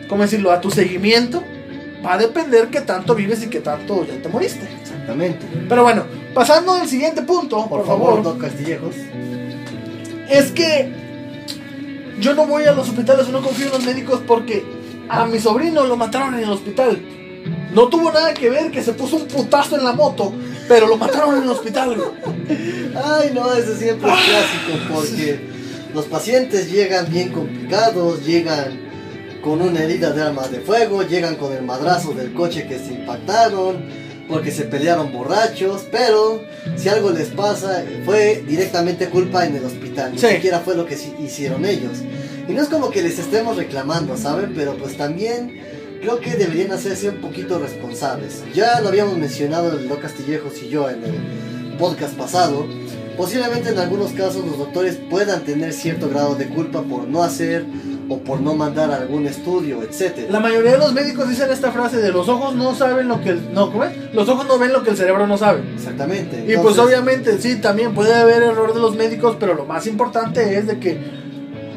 ¿cómo 0.07 0.21
decirlo? 0.21 0.51
A 0.51 0.61
tu 0.61 0.69
seguimiento. 0.69 1.43
Va 2.05 2.13
a 2.13 2.17
depender 2.17 2.67
qué 2.69 2.81
tanto 2.81 3.15
vives 3.15 3.43
y 3.43 3.47
qué 3.47 3.59
tanto 3.59 4.05
ya 4.05 4.21
te 4.21 4.27
moriste. 4.29 4.67
Exactamente. 4.81 5.45
Pero 5.69 5.83
bueno, 5.83 6.03
pasando 6.33 6.73
al 6.73 6.87
siguiente 6.87 7.21
punto, 7.21 7.57
por, 7.67 7.79
Por, 7.79 7.87
favor, 7.87 8.07
favor, 8.15 8.23
Doc 8.23 8.41
Castillejos. 8.41 8.95
es 10.29 10.51
que 10.51 10.91
yo 12.19 12.33
no 12.35 12.45
voy 12.45 12.65
a 12.65 12.73
los 12.73 12.89
hospitales 12.89 13.27
o 13.27 13.31
no 13.31 13.41
confío 13.41 13.67
en 13.67 13.71
los 13.73 13.85
médicos 13.85 14.21
porque 14.27 14.63
a 15.09 15.25
mi 15.25 15.39
sobrino 15.39 15.85
lo 15.85 15.95
mataron 15.97 16.33
en 16.35 16.43
el 16.43 16.49
hospital. 16.49 17.01
No 17.73 17.87
tuvo 17.87 18.11
nada 18.11 18.33
que 18.33 18.49
ver 18.49 18.69
que 18.71 18.83
se 18.83 18.93
puso 18.93 19.15
un 19.17 19.27
putazo 19.27 19.77
en 19.77 19.83
la 19.83 19.93
moto, 19.93 20.33
pero 20.67 20.87
lo 20.87 20.97
mataron 20.97 21.37
en 21.37 21.43
el 21.43 21.49
hospital. 21.49 21.95
Ay, 22.95 23.31
no, 23.33 23.51
ese 23.53 23.75
siempre 23.77 24.09
es 24.11 24.19
clásico 24.19 24.93
porque 24.93 25.39
los 25.93 26.05
pacientes 26.05 26.71
llegan 26.71 27.09
bien 27.09 27.31
complicados, 27.31 28.25
llegan 28.25 28.79
con 29.43 29.61
una 29.61 29.83
herida 29.83 30.11
de 30.11 30.21
armas 30.21 30.51
de 30.51 30.59
fuego, 30.59 31.03
llegan 31.03 31.35
con 31.35 31.53
el 31.53 31.63
madrazo 31.63 32.13
del 32.13 32.33
coche 32.33 32.65
que 32.67 32.79
se 32.79 32.93
impactaron, 32.93 33.83
porque 34.29 34.51
se 34.51 34.63
pelearon 34.63 35.11
borrachos, 35.11 35.85
pero 35.91 36.41
si 36.77 36.87
algo 36.89 37.11
les 37.11 37.27
pasa 37.27 37.83
fue 38.05 38.43
directamente 38.47 39.09
culpa 39.09 39.45
en 39.45 39.55
el 39.57 39.65
hospital, 39.65 40.13
ni 40.13 40.17
Sí. 40.19 40.27
siquiera 40.27 40.59
fue 40.61 40.75
lo 40.75 40.85
que 40.85 40.97
hicieron 41.21 41.65
ellos. 41.65 41.99
Y 42.47 42.53
no 42.53 42.61
es 42.61 42.69
como 42.69 42.89
que 42.89 43.01
les 43.01 43.19
estemos 43.19 43.57
reclamando, 43.57 44.15
¿saben? 44.17 44.53
Pero 44.55 44.75
pues 44.77 44.95
también 44.97 45.59
creo 46.01 46.19
que 46.19 46.35
deberían 46.35 46.71
hacerse 46.71 47.09
un 47.09 47.17
poquito 47.21 47.59
responsables. 47.59 48.43
Ya 48.53 48.79
lo 48.81 48.89
habíamos 48.89 49.17
mencionado 49.17 49.77
el 49.77 49.87
Doc 49.89 50.01
Castillejos 50.01 50.53
y 50.63 50.69
yo 50.69 50.89
en 50.89 51.03
el 51.03 51.77
podcast 51.77 52.13
pasado. 52.15 52.65
Posiblemente 53.17 53.69
en 53.69 53.77
algunos 53.79 54.11
casos 54.13 54.45
los 54.45 54.57
doctores 54.57 54.97
puedan 55.09 55.43
tener 55.43 55.71
cierto 55.73 56.09
grado 56.09 56.35
de 56.35 56.47
culpa 56.47 56.81
por 56.81 57.07
no 57.07 57.23
hacer 57.23 57.65
o 58.09 58.17
por 58.19 58.41
no 58.41 58.53
mandar 58.53 58.91
algún 58.91 59.25
estudio, 59.25 59.81
etc. 59.81 60.29
La 60.29 60.39
mayoría 60.39 60.73
de 60.73 60.77
los 60.77 60.93
médicos 60.93 61.29
dicen 61.29 61.49
esta 61.51 61.71
frase 61.71 61.97
de 61.97 62.11
los 62.11 62.27
ojos 62.27 62.53
no 62.55 62.75
saben 62.75 63.07
lo 63.07 63.21
que 63.21 63.29
el, 63.29 63.53
no, 63.53 63.71
¿cómo 63.71 63.85
es? 63.85 63.91
Los 64.13 64.27
ojos 64.29 64.45
no 64.47 64.59
ven 64.59 64.73
lo 64.73 64.83
que 64.83 64.89
el 64.91 64.97
cerebro 64.97 65.25
no 65.25 65.37
sabe. 65.37 65.61
Exactamente. 65.75 66.45
Y 66.47 66.57
pues 66.57 66.77
obviamente 66.77 67.37
sí, 67.39 67.55
también 67.61 67.93
puede 67.93 68.13
haber 68.13 68.43
error 68.43 68.73
de 68.73 68.79
los 68.81 68.95
médicos, 68.95 69.37
pero 69.39 69.53
lo 69.53 69.65
más 69.65 69.87
importante 69.87 70.57
es 70.57 70.67
de 70.67 70.79
que 70.79 70.97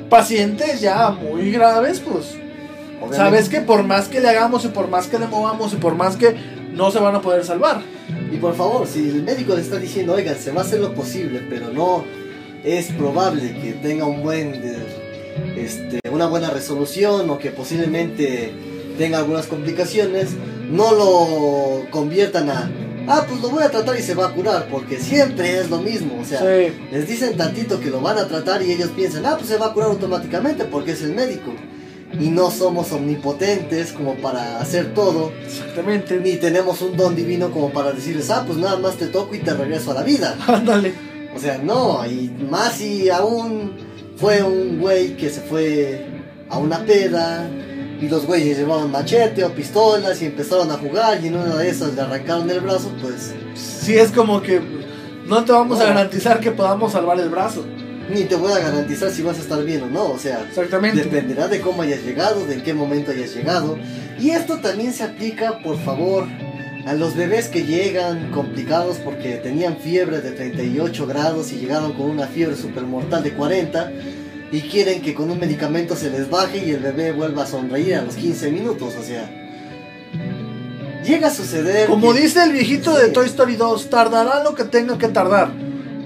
pacientes 0.08 0.80
ya 0.80 1.10
muy 1.10 1.50
graves, 1.52 2.00
pues 2.00 2.34
obviamente- 2.98 3.16
sabes 3.16 3.48
que 3.48 3.60
por 3.60 3.82
más 3.84 4.08
que 4.08 4.20
le 4.20 4.28
hagamos 4.28 4.64
y 4.64 4.68
por 4.68 4.88
más 4.88 5.06
que 5.06 5.18
le 5.18 5.26
movamos 5.26 5.72
y 5.72 5.76
por 5.76 5.94
más 5.94 6.16
que 6.16 6.34
no 6.72 6.90
se 6.90 6.98
van 6.98 7.14
a 7.14 7.20
poder 7.20 7.44
salvar. 7.44 7.80
Y 8.32 8.36
por 8.36 8.54
favor, 8.54 8.86
si 8.86 9.08
el 9.08 9.22
médico 9.22 9.54
le 9.54 9.62
está 9.62 9.76
diciendo, 9.78 10.14
oigan, 10.14 10.36
se 10.36 10.50
va 10.52 10.62
a 10.62 10.64
hacer 10.64 10.80
lo 10.80 10.92
posible, 10.94 11.40
pero 11.48 11.70
no 11.70 12.04
es 12.64 12.86
probable 12.92 13.54
que 13.62 13.72
tenga 13.74 14.04
un 14.06 14.22
buen, 14.22 14.52
de- 14.60 15.05
este, 15.56 16.00
una 16.10 16.26
buena 16.26 16.50
resolución 16.50 17.28
o 17.30 17.38
que 17.38 17.50
posiblemente 17.50 18.52
tenga 18.98 19.18
algunas 19.18 19.46
complicaciones, 19.46 20.30
no 20.70 20.92
lo 20.94 21.90
conviertan 21.90 22.48
a, 22.50 22.70
ah, 23.08 23.24
pues 23.28 23.40
lo 23.42 23.50
voy 23.50 23.62
a 23.62 23.70
tratar 23.70 23.98
y 23.98 24.02
se 24.02 24.14
va 24.14 24.28
a 24.28 24.32
curar, 24.32 24.68
porque 24.70 24.98
siempre 24.98 25.58
es 25.60 25.70
lo 25.70 25.78
mismo, 25.78 26.18
o 26.20 26.24
sea, 26.24 26.40
Sí. 26.40 26.72
les 26.90 27.06
dicen 27.06 27.36
tantito 27.36 27.78
que 27.80 27.90
lo 27.90 28.00
van 28.00 28.18
a 28.18 28.26
tratar 28.26 28.62
y 28.62 28.72
ellos 28.72 28.90
piensan, 28.96 29.26
ah, 29.26 29.36
pues 29.36 29.48
se 29.48 29.58
va 29.58 29.66
a 29.66 29.72
curar 29.72 29.90
automáticamente 29.90 30.64
porque 30.64 30.92
es 30.92 31.02
el 31.02 31.12
médico. 31.12 31.52
Y 32.18 32.28
no 32.28 32.50
somos 32.52 32.92
omnipotentes 32.92 33.92
como 33.92 34.14
para 34.14 34.60
hacer 34.60 34.94
todo, 34.94 35.32
Exactamente. 35.44 36.18
ni 36.20 36.36
tenemos 36.36 36.80
un 36.80 36.96
don 36.96 37.14
divino 37.16 37.50
como 37.50 37.70
para 37.72 37.92
decirles, 37.92 38.30
ah, 38.30 38.44
pues 38.46 38.58
nada 38.58 38.76
más 38.78 38.96
te 38.96 39.08
toco 39.08 39.34
y 39.34 39.40
te 39.40 39.52
regreso 39.52 39.90
a 39.90 39.94
la 39.94 40.02
vida. 40.04 40.36
Ándale. 40.46 40.94
O 41.34 41.38
sea, 41.38 41.58
no, 41.58 42.06
y 42.06 42.30
más 42.50 42.74
si 42.74 43.10
aún 43.10 43.72
fue 44.16 44.42
un 44.42 44.80
güey 44.80 45.16
que 45.16 45.30
se 45.30 45.40
fue 45.40 46.06
a 46.48 46.58
una 46.58 46.78
peda 46.84 47.48
y 48.00 48.08
los 48.08 48.26
güeyes 48.26 48.58
llevaban 48.58 48.90
machete 48.90 49.44
o 49.44 49.52
pistolas 49.52 50.20
y 50.22 50.26
empezaron 50.26 50.70
a 50.70 50.74
jugar 50.74 51.22
y 51.22 51.28
en 51.28 51.36
una 51.36 51.56
de 51.56 51.68
esas 51.68 51.94
le 51.94 52.00
arrancaron 52.02 52.50
el 52.50 52.60
brazo, 52.60 52.92
pues 53.00 53.34
Sí 53.54 53.96
es 53.96 54.10
como 54.10 54.42
que 54.42 54.60
no 55.26 55.44
te 55.44 55.52
vamos 55.52 55.80
a 55.80 55.84
garantizar 55.86 56.40
que 56.40 56.50
podamos 56.52 56.92
salvar 56.92 57.18
el 57.20 57.28
brazo. 57.30 57.64
ni 58.12 58.22
te 58.24 58.36
voy 58.36 58.52
a 58.52 58.58
garantizar 58.60 59.10
si 59.10 59.22
vas 59.22 59.36
a 59.38 59.40
estar 59.40 59.64
bien 59.64 59.82
o 59.82 59.86
no, 59.86 60.04
o 60.12 60.18
sea, 60.18 60.44
Exactamente. 60.48 61.02
dependerá 61.02 61.48
de 61.48 61.60
cómo 61.60 61.82
hayas 61.82 62.02
llegado, 62.04 62.44
de 62.46 62.54
en 62.54 62.62
qué 62.62 62.72
momento 62.74 63.10
hayas 63.10 63.34
llegado. 63.34 63.76
Y 64.20 64.30
esto 64.30 64.58
también 64.58 64.92
se 64.92 65.02
aplica, 65.02 65.58
por 65.58 65.76
favor, 65.80 66.26
a 66.86 66.94
los 66.94 67.16
bebés 67.16 67.48
que 67.48 67.64
llegan 67.64 68.30
complicados 68.30 68.98
porque 69.04 69.34
tenían 69.36 69.76
fiebre 69.76 70.20
de 70.20 70.30
38 70.30 71.06
grados 71.06 71.52
y 71.52 71.56
llegaron 71.56 71.92
con 71.94 72.06
una 72.08 72.26
fiebre 72.28 72.56
supermortal 72.56 73.22
de 73.24 73.32
40 73.32 73.92
y 74.52 74.60
quieren 74.62 75.02
que 75.02 75.12
con 75.12 75.28
un 75.30 75.40
medicamento 75.40 75.96
se 75.96 76.10
les 76.10 76.30
baje 76.30 76.64
y 76.64 76.70
el 76.70 76.78
bebé 76.80 77.10
vuelva 77.12 77.42
a 77.42 77.46
sonreír 77.46 77.96
a 77.96 78.02
los 78.02 78.14
15 78.14 78.50
minutos, 78.52 78.94
o 78.98 79.02
sea. 79.02 79.28
Llega 81.04 81.28
a 81.28 81.30
suceder. 81.34 81.88
Como 81.88 82.12
que- 82.12 82.20
dice 82.20 82.42
el 82.42 82.52
viejito 82.52 82.94
de. 82.96 83.08
Toy 83.08 83.26
Story 83.26 83.56
2, 83.56 83.90
tardará 83.90 84.42
lo 84.42 84.54
que 84.54 84.64
tenga 84.64 84.96
que 84.98 85.08
tardar. 85.08 85.50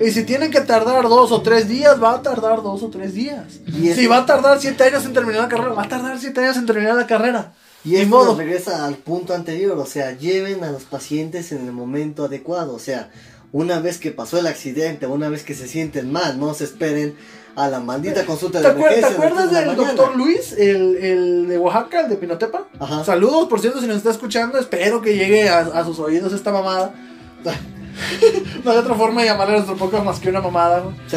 Y 0.02 0.10
si 0.12 0.24
tienen 0.24 0.50
que 0.50 0.62
tardar 0.62 1.02
dos 1.10 1.30
o 1.30 1.42
tres 1.42 1.68
días, 1.68 2.02
va 2.02 2.14
a 2.14 2.22
tardar 2.22 2.62
dos 2.62 2.82
o 2.82 2.88
tres 2.88 3.12
días. 3.14 3.60
Y 3.66 3.92
Si 3.92 4.06
va 4.06 4.18
a 4.18 4.26
tardar 4.26 4.58
siete 4.58 4.84
años 4.84 5.04
en 5.04 5.12
terminar 5.12 5.42
la 5.42 5.48
carrera, 5.48 5.72
va 5.74 5.82
a 5.82 5.88
tardar 5.88 6.18
siete 6.18 6.40
años 6.40 6.56
en 6.56 6.64
terminar 6.66 6.94
la 6.94 7.06
carrera. 7.06 7.52
Y 7.84 7.96
esto 7.96 8.08
modo. 8.08 8.34
regresa 8.36 8.84
al 8.84 8.96
punto 8.96 9.34
anterior, 9.34 9.78
o 9.78 9.86
sea, 9.86 10.16
lleven 10.16 10.62
a 10.64 10.70
los 10.70 10.82
pacientes 10.84 11.52
en 11.52 11.64
el 11.66 11.72
momento 11.72 12.24
adecuado, 12.24 12.74
o 12.74 12.78
sea, 12.78 13.10
una 13.52 13.80
vez 13.80 13.98
que 13.98 14.10
pasó 14.10 14.38
el 14.38 14.46
accidente, 14.46 15.06
una 15.06 15.28
vez 15.28 15.42
que 15.42 15.54
se 15.54 15.66
sienten 15.66 16.12
mal, 16.12 16.38
no 16.38 16.54
se 16.54 16.64
esperen 16.64 17.16
a 17.56 17.68
la 17.68 17.80
maldita 17.80 18.24
consulta 18.26 18.60
¿Te, 18.60 18.68
de 18.68 18.74
te 18.74 18.80
emergencia. 18.80 19.08
las 19.08 19.16
acuerdas 19.18 19.50
de 19.50 19.56
del 19.58 19.66
mañana. 19.66 19.88
doctor 19.94 20.16
Luis, 20.16 20.52
el, 20.52 20.96
el 20.98 21.48
de 21.48 21.58
Oaxaca, 21.58 22.02
el 22.02 22.08
de 22.10 22.16
Pinotepa? 22.16 22.68
Ajá. 22.78 23.02
Saludos, 23.04 23.48
por 23.48 23.60
cierto, 23.60 23.80
si 23.80 23.86
nos 23.88 23.96
está 23.96 24.10
escuchando, 24.10 24.58
espero 24.58 25.00
que 25.02 25.16
llegue 25.16 25.48
a, 25.48 25.58
a 25.60 25.84
sus 25.84 25.98
oídos 25.98 26.32
esta 26.32 26.52
mamada. 26.52 26.94
no 28.64 28.70
hay 28.70 28.76
otra 28.78 28.94
forma 28.94 29.22
de 29.22 29.28
llamarle 29.28 29.54
a 29.54 29.56
nuestro 29.56 29.76
podcast 29.76 30.04
más 30.04 30.20
que 30.20 30.28
una 30.28 30.40
mamada. 30.40 30.84
Sí, 31.08 31.16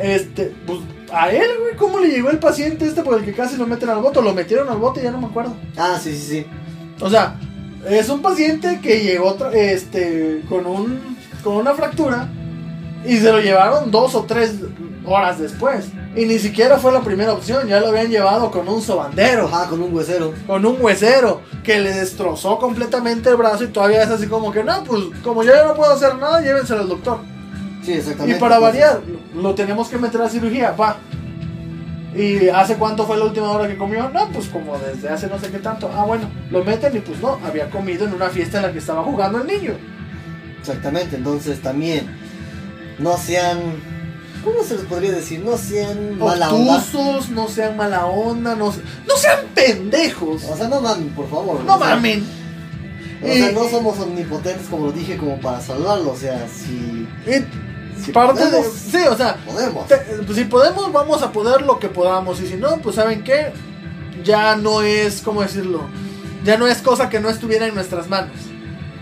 Este, 0.00 0.54
pues 0.66 0.80
a 1.12 1.30
él, 1.30 1.48
güey, 1.60 1.76
¿cómo 1.76 1.98
le 2.00 2.08
llegó 2.08 2.30
el 2.30 2.38
paciente 2.38 2.86
este 2.86 3.02
por 3.02 3.18
el 3.18 3.24
que 3.24 3.32
casi 3.32 3.56
lo 3.56 3.66
meten 3.66 3.88
al 3.90 3.98
bote? 4.00 4.20
Lo 4.22 4.34
metieron 4.34 4.68
al 4.68 4.78
bote, 4.78 5.02
ya 5.02 5.10
no 5.10 5.18
me 5.20 5.26
acuerdo. 5.26 5.54
ah, 5.76 5.98
sí, 6.02 6.12
sí, 6.16 6.26
sí. 6.28 6.46
O 7.00 7.08
sea, 7.08 7.36
es 7.88 8.08
un 8.08 8.20
paciente 8.22 8.80
que 8.82 9.00
llegó 9.04 9.36
este, 9.52 10.42
con, 10.48 10.66
un, 10.66 11.16
con 11.44 11.56
una 11.56 11.74
fractura 11.74 12.28
y 13.06 13.16
se 13.18 13.30
lo 13.30 13.40
llevaron 13.40 13.90
dos 13.90 14.14
o 14.14 14.24
tres 14.24 14.54
horas 15.06 15.38
después. 15.38 15.86
Y 16.16 16.24
ni 16.26 16.38
siquiera 16.40 16.78
fue 16.78 16.90
la 16.92 17.00
primera 17.00 17.32
opción, 17.32 17.68
ya 17.68 17.78
lo 17.80 17.88
habían 17.88 18.08
llevado 18.10 18.50
con 18.50 18.68
un 18.68 18.82
sobandero, 18.82 19.46
Ajá, 19.46 19.68
con 19.68 19.80
un 19.80 19.94
huesero. 19.94 20.34
con 20.46 20.66
un 20.66 20.76
huesero, 20.80 21.42
que 21.62 21.78
le 21.78 21.92
destrozó 21.92 22.58
completamente 22.58 23.28
el 23.30 23.36
brazo 23.36 23.64
y 23.64 23.68
todavía 23.68 24.02
es 24.02 24.10
así 24.10 24.26
como 24.26 24.50
que, 24.50 24.64
no, 24.64 24.82
pues 24.84 25.04
como 25.22 25.44
yo 25.44 25.52
ya 25.54 25.64
no 25.64 25.74
puedo 25.74 25.92
hacer 25.92 26.16
nada, 26.16 26.40
llévenselo 26.40 26.80
al 26.80 26.88
doctor. 26.88 27.18
Sí, 27.84 27.92
Y 27.92 27.94
exactamente. 27.94 28.40
para 28.40 28.56
Entonces, 28.56 28.80
variar, 28.82 29.00
lo 29.40 29.54
tenemos 29.54 29.88
que 29.88 29.98
meter 29.98 30.20
a 30.22 30.28
cirugía, 30.28 30.72
va. 30.72 30.96
¿Y 32.14 32.48
hace 32.48 32.76
cuánto 32.76 33.06
fue 33.06 33.16
la 33.18 33.26
última 33.26 33.50
hora 33.50 33.68
que 33.68 33.76
comió? 33.76 34.08
No, 34.10 34.28
pues 34.30 34.48
como 34.48 34.76
desde 34.78 35.08
hace 35.08 35.26
no 35.28 35.38
sé 35.38 35.50
qué 35.50 35.58
tanto. 35.58 35.90
Ah, 35.94 36.04
bueno, 36.04 36.28
lo 36.50 36.64
meten 36.64 36.96
y 36.96 37.00
pues 37.00 37.20
no, 37.20 37.38
había 37.44 37.70
comido 37.70 38.06
en 38.06 38.14
una 38.14 38.28
fiesta 38.28 38.58
en 38.58 38.62
la 38.64 38.72
que 38.72 38.78
estaba 38.78 39.02
jugando 39.04 39.40
el 39.42 39.46
niño. 39.46 39.74
Exactamente, 40.58 41.16
entonces 41.16 41.60
también 41.62 42.06
no 42.98 43.16
sean, 43.16 43.58
¿cómo 44.42 44.62
se 44.64 44.76
les 44.76 44.84
podría 44.86 45.12
decir? 45.12 45.40
No 45.44 45.56
sean 45.56 46.18
mala 46.18 46.52
onda. 46.52 46.82
No 47.30 47.48
sean 47.48 47.76
mala 47.76 48.06
onda, 48.06 48.56
no, 48.56 48.72
se- 48.72 48.80
no 49.06 49.16
sean 49.16 49.38
pendejos. 49.54 50.44
O 50.44 50.56
sea, 50.56 50.66
no 50.68 50.80
mamen, 50.80 51.10
por 51.10 51.28
favor. 51.30 51.62
No 51.62 51.76
o 51.76 51.78
sea, 51.78 51.88
mamen. 51.94 52.24
O 53.22 53.26
sea, 53.26 53.50
Y- 53.50 53.54
no 53.54 53.68
somos 53.68 53.98
omnipotentes 54.00 54.66
como 54.68 54.86
lo 54.86 54.92
dije 54.92 55.16
como 55.16 55.38
para 55.40 55.60
salvarlo, 55.60 56.12
o 56.12 56.16
sea, 56.16 56.46
si, 56.48 57.06
y 57.26 57.44
si 58.08 58.12
parte 58.12 58.44
de. 58.44 58.50
podemos, 58.50 58.72
Sí, 58.74 58.98
o 59.08 59.16
sea, 59.16 59.36
podemos. 59.46 59.86
te- 59.86 59.96
pues 60.26 60.36
si 60.36 60.44
podemos, 60.44 60.92
vamos 60.92 61.22
a 61.22 61.30
poder 61.32 61.62
lo 61.62 61.78
que 61.78 61.88
podamos. 61.88 62.40
Y 62.40 62.46
si 62.48 62.56
no, 62.56 62.76
pues 62.78 62.96
¿saben 62.96 63.22
qué? 63.24 63.52
Ya 64.24 64.56
no 64.56 64.82
es, 64.82 65.22
¿cómo 65.22 65.42
decirlo? 65.42 65.82
Ya 66.44 66.56
no 66.58 66.66
es 66.66 66.78
cosa 66.78 67.08
que 67.08 67.20
no 67.20 67.30
estuviera 67.30 67.66
en 67.66 67.74
nuestras 67.74 68.08
manos. 68.08 68.32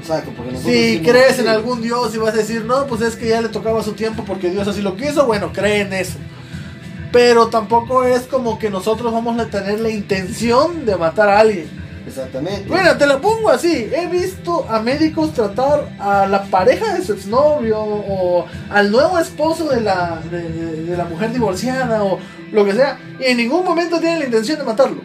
Exacto, 0.01 0.31
porque 0.37 0.57
Si 0.59 1.01
crees 1.03 1.39
en 1.41 1.49
algún 1.49 1.83
Dios 1.83 2.15
y 2.15 2.19
vas 2.19 2.35
a 2.35 2.37
decir, 2.37 2.65
no, 2.65 2.87
pues 2.87 3.01
es 3.01 3.17
que 3.17 3.29
ya 3.29 3.41
le 3.41 3.49
tocaba 3.49 3.83
su 3.83 3.93
tiempo 3.95 4.25
porque 4.25 4.51
Dios 4.51 4.69
así 4.69 4.81
lo 4.83 4.97
quiso, 4.97 5.27
bueno, 5.27 5.53
cree 5.53 5.81
en 5.81 5.93
eso. 5.93 6.19
Pero 7.13 7.49
tampoco 7.49 8.05
es 8.05 8.23
como 8.23 8.59
que 8.59 8.71
nosotros 8.71 9.13
vamos 9.13 9.39
a 9.41 9.47
tener 9.47 9.81
la 9.81 9.89
intención 9.91 10.85
de 10.85 10.97
matar 10.97 11.29
a 11.29 11.41
alguien. 11.41 11.69
Exactamente. 12.07 12.69
Bueno, 12.69 12.97
te 12.97 13.07
la 13.07 13.21
pongo 13.21 13.51
así. 13.51 13.89
He 13.93 14.07
visto 14.07 14.65
a 14.69 14.81
médicos 14.81 15.33
tratar 15.35 15.89
a 15.99 16.27
la 16.27 16.45
pareja 16.45 16.95
de 16.95 17.03
su 17.05 17.15
exnovio 17.15 17.81
o 17.81 18.47
al 18.71 18.91
nuevo 18.93 19.19
esposo 19.19 19.69
de 19.69 19.81
la, 19.81 20.21
de, 20.31 20.43
de- 20.49 20.83
de 20.85 20.97
la 20.97 21.05
mujer 21.05 21.33
divorciada 21.33 22.05
o 22.05 22.19
lo 22.53 22.65
que 22.65 22.73
sea. 22.75 22.99
Y 23.19 23.25
en 23.25 23.37
ningún 23.39 23.65
momento 23.65 23.99
tienen 23.99 24.21
la 24.21 24.25
intención 24.27 24.59
de 24.59 24.65
matarlo. 24.65 25.01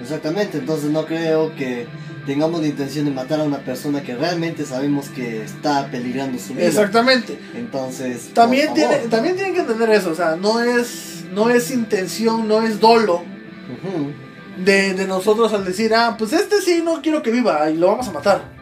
Exactamente, 0.00 0.58
entonces 0.58 0.90
no 0.90 1.06
creo 1.06 1.54
que 1.54 1.86
tengamos 2.26 2.60
la 2.60 2.66
intención 2.66 3.04
de 3.04 3.10
matar 3.12 3.40
a 3.40 3.44
una 3.44 3.58
persona 3.58 4.02
que 4.02 4.14
realmente 4.16 4.64
sabemos 4.66 5.08
que 5.10 5.42
está 5.44 5.86
peligrando 5.90 6.38
su 6.38 6.52
vida. 6.54 6.66
Exactamente. 6.66 7.38
Entonces, 7.54 8.30
También, 8.34 8.74
tiene, 8.74 8.96
también 9.08 9.36
tienen 9.36 9.54
que 9.54 9.60
entender 9.60 9.90
eso. 9.90 10.10
O 10.10 10.14
sea, 10.14 10.34
no 10.36 10.60
es, 10.60 11.24
no 11.32 11.48
es 11.48 11.70
intención, 11.70 12.48
no 12.48 12.62
es 12.62 12.80
dolo 12.80 13.16
Ujú. 13.16 14.12
De, 14.56 14.94
de 14.94 15.06
nosotros 15.06 15.52
al 15.52 15.64
decir, 15.64 15.94
ah, 15.94 16.16
pues 16.18 16.32
este 16.32 16.60
sí 16.60 16.82
no 16.84 17.02
quiero 17.02 17.22
que 17.22 17.30
viva 17.30 17.70
y 17.70 17.76
lo 17.76 17.88
vamos 17.88 18.08
a 18.08 18.12
matar. 18.12 18.54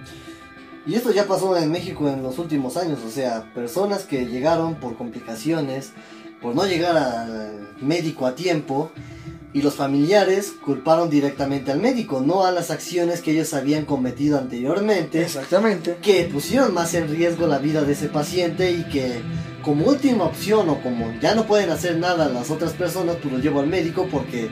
Y 0.86 0.95
esto 0.95 1.12
ya 1.12 1.26
pasó 1.26 1.57
en 1.57 1.70
México 1.70 2.09
en 2.09 2.22
los 2.22 2.38
últimos 2.38 2.76
años, 2.76 2.99
o 3.07 3.11
sea, 3.11 3.53
personas 3.55 4.05
que 4.05 4.26
llegaron 4.26 4.74
por 4.74 4.97
complicaciones, 4.97 5.93
por 6.40 6.57
no 6.57 6.66
llegar 6.66 6.97
al 6.97 7.68
médico 7.80 8.26
a 8.26 8.34
tiempo, 8.34 8.90
y 9.55 9.62
los 9.62 9.74
familiares 9.74 10.55
culparon 10.64 11.11
directamente 11.11 11.72
al 11.72 11.78
médico, 11.78 12.20
no 12.20 12.45
a 12.45 12.53
las 12.53 12.70
acciones 12.70 13.20
que 13.20 13.32
ellos 13.32 13.53
habían 13.53 13.84
cometido 13.84 14.38
anteriormente, 14.38 15.22
Exactamente. 15.22 15.99
que 16.01 16.24
pusieron 16.24 16.72
más 16.72 16.95
en 16.95 17.09
riesgo 17.09 17.47
la 17.47 17.59
vida 17.59 17.82
de 17.82 17.93
ese 17.93 18.09
paciente 18.09 18.72
y 18.72 18.84
que 18.84 19.20
como 19.62 19.86
última 19.86 20.24
opción 20.24 20.68
o 20.70 20.82
como 20.82 21.12
ya 21.20 21.34
no 21.34 21.47
pueden 21.47 21.70
hacer 21.70 21.99
nada 21.99 22.28
las 22.28 22.51
otras 22.51 22.72
personas, 22.72 23.16
pues 23.20 23.32
lo 23.32 23.40
llevo 23.40 23.61
al 23.61 23.66
médico 23.66 24.09
porque 24.11 24.51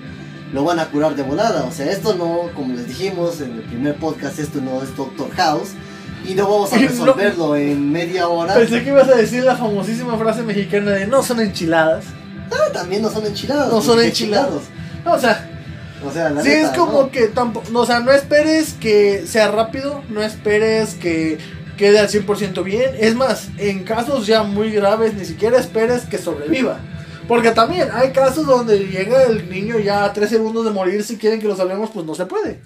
lo 0.52 0.64
van 0.64 0.78
a 0.80 0.86
curar 0.86 1.14
de 1.14 1.22
volada. 1.22 1.64
O 1.64 1.72
sea, 1.72 1.90
esto 1.90 2.14
no, 2.14 2.50
como 2.54 2.74
les 2.74 2.88
dijimos 2.88 3.40
en 3.40 3.52
el 3.52 3.62
primer 3.62 3.94
podcast, 3.96 4.38
esto 4.38 4.60
no 4.60 4.82
es 4.82 4.96
Doctor 4.96 5.30
House 5.36 5.70
y 6.28 6.34
no 6.34 6.48
vamos 6.50 6.72
a 6.72 6.76
No. 6.80 6.88
resolverlo 6.88 7.56
en 7.56 7.90
media 7.92 8.28
hora. 8.28 8.54
Pensé 8.54 8.82
que 8.82 8.90
ibas 8.90 9.08
a 9.08 9.14
decir 9.16 9.44
la 9.44 9.56
famosísima 9.56 10.16
frase 10.18 10.42
mexicana 10.42 10.90
de 10.92 11.06
no 11.06 11.22
son 11.22 11.40
enchiladas. 11.40 12.04
Ah, 12.52 12.72
también 12.72 13.02
no 13.02 13.10
son 13.10 13.24
enchilados. 13.26 13.72
No 13.72 13.80
son 13.80 13.98
qué 14.00 14.06
enchilados. 14.08 14.62
No, 15.04 15.12
o 15.12 15.18
sea, 15.18 15.48
O 16.04 16.10
sea, 16.12 16.30
la 16.30 16.42
sí 16.42 16.48
neta, 16.48 16.70
es 16.72 16.78
como 16.78 17.02
¿no? 17.02 17.10
que 17.10 17.28
tampoco, 17.28 17.70
no, 17.70 17.80
o 17.80 17.86
sea, 17.86 18.00
no 18.00 18.10
esperes 18.10 18.72
que 18.80 19.24
sea 19.26 19.50
rápido, 19.50 20.02
no 20.08 20.22
esperes 20.22 20.94
que 20.94 21.38
quede 21.76 21.98
al 22.00 22.08
100% 22.08 22.62
bien. 22.64 22.90
Es 22.98 23.14
más, 23.14 23.48
en 23.58 23.84
casos 23.84 24.26
ya 24.26 24.42
muy 24.42 24.70
graves, 24.72 25.14
ni 25.14 25.24
siquiera 25.24 25.58
esperes 25.58 26.02
que 26.02 26.18
sobreviva. 26.18 26.78
Porque 27.30 27.52
también 27.52 27.88
hay 27.92 28.10
casos 28.10 28.44
donde 28.44 28.76
llega 28.88 29.22
el 29.22 29.48
niño 29.48 29.78
ya 29.78 30.04
a 30.04 30.12
3 30.12 30.28
segundos 30.28 30.64
de 30.64 30.72
morir, 30.72 31.04
si 31.04 31.16
quieren 31.16 31.40
que 31.40 31.46
lo 31.46 31.54
salvemos, 31.56 31.90
pues 31.94 32.04
no 32.04 32.16
se 32.16 32.26
puede. 32.26 32.60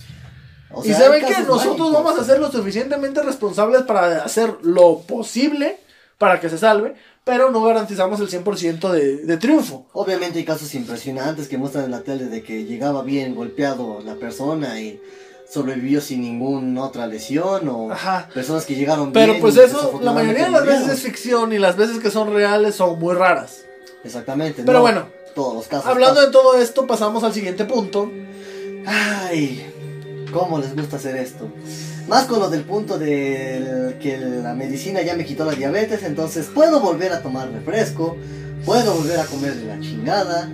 O 0.70 0.82
y 0.82 0.88
sea, 0.88 1.00
saben 1.00 1.22
hay 1.22 1.34
que 1.34 1.40
nosotros 1.42 1.78
mágicos. 1.78 1.92
vamos 1.92 2.18
a 2.18 2.24
ser 2.24 2.40
lo 2.40 2.50
suficientemente 2.50 3.22
responsables 3.22 3.82
para 3.82 4.24
hacer 4.24 4.54
lo 4.62 5.00
posible 5.00 5.76
para 6.16 6.40
que 6.40 6.48
se 6.48 6.56
salve, 6.56 6.94
pero 7.24 7.50
no 7.50 7.62
garantizamos 7.62 8.20
el 8.20 8.30
100% 8.30 8.90
de, 8.90 9.18
de 9.18 9.36
triunfo. 9.36 9.86
Obviamente 9.92 10.38
hay 10.38 10.46
casos 10.46 10.74
impresionantes 10.74 11.46
que 11.46 11.58
muestran 11.58 11.84
en 11.84 11.90
la 11.90 12.00
tele 12.00 12.24
de 12.24 12.42
que 12.42 12.64
llegaba 12.64 13.02
bien 13.02 13.34
golpeado 13.34 14.00
la 14.02 14.14
persona 14.14 14.80
y 14.80 14.98
sobrevivió 15.48 16.00
sin 16.00 16.22
ninguna 16.22 16.84
otra 16.84 17.06
lesión 17.06 17.68
o 17.68 17.92
Ajá. 17.92 18.28
personas 18.32 18.64
que 18.64 18.74
llegaron 18.74 19.12
Pero 19.12 19.32
bien 19.32 19.42
pues 19.42 19.56
y 19.56 19.60
eso, 19.60 20.00
la 20.02 20.12
mayoría 20.12 20.46
de 20.46 20.50
las 20.50 20.64
veces 20.64 20.88
es 20.88 21.02
ficción 21.02 21.52
y 21.52 21.58
las 21.58 21.76
veces 21.76 21.98
que 21.98 22.10
son 22.10 22.32
reales 22.32 22.74
son 22.76 22.98
muy 22.98 23.14
raras. 23.14 23.64
Exactamente. 24.04 24.62
Pero 24.64 24.78
no 24.78 24.82
bueno, 24.82 25.08
todos 25.34 25.54
los 25.54 25.66
casos. 25.66 25.86
Hablando 25.86 26.16
pasan. 26.16 26.30
de 26.30 26.32
todo 26.32 26.58
esto, 26.58 26.86
pasamos 26.86 27.24
al 27.24 27.32
siguiente 27.32 27.64
punto. 27.64 28.10
Ay, 28.86 29.66
cómo 30.32 30.58
les 30.58 30.74
gusta 30.76 30.96
hacer 30.96 31.16
esto. 31.16 31.48
Más 32.08 32.24
con 32.24 32.38
lo 32.38 32.50
del 32.50 32.64
punto 32.64 32.98
de 32.98 33.96
que 34.00 34.18
la 34.18 34.54
medicina 34.54 35.00
ya 35.02 35.16
me 35.16 35.24
quitó 35.24 35.44
la 35.46 35.52
diabetes, 35.52 36.02
entonces 36.02 36.46
puedo 36.54 36.80
volver 36.80 37.12
a 37.12 37.22
tomar 37.22 37.50
refresco, 37.50 38.16
puedo 38.66 38.94
volver 38.94 39.20
a 39.20 39.24
comer 39.24 39.54
de 39.54 39.64
la 39.64 39.80
chingada. 39.80 40.50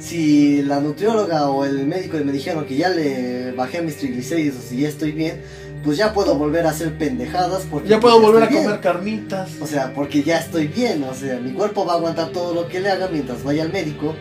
Si 0.00 0.62
la 0.62 0.80
nutrióloga 0.80 1.50
o 1.50 1.64
el 1.64 1.86
médico 1.86 2.16
me 2.24 2.32
dijeron 2.32 2.66
que 2.66 2.76
ya 2.76 2.88
le 2.88 3.52
bajé 3.52 3.82
mis 3.82 3.96
triglicéridos 3.96 4.72
y 4.72 4.82
ya 4.82 4.88
estoy 4.88 5.12
bien, 5.12 5.40
pues 5.84 5.96
ya 5.96 6.12
puedo 6.12 6.34
volver 6.34 6.66
a 6.66 6.70
hacer 6.70 6.96
pendejadas 6.98 7.66
porque 7.70 7.88
Ya 7.88 8.00
pues, 8.00 8.12
puedo 8.12 8.26
volver 8.26 8.42
a 8.44 8.46
bien. 8.46 8.64
comer 8.64 8.80
carnitas. 8.80 9.50
O 9.60 9.66
sea, 9.66 9.92
porque 9.94 10.22
ya 10.22 10.38
estoy 10.38 10.66
bien, 10.68 11.04
o 11.04 11.14
sea, 11.14 11.38
mi 11.38 11.52
cuerpo 11.52 11.86
va 11.86 11.94
a 11.94 11.96
aguantar 11.96 12.28
todo 12.30 12.54
lo 12.54 12.68
que 12.68 12.80
le 12.80 12.90
haga 12.90 13.08
mientras 13.08 13.42
vaya 13.44 13.62
al 13.62 13.72
médico. 13.72 14.14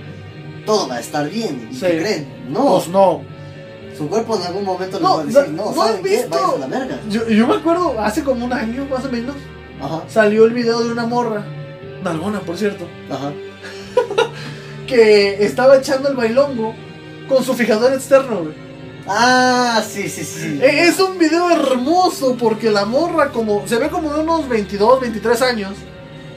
Todo 0.66 0.88
va 0.88 0.96
a 0.96 1.00
estar 1.00 1.30
bien. 1.30 1.70
¿Y 1.72 1.76
Sí. 1.76 1.82
qué 1.82 2.00
creen? 2.00 2.28
No, 2.50 2.76
Pues 2.76 2.88
no. 2.90 3.22
su 3.98 4.08
cuerpo 4.10 4.36
en 4.38 4.44
algún 4.44 4.64
momento 4.66 5.00
No, 5.00 5.24
les 5.24 5.36
va 5.36 5.40
a 5.40 5.44
decir, 5.44 5.56
no, 5.56 5.66
no, 5.66 5.72
¿no 5.76 5.82
has 5.82 5.88
¿saben 5.88 6.04
qué? 6.04 6.10
visto? 6.10 6.30
Váyanse 6.30 6.56
a 6.56 6.60
la 6.60 6.68
verga. 6.68 7.00
Yo, 7.10 7.28
yo 7.30 7.48
me 7.48 7.56
acuerdo, 7.56 7.96
hace 8.00 8.24
como 8.24 8.46
un 8.46 8.54
año 8.54 8.86
más 8.90 9.06
o 9.06 9.10
menos, 9.10 9.36
Ajá, 9.82 10.04
salió 10.10 10.46
el 10.46 10.54
video 10.54 10.84
de 10.84 10.92
una 10.92 11.06
morra, 11.06 11.44
nalgona 12.04 12.40
por 12.42 12.58
cierto, 12.58 12.86
ajá. 13.12 13.32
que 14.88 15.44
estaba 15.44 15.78
echando 15.78 16.10
el 16.10 16.16
bailongo 16.16 16.74
con 17.28 17.44
su 17.44 17.54
fijador 17.54 17.94
externo, 17.94 18.44
güey. 18.44 18.67
Ah, 19.08 19.82
sí, 19.90 20.10
sí, 20.10 20.24
sí. 20.24 20.60
E- 20.62 20.88
Es 20.88 21.00
un 21.00 21.18
video 21.18 21.50
hermoso 21.50 22.36
porque 22.38 22.70
la 22.70 22.86
morra 22.86 23.30
como 23.32 23.66
se 23.68 23.78
ve 23.78 23.90
como 23.90 24.14
de 24.14 24.20
unos 24.22 24.48
22, 24.50 25.00
23 25.00 25.42
años, 25.42 25.74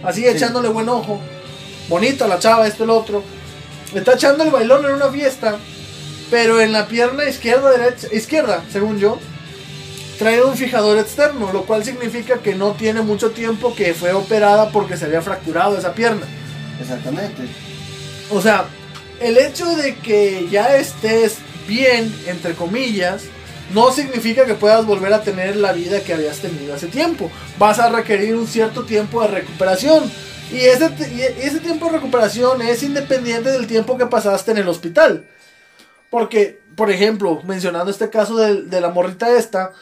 así 0.05 0.23
Sí. 0.23 0.29
echándole 0.29 0.69
buen 0.69 0.89
ojo. 0.89 1.21
Bonita 1.89 2.29
la 2.29 2.39
chava, 2.39 2.67
esto 2.67 2.85
el 2.85 2.91
otro. 2.91 3.23
Está 3.95 4.15
echando 4.15 4.45
el 4.45 4.51
bailón 4.51 4.85
en 4.85 4.93
una 4.93 5.09
fiesta, 5.11 5.57
pero 6.31 6.61
en 6.61 6.73
la 6.73 6.87
pierna 6.87 7.25
izquierda 7.25 7.71
derecha, 7.77 8.07
izquierda, 8.13 8.63
según 8.73 9.01
yo, 9.01 9.19
trae 10.19 10.41
un 10.45 10.57
fijador 10.57 10.99
externo, 10.99 11.53
lo 11.53 11.65
cual 11.65 11.83
significa 11.85 12.39
que 12.39 12.55
no 12.55 12.73
tiene 12.73 13.01
mucho 13.03 13.31
tiempo 13.33 13.75
que 13.75 13.95
fue 13.95 14.13
operada 14.13 14.71
porque 14.71 14.97
se 14.97 15.07
había 15.07 15.23
fracturado 15.23 15.77
esa 15.77 15.93
pierna. 15.95 16.27
Exactamente. 16.81 17.43
O 18.31 18.41
sea, 18.41 18.67
el 19.19 19.37
hecho 19.39 19.67
de 19.75 19.97
que 19.97 20.47
ya 20.51 20.77
estés 20.77 21.39
bien, 21.67 22.13
entre 22.27 22.55
comillas, 22.55 23.23
no 23.75 23.93
significa 23.93 24.45
que 24.47 24.55
puedas 24.55 24.85
volver 24.85 25.13
a 25.13 25.23
tener 25.23 25.57
la 25.57 25.73
vida 25.73 26.01
que 26.01 26.13
habías 26.15 26.39
tenido 26.39 26.75
hace 26.75 26.89
tiempo. 26.89 27.31
Vas 27.59 27.79
a 27.79 27.89
requerir 27.89 28.35
un 28.35 28.47
cierto 28.47 28.85
tiempo 28.85 29.23
de 29.23 29.29
recuperación. 29.29 30.11
Y 30.53 30.57
ese, 30.59 30.91
te- 30.91 31.09
y 31.15 31.21
ese 31.23 31.61
tiempo 31.61 31.87
de 31.87 31.93
recuperación 31.93 32.61
es 32.63 32.83
independiente 32.83 33.51
del 33.53 33.69
tiempo 33.69 33.97
que 33.97 34.07
pasaste 34.07 34.51
en 34.51 34.59
el 34.59 34.69
hospital. 34.69 35.29
Porque, 36.11 36.59
por 36.77 36.91
ejemplo, 36.91 37.41
mencionando 37.45 37.91
este 37.91 38.11
caso 38.11 38.37
de, 38.37 38.63
de 38.63 38.81
la 38.81 38.89
morrita 38.91 39.31
esta, 39.37 39.73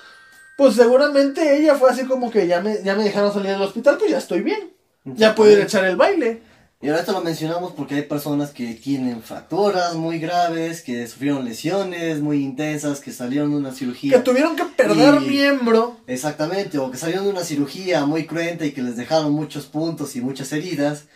pues 0.58 0.74
seguramente 0.74 1.56
ella 1.56 1.74
fue 1.76 1.90
así 1.90 2.04
como 2.04 2.30
que 2.30 2.46
ya 2.46 2.60
me, 2.60 2.82
ya 2.82 2.94
me 2.94 3.04
dejaron 3.04 3.32
salir 3.32 3.52
del 3.52 3.62
hospital, 3.62 3.96
pues 3.98 4.10
ya 4.10 4.18
estoy 4.18 4.42
bien. 4.42 4.72
Ya 5.04 5.34
puedo 5.34 5.50
ir 5.52 5.60
a 5.60 5.62
echar 5.62 5.84
el 5.86 5.96
baile. 5.96 6.42
Y 6.80 6.88
ahora 6.88 7.00
esto 7.00 7.10
lo 7.12 7.22
mencionamos 7.22 7.72
porque 7.72 7.96
hay 7.96 8.02
personas 8.02 8.50
que 8.50 8.72
tienen 8.74 9.20
fracturas 9.20 9.94
muy 9.96 10.20
graves, 10.20 10.82
que 10.82 11.08
sufrieron 11.08 11.44
lesiones 11.44 12.20
muy 12.20 12.44
intensas, 12.44 13.00
que 13.00 13.10
salieron 13.12 13.50
de 13.50 13.56
una 13.56 13.72
cirugía. 13.72 14.12
Que 14.18 14.22
tuvieron 14.22 14.54
que 14.54 14.64
perder 14.64 15.20
Y- 15.22 15.26
miembro. 15.28 15.96
Exactamente, 16.06 16.78
o 16.78 16.88
que 16.92 16.96
salieron 16.96 17.24
de 17.24 17.30
una 17.32 17.42
cirugía 17.42 18.06
muy 18.06 18.26
cruenta 18.26 18.64
y 18.64 18.70
que 18.70 18.82
les 18.82 18.96
dejaron 18.96 19.32
muchos 19.32 19.66
puntos 19.66 20.14
y 20.14 20.20
muchas 20.20 20.52
heridas. 20.52 21.06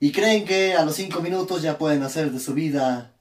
Y 0.00 0.12
creen 0.12 0.44
que 0.44 0.74
a 0.74 0.84
los 0.84 0.96
cinco 0.96 1.20
minutos 1.22 1.62
ya 1.62 1.78
pueden 1.78 2.02
hacer 2.02 2.30
de 2.30 2.38
su 2.38 2.52
vida 2.52 3.12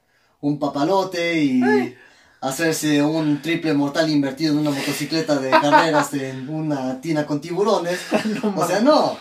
un 0.42 0.60
papalote 0.60 1.42
y 1.42 1.64
Ay. 1.64 1.96
hacerse 2.42 3.02
un 3.04 3.42
triple 3.42 3.74
mortal 3.74 4.10
invertido 4.10 4.52
en 4.52 4.60
una 4.60 4.72
motocicleta 4.72 5.38
de 5.38 5.50
carreras 5.62 6.14
en 6.14 6.50
una 6.50 7.00
tina 7.00 7.26
con 7.26 7.40
tiburones. 7.40 8.00
No 8.44 8.54
O 8.54 8.68
sea, 8.68 8.82
no. 8.82 9.18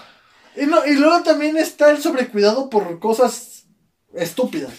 Y, 0.57 0.67
no- 0.67 0.85
y 0.87 0.95
luego 0.95 1.23
también 1.23 1.57
está 1.57 1.91
el 1.91 2.01
sobrecuidado 2.03 2.71
por 2.71 2.99
cosas 2.99 3.65
estúpidas. 4.15 4.73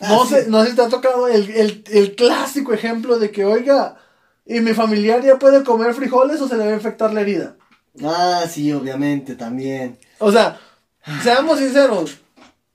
Ah, 0.00 0.08
No, 0.10 0.24
sí. 0.26 0.34
sé, 0.34 0.46
no 0.48 0.62
sé 0.64 0.70
si 0.70 0.76
te 0.76 0.82
ha 0.82 0.88
tocado 0.88 1.28
el, 1.28 1.50
el- 1.50 1.84
el 1.90 2.14
clásico 2.16 2.72
ejemplo 2.72 3.18
de 3.18 3.30
que, 3.30 3.44
oiga, 3.44 3.96
y 4.46 4.60
mi 4.60 4.74
familiar 4.74 5.22
ya 5.22 5.38
puede 5.38 5.62
comer 5.64 5.94
frijoles 5.94 6.40
o 6.40 6.48
se 6.48 6.56
le 6.56 6.64
va 6.66 6.70
a 6.72 6.74
infectar 6.74 7.12
la 7.14 7.20
herida. 7.22 7.56
Ah, 8.04 8.44
sí, 8.50 8.72
obviamente, 8.72 9.36
también. 9.36 9.98
O 10.18 10.32
sea, 10.32 10.58
seamos 11.22 11.58
sinceros, 11.60 12.18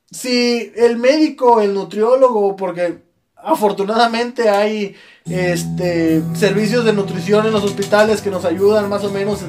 si 0.10 0.72
el 0.76 0.98
médico, 0.98 1.62
el 1.62 1.74
nutriólogo, 1.74 2.56
porque 2.56 3.04
afortunadamente 3.36 4.50
hay 4.50 4.96
este 5.30 6.24
servicios 6.36 6.84
de 6.86 6.94
nutrición 6.94 7.46
en 7.46 7.52
los 7.54 7.64
hospitales 7.64 8.22
que 8.22 8.32
nos 8.32 8.46
ayudan 8.46 8.90
más 8.90 9.04
o 9.04 9.12
menos 9.12 9.40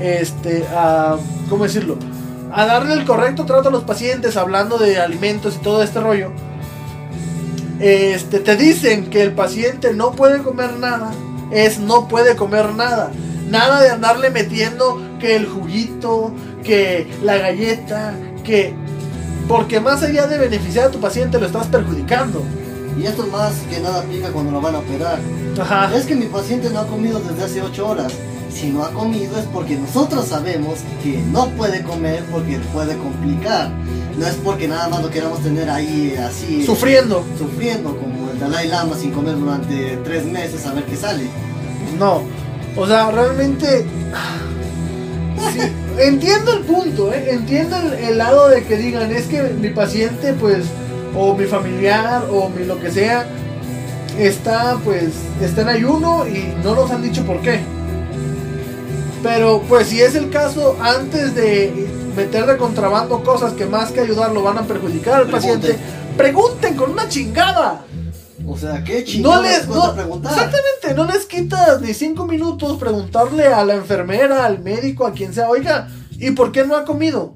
este 0.00 0.64
a 0.70 1.16
¿cómo 1.48 1.64
decirlo? 1.64 1.98
A 2.54 2.66
darle 2.66 2.94
el 2.94 3.04
correcto 3.04 3.44
trato 3.44 3.68
a 3.68 3.72
los 3.72 3.82
pacientes 3.82 4.36
hablando 4.36 4.78
de 4.78 5.00
alimentos 5.00 5.56
y 5.56 5.58
todo 5.58 5.82
este 5.82 6.00
rollo. 6.00 6.30
Este 7.80 8.38
te 8.38 8.56
dicen 8.56 9.10
que 9.10 9.22
el 9.22 9.32
paciente 9.32 9.92
no 9.92 10.12
puede 10.12 10.40
comer 10.42 10.78
nada, 10.78 11.10
es 11.50 11.80
no 11.80 12.06
puede 12.06 12.36
comer 12.36 12.72
nada. 12.74 13.10
Nada 13.50 13.82
de 13.82 13.90
andarle 13.90 14.30
metiendo 14.30 15.02
que 15.18 15.34
el 15.34 15.46
juguito, 15.46 16.32
que 16.62 17.12
la 17.22 17.36
galleta, 17.38 18.14
que 18.44 18.74
porque 19.48 19.80
más 19.80 20.02
allá 20.02 20.26
de 20.28 20.38
beneficiar 20.38 20.86
a 20.86 20.90
tu 20.90 21.00
paciente 21.00 21.40
lo 21.40 21.46
estás 21.46 21.66
perjudicando. 21.66 22.42
Y 22.96 23.04
esto 23.04 23.26
más 23.26 23.52
que 23.68 23.80
nada 23.80 24.00
aplica 24.00 24.30
cuando 24.30 24.52
lo 24.52 24.60
van 24.60 24.76
a 24.76 24.78
operar. 24.78 25.18
Ajá. 25.60 25.94
Es 25.94 26.06
que 26.06 26.14
mi 26.14 26.26
paciente 26.26 26.70
no 26.70 26.80
ha 26.80 26.86
comido 26.86 27.18
desde 27.18 27.42
hace 27.42 27.62
8 27.62 27.88
horas. 27.88 28.12
Si 28.54 28.70
no 28.70 28.84
ha 28.84 28.90
comido 28.92 29.36
es 29.36 29.46
porque 29.46 29.76
nosotros 29.76 30.28
sabemos 30.28 30.78
que 31.02 31.18
no 31.32 31.48
puede 31.50 31.82
comer 31.82 32.22
porque 32.30 32.58
puede 32.72 32.96
complicar. 32.96 33.70
No 34.16 34.26
es 34.26 34.34
porque 34.34 34.68
nada 34.68 34.88
más 34.88 35.02
lo 35.02 35.10
queramos 35.10 35.42
tener 35.42 35.68
ahí 35.68 36.14
así. 36.16 36.64
Sufriendo. 36.64 37.24
Sufriendo 37.36 37.96
como 37.96 38.30
el 38.30 38.38
Dalai 38.38 38.68
Lama 38.68 38.96
sin 38.96 39.10
comer 39.10 39.36
durante 39.36 39.96
3 40.04 40.26
meses 40.26 40.64
a 40.66 40.72
ver 40.72 40.84
qué 40.84 40.96
sale. 40.96 41.24
No. 41.98 42.22
O 42.76 42.86
sea, 42.86 43.10
realmente... 43.10 43.84
Sí, 45.52 45.60
entiendo 45.98 46.54
el 46.54 46.60
punto, 46.60 47.12
¿eh? 47.12 47.30
entiendo 47.32 47.76
el, 47.76 47.92
el 47.94 48.18
lado 48.18 48.48
de 48.48 48.62
que 48.62 48.76
digan, 48.76 49.10
es 49.10 49.26
que 49.26 49.42
mi 49.42 49.70
paciente, 49.70 50.32
pues, 50.32 50.64
o 51.14 51.34
mi 51.34 51.44
familiar, 51.44 52.24
o 52.30 52.48
mi 52.48 52.64
lo 52.64 52.80
que 52.80 52.90
sea, 52.92 53.26
está, 54.18 54.78
pues, 54.84 55.10
está 55.42 55.62
en 55.62 55.68
ayuno 55.68 56.24
y 56.26 56.54
no 56.62 56.76
nos 56.76 56.90
han 56.92 57.02
dicho 57.02 57.24
por 57.26 57.40
qué. 57.40 57.60
Pero, 59.24 59.62
pues, 59.68 59.88
si 59.88 60.00
es 60.02 60.14
el 60.14 60.28
caso, 60.28 60.76
antes 60.80 61.34
de 61.34 61.88
meter 62.14 62.44
de 62.46 62.56
contrabando 62.58 63.24
cosas 63.24 63.54
que 63.54 63.64
más 63.64 63.90
que 63.90 64.00
ayudar 64.00 64.30
lo 64.32 64.42
van 64.42 64.58
a 64.58 64.62
perjudicar 64.62 65.14
al 65.22 65.26
Pregunten. 65.26 65.60
paciente, 65.60 65.78
pregunten 66.16 66.76
con 66.76 66.90
una 66.92 67.08
chingada. 67.08 67.84
O 68.46 68.56
sea, 68.58 68.84
qué 68.84 68.98
No 69.00 69.04
chingados 69.06 69.42
les, 69.42 69.66
no, 69.68 69.94
preguntar. 69.94 70.32
exactamente, 70.32 70.94
no 70.94 71.04
les 71.06 71.24
quitas 71.24 71.80
ni 71.80 71.94
cinco 71.94 72.26
minutos 72.26 72.76
preguntarle 72.76 73.46
a 73.46 73.64
la 73.64 73.74
enfermera, 73.74 74.44
al 74.44 74.62
médico, 74.62 75.06
a 75.06 75.12
quien 75.12 75.32
sea, 75.32 75.48
oiga, 75.48 75.88
¿y 76.18 76.30
por 76.32 76.52
qué 76.52 76.66
no 76.66 76.76
ha 76.76 76.84
comido? 76.84 77.34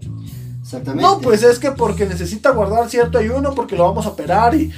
Exactamente. 0.63 1.03
No, 1.03 1.21
pues 1.23 1.43
es 1.43 1.59
que 1.59 1.71
porque 1.71 2.05
necesita 2.05 2.51
guardar 2.51 2.91
cierto 2.91 3.17
ayuno, 3.17 3.55
porque 3.55 3.75
lo 3.75 3.85
vamos 3.85 4.05
a 4.05 4.11
operar 4.11 4.55
y... 4.55 4.71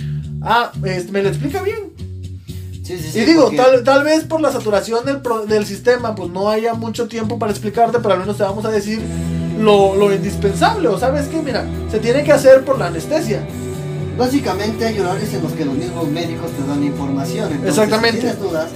Ah, 0.43 0.71
este, 0.85 1.11
me 1.13 1.23
lo 1.23 1.29
explica 1.29 1.61
bien. 1.63 1.90
Sí, 2.91 2.99
sí, 2.99 3.11
sí, 3.13 3.19
y 3.21 3.25
digo, 3.25 3.43
porque- 3.45 3.57
tal, 3.57 3.85
tal 3.85 4.03
vez 4.03 4.25
por 4.25 4.41
la 4.41 4.51
saturación 4.51 5.05
del, 5.05 5.21
pro- 5.21 5.47
del 5.47 5.65
sistema, 5.65 6.15
pues 6.17 6.29
no 6.31 6.49
haya 6.51 6.75
mucho 6.75 7.07
tiempo 7.07 7.39
para 7.39 7.53
explicarte, 7.53 7.99
pero 8.01 8.15
al 8.15 8.21
menos 8.21 8.37
te 8.37 8.43
vamos 8.43 8.65
a 8.65 8.71
decir 8.71 9.01
lo, 9.61 9.95
lo 9.95 10.13
indispensable. 10.13 10.89
O 10.89 10.99
sabes 10.99 11.27
que, 11.29 11.41
mira, 11.41 11.65
se 11.91 12.01
tiene 12.01 12.25
que 12.25 12.33
hacer 12.33 12.65
por 12.65 12.79
la 12.81 12.87
anestesia. 12.89 13.43
Básicamente 14.19 14.85
hay 14.87 14.99
horarios 14.99 15.33
en 15.33 15.43
los 15.43 15.53
que 15.53 15.65
los 15.65 15.75
mismos 15.75 16.09
médicos 16.09 16.51
te 16.51 16.67
dan 16.69 16.83
información. 16.83 17.53
Entonces, 17.53 17.69
Exactamente. 17.71 18.17
Si 18.21 18.27
tienes 18.27 18.41
dudas, 18.41 18.67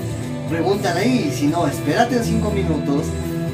pregúntale 0.49 1.01
ahí. 1.01 1.35
Si 1.37 1.47
no, 1.49 1.67
espérate 1.67 2.17
en 2.17 2.25
cinco 2.25 2.51
minutos, 2.51 3.07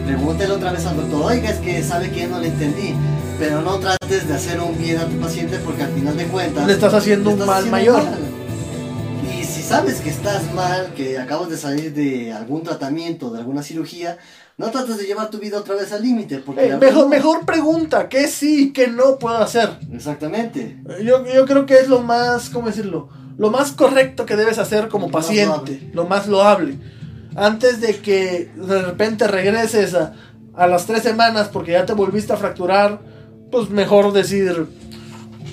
pregúntale 0.07 0.53
otra 0.53 0.73
vez 0.73 0.85
al 0.87 0.97
doctor. 0.97 1.23
Oiga, 1.33 1.51
es 1.51 1.59
que 1.59 1.83
sabe 1.83 2.11
que 2.11 2.27
no 2.29 2.39
le 2.39 2.49
entendí. 2.49 2.95
Pero 3.39 3.63
no 3.63 3.77
trates 3.79 4.29
de 4.29 4.35
hacer 4.35 4.61
un 4.61 4.77
bien 4.77 4.99
a 4.99 5.07
tu 5.07 5.17
paciente 5.17 5.59
porque 5.65 5.83
al 5.85 5.93
final 5.93 6.15
de 6.17 6.25
cuentas 6.27 6.67
Le 6.67 6.75
estás 6.75 6.93
haciendo 6.93 7.31
le 7.31 7.37
un 7.37 7.47
mal 7.47 7.49
haciendo 7.65 7.71
mayor. 7.73 7.95
mal. 8.05 8.19
Y 9.71 9.73
sabes 9.73 10.01
que 10.01 10.11
estás 10.11 10.53
mal, 10.53 10.95
que 10.97 11.17
acabas 11.17 11.49
de 11.49 11.57
salir 11.57 11.95
de 11.95 12.33
algún 12.33 12.65
tratamiento, 12.65 13.31
de 13.31 13.39
alguna 13.39 13.63
cirugía, 13.63 14.19
no 14.59 14.69
trates 14.73 14.99
de 14.99 15.05
llevar 15.05 15.31
tu 15.31 15.39
vida 15.39 15.59
otra 15.59 15.77
vez 15.77 15.93
al 15.93 16.03
límite. 16.03 16.39
Porque 16.39 16.73
Eh, 16.73 16.77
mejor, 17.09 17.47
pregunta, 17.47 18.09
¿qué 18.09 18.27
sí, 18.27 18.73
qué 18.73 18.89
no 18.89 19.21
puedo 19.21 19.39
hacer? 19.39 19.79
Exactamente. 19.93 20.77
Yo, 21.05 21.25
yo 21.25 21.47
creo 21.47 21.67
que 21.67 21.79
es 21.79 21.87
lo 21.87 22.01
más, 22.01 22.51
¿cómo 22.51 22.67
decirlo? 22.67 23.11
Lo 23.39 23.51
más 23.51 23.71
correcto 23.71 24.27
que 24.27 24.35
debes 24.35 24.59
hacer 24.59 24.89
como 24.89 25.07
Lo 25.07 25.13
paciente, 25.13 25.89
lo 25.95 26.05
más 26.05 26.27
loable. 26.27 26.77
Antes 27.37 27.81
de 27.81 27.95
que 28.01 28.51
de 28.57 28.83
repente 28.83 29.29
regreses 29.29 29.95
a, 29.95 30.15
a 30.57 30.67
las 30.67 30.87
tres 30.87 31.05
semanas 31.05 31.49
porque 31.49 31.73
ya 31.73 31.87
te 31.87 31.93
volviste 31.93 32.33
a 32.33 32.37
fracturar, 32.37 32.99
pues 33.53 33.71
mejor 33.71 34.13
decir, 34.13 34.67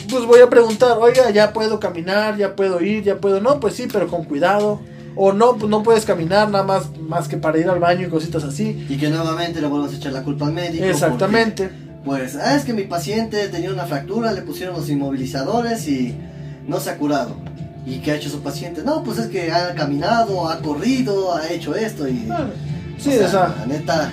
pues 0.10 0.26
voy 0.26 0.42
a 0.42 0.50
preguntar, 0.50 0.98
oiga, 1.00 1.30
ya 1.32 1.54
puedo 1.54 1.80
caminar, 1.80 2.38
ya 2.38 2.56
puedo 2.56 2.82
ir, 2.82 3.04
ya 3.04 3.18
puedo, 3.18 3.40
no, 3.42 3.60
pues 3.60 3.76
sí, 3.76 3.88
pero 3.92 4.08
con 4.08 4.24
cuidado. 4.26 4.82
O 5.20 5.34
no, 5.34 5.56
pues 5.56 5.70
no 5.70 5.82
puedes 5.82 6.06
caminar 6.06 6.50
nada 6.52 6.64
más, 6.64 6.96
más 7.00 7.28
que 7.28 7.38
para 7.38 7.58
ir 7.58 7.68
al 7.68 7.80
baño 7.80 8.06
y 8.06 8.10
cositas 8.10 8.44
así. 8.44 8.86
Y 8.88 8.98
que 8.98 9.10
nuevamente 9.10 9.60
le 9.62 9.68
vuelvas 9.68 9.92
a 9.94 9.96
echar 9.96 10.14
la 10.14 10.22
culpa 10.24 10.46
al 10.46 10.54
médico. 10.54 10.86
Exactamente. 10.86 11.70
porque, 11.70 12.02
Pues, 12.06 12.36
ah, 12.36 12.56
es 12.56 12.64
que 12.64 12.74
mi 12.74 12.84
paciente 12.84 13.48
tenía 13.50 13.72
una 13.72 13.86
fractura, 13.86 14.32
le 14.32 14.44
pusieron 14.44 14.76
los 14.76 14.88
inmovilizadores 14.90 15.88
y 15.88 16.16
no 16.68 16.80
se 16.80 16.92
ha 16.92 16.98
curado. 16.98 17.36
¿Y 17.88 18.00
qué 18.00 18.12
ha 18.12 18.16
hecho 18.16 18.30
su 18.30 18.42
paciente? 18.42 18.84
No, 18.84 19.02
pues 19.04 19.18
es 19.18 19.28
que 19.28 19.52
ha 19.52 19.74
caminado, 19.74 20.48
ha 20.50 20.60
corrido, 20.60 21.34
ha 21.36 21.48
hecho 21.50 21.74
esto 21.76 22.08
y... 22.08 22.28
Ah, 22.30 22.48
Sí, 23.00 23.10
o 23.10 23.14
sea, 23.14 23.28
o 23.28 23.30
sea, 23.30 23.56
la 23.60 23.66
neta, 23.68 24.12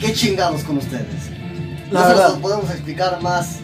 qué 0.00 0.12
chingados 0.12 0.64
con 0.64 0.78
ustedes. 0.78 1.30
La 1.90 2.00
Nosotros 2.00 2.18
verdad. 2.18 2.28
los 2.30 2.38
podemos 2.38 2.70
explicar 2.70 3.22
más... 3.22 3.58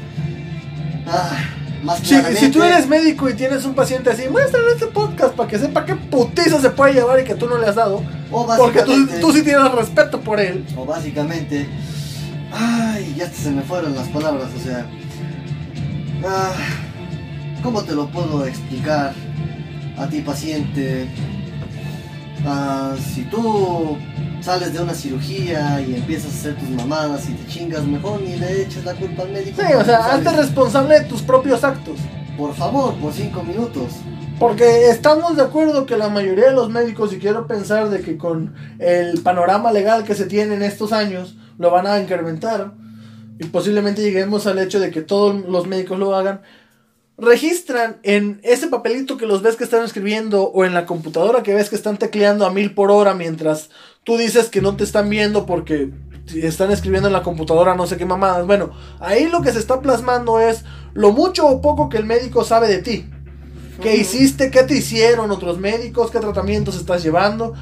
Ah, 1.07 1.39
más 1.83 2.01
Si, 2.01 2.21
si 2.37 2.51
tú 2.51 2.63
eres 2.63 2.87
médico 2.89 3.29
y 3.29 3.35
tienes 3.35 3.65
un 3.65 3.75
paciente 3.75 4.11
así, 4.11 4.29
muéstrale 4.29 4.73
este 4.73 4.87
podcast 4.87 5.35
para 5.35 5.49
que 5.49 5.59
sepa 5.59 5.85
qué 5.85 5.95
putiza 5.95 6.61
se 6.61 6.71
puede 6.71 6.95
llevar 6.95 7.21
y 7.21 7.25
que 7.25 7.35
tú 7.35 7.47
no 7.49 7.59
le 7.59 7.67
has 7.67 7.77
dado. 7.77 8.03
O 8.31 8.47
Porque 8.57 8.83
tú, 8.83 9.07
tú 9.21 9.33
sí 9.33 9.43
tienes 9.43 9.71
respeto 9.73 10.21
por 10.21 10.41
él. 10.41 10.65
O 10.77 10.85
básicamente, 10.85 11.69
ay, 12.53 13.15
ya 13.17 13.29
se 13.31 13.51
me 13.51 13.63
fueron 13.63 13.95
las 13.95 14.09
palabras, 14.09 14.49
o 14.57 14.61
sea, 14.63 14.87
ah, 16.27 16.53
¿cómo 17.63 17.83
te 17.83 17.95
lo 17.95 18.09
puedo 18.09 18.45
explicar 18.47 19.13
a 19.97 20.07
ti 20.09 20.21
paciente? 20.21 21.09
Ah, 22.45 22.95
si 23.15 23.23
tú 23.25 23.97
sales 24.47 24.73
de 24.73 24.81
una 24.81 24.95
cirugía 24.95 25.81
y 25.81 25.97
empiezas 25.97 26.33
a 26.33 26.39
hacer 26.39 26.55
tus 26.55 26.71
mamadas 26.71 27.29
y 27.29 27.33
te 27.33 27.53
chingas, 27.53 27.85
mejor 27.85 28.21
ni 28.21 28.37
le 28.37 28.63
eches 28.63 28.85
la 28.85 28.95
culpa 28.95 29.25
al 29.25 29.33
médico. 29.33 29.61
Sí, 29.61 29.73
o 29.75 29.85
sea, 29.85 30.07
hazte 30.07 30.31
responsable 30.31 31.01
de 31.01 31.07
tus 31.07 31.21
propios 31.21 31.65
actos. 31.65 31.99
Por 32.39 32.55
favor, 32.55 32.95
por 32.95 33.13
cinco 33.13 33.43
minutos. 33.43 33.95
Porque 34.39 34.89
estamos 34.89 35.35
de 35.35 35.43
acuerdo 35.43 35.85
que 35.85 35.97
la 35.97 36.11
mayoría 36.11 36.51
de 36.51 36.55
los 36.55 36.71
médicos, 36.71 37.13
y 37.13 37.19
quiero 37.19 37.49
pensar 37.49 37.91
de 37.91 38.03
que 38.03 38.17
con 38.17 38.55
el 38.79 39.21
panorama 39.21 39.73
legal 39.73 40.05
que 40.05 40.15
se 40.15 40.27
tiene 40.27 40.55
en 40.55 40.63
estos 40.63 40.93
años, 40.93 41.37
lo 41.59 41.73
van 41.73 41.89
a 41.89 41.99
incrementar. 41.99 42.73
Y 43.41 43.47
posiblemente 43.47 44.01
lleguemos 44.01 44.47
al 44.47 44.61
hecho 44.61 44.79
de 44.79 44.93
que 44.93 45.03
todos 45.03 45.45
los 45.49 45.67
médicos 45.67 45.99
lo 45.99 46.15
hagan. 46.15 46.43
Registran 47.19 47.97
en 48.03 48.41
ese 48.43 48.67
papelito 48.67 49.17
que 49.17 49.27
los 49.27 49.41
ves 49.41 49.57
que 49.57 49.65
están 49.65 49.83
escribiendo 49.83 50.45
o 50.45 50.67
en 50.67 50.75
la 50.75 50.85
computadora 50.85 51.43
que 51.43 51.55
ves 51.55 51.71
que 51.71 51.77
están 51.77 51.97
tecleando 51.97 52.45
a 52.45 52.53
mil 52.53 52.75
por 52.75 52.91
hora 52.91 53.15
mientras 53.15 53.71
tú 54.05 54.19
dices 54.19 54.51
que 54.51 54.61
no 54.61 54.77
te 54.77 54.85
están 54.85 55.09
viendo 55.09 55.47
porque 55.47 55.93
están 56.35 56.71
escribiendo 56.71 57.09
en 57.09 57.15
la 57.15 57.23
computadora 57.23 57.75
no 57.75 57.87
sé 57.87 57.97
qué 57.97 58.05
mamadas. 58.05 58.47
Bueno, 58.47 58.73
ahí 59.01 59.29
lo 59.29 59.41
que 59.41 59.53
se 59.53 59.59
está 59.59 59.81
plasmando 59.81 60.41
es 60.41 60.65
lo 60.93 61.13
mucho 61.13 61.47
o 61.47 61.63
poco 61.63 61.89
que 61.89 61.97
el 61.97 62.05
médico 62.05 62.45
sabe 62.45 62.69
de 62.69 62.83
ti. 62.83 63.09
¿Qué 63.81 63.97
hiciste? 63.97 64.51
¿Qué 64.51 64.63
te 64.63 64.77
hicieron 64.77 65.31
otros 65.31 65.59
médicos? 65.59 66.11
¿Qué 66.11 66.19
tratamientos 66.19 66.77
estás 66.77 67.03
llevando? 67.03 67.55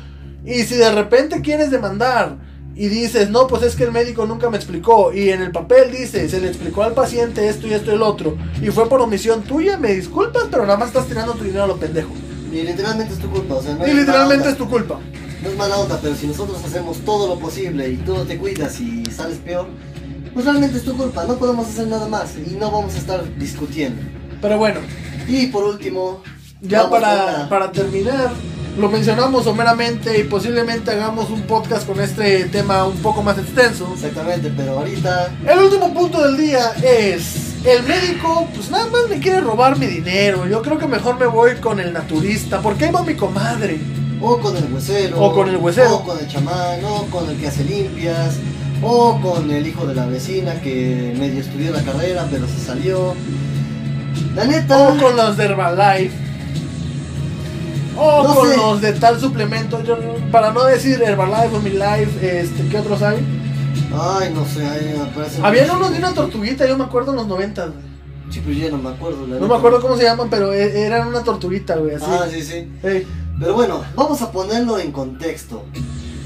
Y 0.44 0.64
si 0.64 0.76
de 0.76 0.92
repente 0.92 1.42
quieres 1.42 1.70
demandar 1.70 2.38
y 2.76 2.88
dices, 2.88 3.30
no, 3.30 3.46
pues 3.46 3.62
es 3.62 3.76
que 3.76 3.84
el 3.84 3.92
médico 3.92 4.26
nunca 4.26 4.50
me 4.50 4.56
explicó, 4.56 5.12
y 5.12 5.30
en 5.30 5.42
el 5.42 5.52
papel 5.52 5.92
dice, 5.92 6.28
se 6.28 6.40
le 6.40 6.48
explicó 6.48 6.82
al 6.82 6.92
paciente 6.92 7.48
esto 7.48 7.66
y 7.66 7.72
esto 7.74 7.90
y 7.90 7.94
el 7.94 8.02
otro, 8.02 8.36
y 8.60 8.68
fue 8.68 8.88
por 8.88 9.00
omisión 9.00 9.42
tuya, 9.42 9.76
me 9.76 9.94
disculpas, 9.94 10.44
pero 10.50 10.64
nada 10.64 10.78
más 10.78 10.88
estás 10.88 11.06
tirando 11.06 11.34
tu 11.34 11.44
dinero 11.44 11.64
a 11.64 11.68
lo 11.68 11.76
pendejo. 11.76 12.10
Y 12.52 12.62
literalmente 12.62 13.14
es 13.14 13.20
tu 13.20 13.30
culpa, 13.30 13.54
o 13.54 13.62
sea, 13.62 13.74
no 13.74 13.86
Y 13.86 13.92
literalmente 13.92 14.48
es 14.48 14.56
tu 14.56 14.68
culpa. 14.68 15.00
no 15.42 15.48
es 15.48 15.56
mala 15.56 15.76
onda, 15.76 15.98
pero 16.00 16.14
si 16.14 16.26
nosotros 16.26 16.58
hacemos 16.64 16.98
todo 16.98 17.28
lo 17.28 17.38
posible 17.40 17.88
y 17.90 17.96
tú 17.96 18.14
no 18.14 18.22
te 18.22 18.38
cuidas 18.38 18.80
y 18.80 19.04
sales 19.06 19.38
peor, 19.38 19.66
pues 20.32 20.44
realmente 20.46 20.78
es 20.78 20.84
tu 20.84 20.96
culpa, 20.96 21.24
no 21.24 21.36
podemos 21.36 21.68
hacer 21.68 21.86
nada 21.86 22.08
más 22.08 22.34
y 22.36 22.54
no 22.54 22.70
vamos 22.70 22.94
a 22.94 22.98
estar 22.98 23.38
discutiendo. 23.38 24.02
Pero 24.40 24.58
bueno, 24.58 24.80
Y 25.28 25.46
por 25.46 25.64
último, 25.64 26.22
ya 26.60 26.90
para, 26.90 27.48
para 27.48 27.72
terminar, 27.72 28.30
lo 28.76 28.88
mencionamos 28.88 29.44
someramente 29.44 30.18
y 30.18 30.24
posiblemente 30.24 30.90
hagamos 30.90 31.30
un 31.30 31.42
podcast 31.42 31.86
con 31.86 32.00
este 32.00 32.44
tema 32.46 32.84
un 32.84 32.96
poco 32.98 33.22
más 33.22 33.38
extenso. 33.38 33.88
Exactamente, 33.94 34.52
pero 34.56 34.78
ahorita 34.78 35.32
El 35.46 35.58
último 35.60 35.92
punto 35.94 36.22
del 36.22 36.36
día 36.36 36.72
es, 36.82 37.54
el 37.64 37.82
médico 37.84 38.48
pues 38.54 38.70
nada 38.70 38.86
más 38.86 39.08
me 39.08 39.18
quiere 39.20 39.40
robar 39.40 39.78
mi 39.78 39.86
dinero, 39.86 40.46
yo 40.48 40.60
creo 40.62 40.78
que 40.78 40.86
mejor 40.88 41.18
me 41.18 41.26
voy 41.26 41.54
con 41.56 41.78
el 41.80 41.92
naturista, 41.92 42.60
porque 42.60 42.86
ahí 42.86 42.92
va 42.92 43.02
mi 43.02 43.14
comadre. 43.14 43.78
o 44.20 44.38
con 44.38 44.56
el 44.56 44.72
huesero, 44.72 45.20
O 45.20 45.32
con 45.32 45.48
el 45.48 45.56
huesero. 45.56 45.96
o 45.96 46.04
con 46.04 46.18
el 46.18 46.26
chamán, 46.26 46.84
o 46.84 47.04
con 47.06 47.30
el 47.30 47.36
que 47.36 47.48
hace 47.48 47.62
limpias, 47.64 48.36
O 48.82 49.18
con 49.20 49.50
el 49.50 49.66
hijo 49.66 49.86
de 49.86 49.94
la 49.94 50.06
vecina 50.06 50.60
que 50.60 51.14
medio 51.18 51.40
estudió 51.40 51.70
la 51.72 51.80
carrera 51.82 52.26
pero 52.30 52.46
se 52.48 52.58
salió. 52.58 53.14
La 54.34 54.44
neta. 54.44 54.88
O 54.88 54.98
con 54.98 55.16
los 55.16 55.36
de 55.36 55.44
Herbalife. 55.44 56.10
O 57.96 58.22
No 58.22 58.34
con 58.34 58.48
sé. 58.50 58.56
los 58.56 58.80
de 58.80 58.92
tal 58.94 59.20
suplemento. 59.20 59.82
Yo, 59.84 59.96
para 60.32 60.50
no 60.52 60.64
decir 60.64 61.00
Herbalife 61.02 61.56
o 61.56 61.60
Mi 61.60 61.70
Life, 61.70 62.40
este, 62.40 62.66
¿qué 62.68 62.78
otros 62.78 63.00
hay? 63.02 63.18
Ay, 63.96 64.32
no 64.34 64.44
sé, 64.44 64.66
ahí 64.66 64.96
me 64.98 65.04
parece. 65.14 65.40
Habían 65.42 65.70
unos 65.70 65.92
de 65.92 65.98
una 65.98 66.12
tortuguita, 66.12 66.66
yo 66.66 66.76
me 66.76 66.84
acuerdo 66.84 67.12
en 67.12 67.16
los 67.18 67.26
90. 67.28 67.66
güey. 67.66 67.78
Sí, 68.30 68.42
pero 68.44 68.58
yo 68.58 68.70
no 68.70 68.78
me 68.78 68.90
acuerdo. 68.90 69.20
la 69.22 69.34
No 69.34 69.40
neta. 69.42 69.46
me 69.46 69.54
acuerdo 69.58 69.80
cómo 69.80 69.96
se 69.96 70.02
llaman, 70.04 70.28
pero 70.30 70.52
e- 70.52 70.80
eran 70.86 71.06
una 71.08 71.22
tortuguita, 71.22 71.76
güey, 71.76 71.94
así. 71.94 72.04
Ah, 72.08 72.26
sí, 72.30 72.42
sí. 72.42 72.66
Pero 72.82 73.54
bueno, 73.54 73.84
vamos 73.94 74.20
a 74.22 74.32
ponerlo 74.32 74.78
en 74.78 74.90
contexto. 74.92 75.62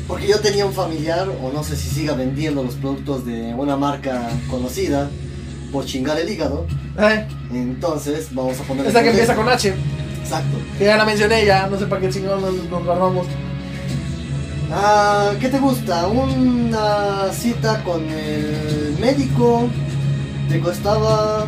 Porque 0.07 0.27
yo 0.27 0.39
tenía 0.41 0.64
un 0.64 0.73
familiar, 0.73 1.29
o 1.43 1.53
no 1.53 1.62
sé 1.62 1.77
si 1.77 1.89
siga 1.91 2.14
vendiendo 2.14 2.62
los 2.62 2.77
productos 2.77 3.27
de 3.27 3.53
una 3.55 3.77
marca 3.77 4.31
conocida 4.49 5.11
por 5.71 5.85
chingar 5.85 6.19
el 6.19 6.31
hígado. 6.31 6.64
Entonces, 7.53 8.29
vamos 8.33 8.59
a 8.61 8.62
ponerlo 8.62 8.89
esa 8.91 9.03
que 9.03 9.11
empieza 9.11 9.35
con. 9.35 9.49
H, 9.49 9.75
Exacto. 10.29 10.59
que 10.76 10.85
ya 10.85 10.99
la 10.99 11.07
mencioné 11.07 11.47
ya, 11.47 11.66
no 11.68 11.79
sé 11.79 11.87
para 11.87 12.03
qué 12.03 12.11
chingón 12.11 12.43
nos, 12.43 12.53
nos 12.53 12.85
guardamos. 12.85 13.26
Ah, 14.70 15.33
¿Qué 15.41 15.49
te 15.49 15.59
gusta? 15.59 16.07
Una 16.07 17.33
cita 17.33 17.83
con 17.83 18.07
el 18.11 18.95
médico 19.01 19.70
te 20.51 20.61
costaba 20.61 21.47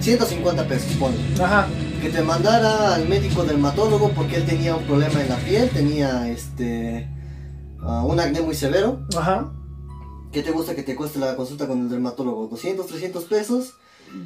150 0.00 0.66
pesos, 0.66 0.92
ponle. 0.98 1.18
Ajá, 1.42 1.66
Que 2.00 2.08
te 2.08 2.22
mandara 2.22 2.94
al 2.94 3.06
médico 3.06 3.44
dermatólogo 3.44 4.12
porque 4.12 4.36
él 4.36 4.46
tenía 4.46 4.74
un 4.74 4.84
problema 4.84 5.20
en 5.20 5.28
la 5.28 5.36
piel, 5.36 5.68
tenía 5.68 6.26
este 6.30 7.06
ah, 7.82 8.02
un 8.06 8.18
acné 8.18 8.40
muy 8.40 8.54
severo. 8.54 9.00
ajá. 9.16 9.52
¿Qué 10.32 10.42
te 10.42 10.50
gusta 10.50 10.74
que 10.74 10.82
te 10.82 10.94
cueste 10.94 11.18
la 11.18 11.36
consulta 11.36 11.66
con 11.66 11.80
el 11.80 11.88
dermatólogo? 11.90 12.48
¿200, 12.50 12.86
300 12.86 13.24
pesos? 13.24 13.74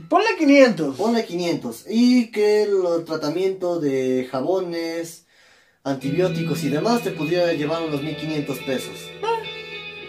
Ponle 0.09 0.29
500. 0.39 0.97
Ponle 0.97 1.25
500. 1.25 1.85
Y 1.91 2.31
que 2.31 2.63
el 2.65 3.05
tratamiento 3.07 3.81
de 3.81 4.29
jabones, 4.31 5.25
antibióticos 5.85 6.63
y 6.65 6.69
demás 6.69 7.03
te 7.03 7.11
pudiera 7.11 7.53
llevar 7.53 7.83
unos 7.83 8.03
1500 8.03 8.59
pesos. 8.61 8.95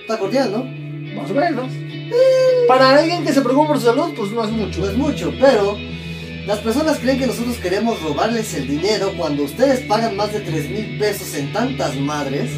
Está 0.02 0.20
cordial, 0.20 0.52
¿no? 0.52 0.64
Más 1.22 1.32
o 1.32 1.34
menos. 1.34 1.72
Para 2.68 2.98
alguien 3.00 3.24
que 3.24 3.34
se 3.34 3.42
preocupa 3.42 3.70
por 3.70 3.80
su 3.80 3.86
salud, 3.86 4.14
pues 4.16 4.32
no 4.32 4.44
es 4.44 4.52
mucho. 4.52 4.80
No 4.82 4.90
es 4.90 4.98
mucho, 4.98 5.34
pero 5.40 5.78
las 6.46 6.60
personas 6.60 7.00
creen 7.00 7.20
que 7.20 7.28
nosotros 7.28 7.58
queremos 7.58 8.02
robarles 8.02 8.54
el 8.54 8.68
dinero 8.68 9.14
cuando 9.18 9.44
ustedes 9.44 9.82
pagan 9.88 10.16
más 10.16 10.34
de 10.34 10.42
3 10.42 10.70
mil 10.70 10.98
pesos 11.00 11.34
en 11.36 11.52
tantas 11.54 11.96
madres 11.96 12.52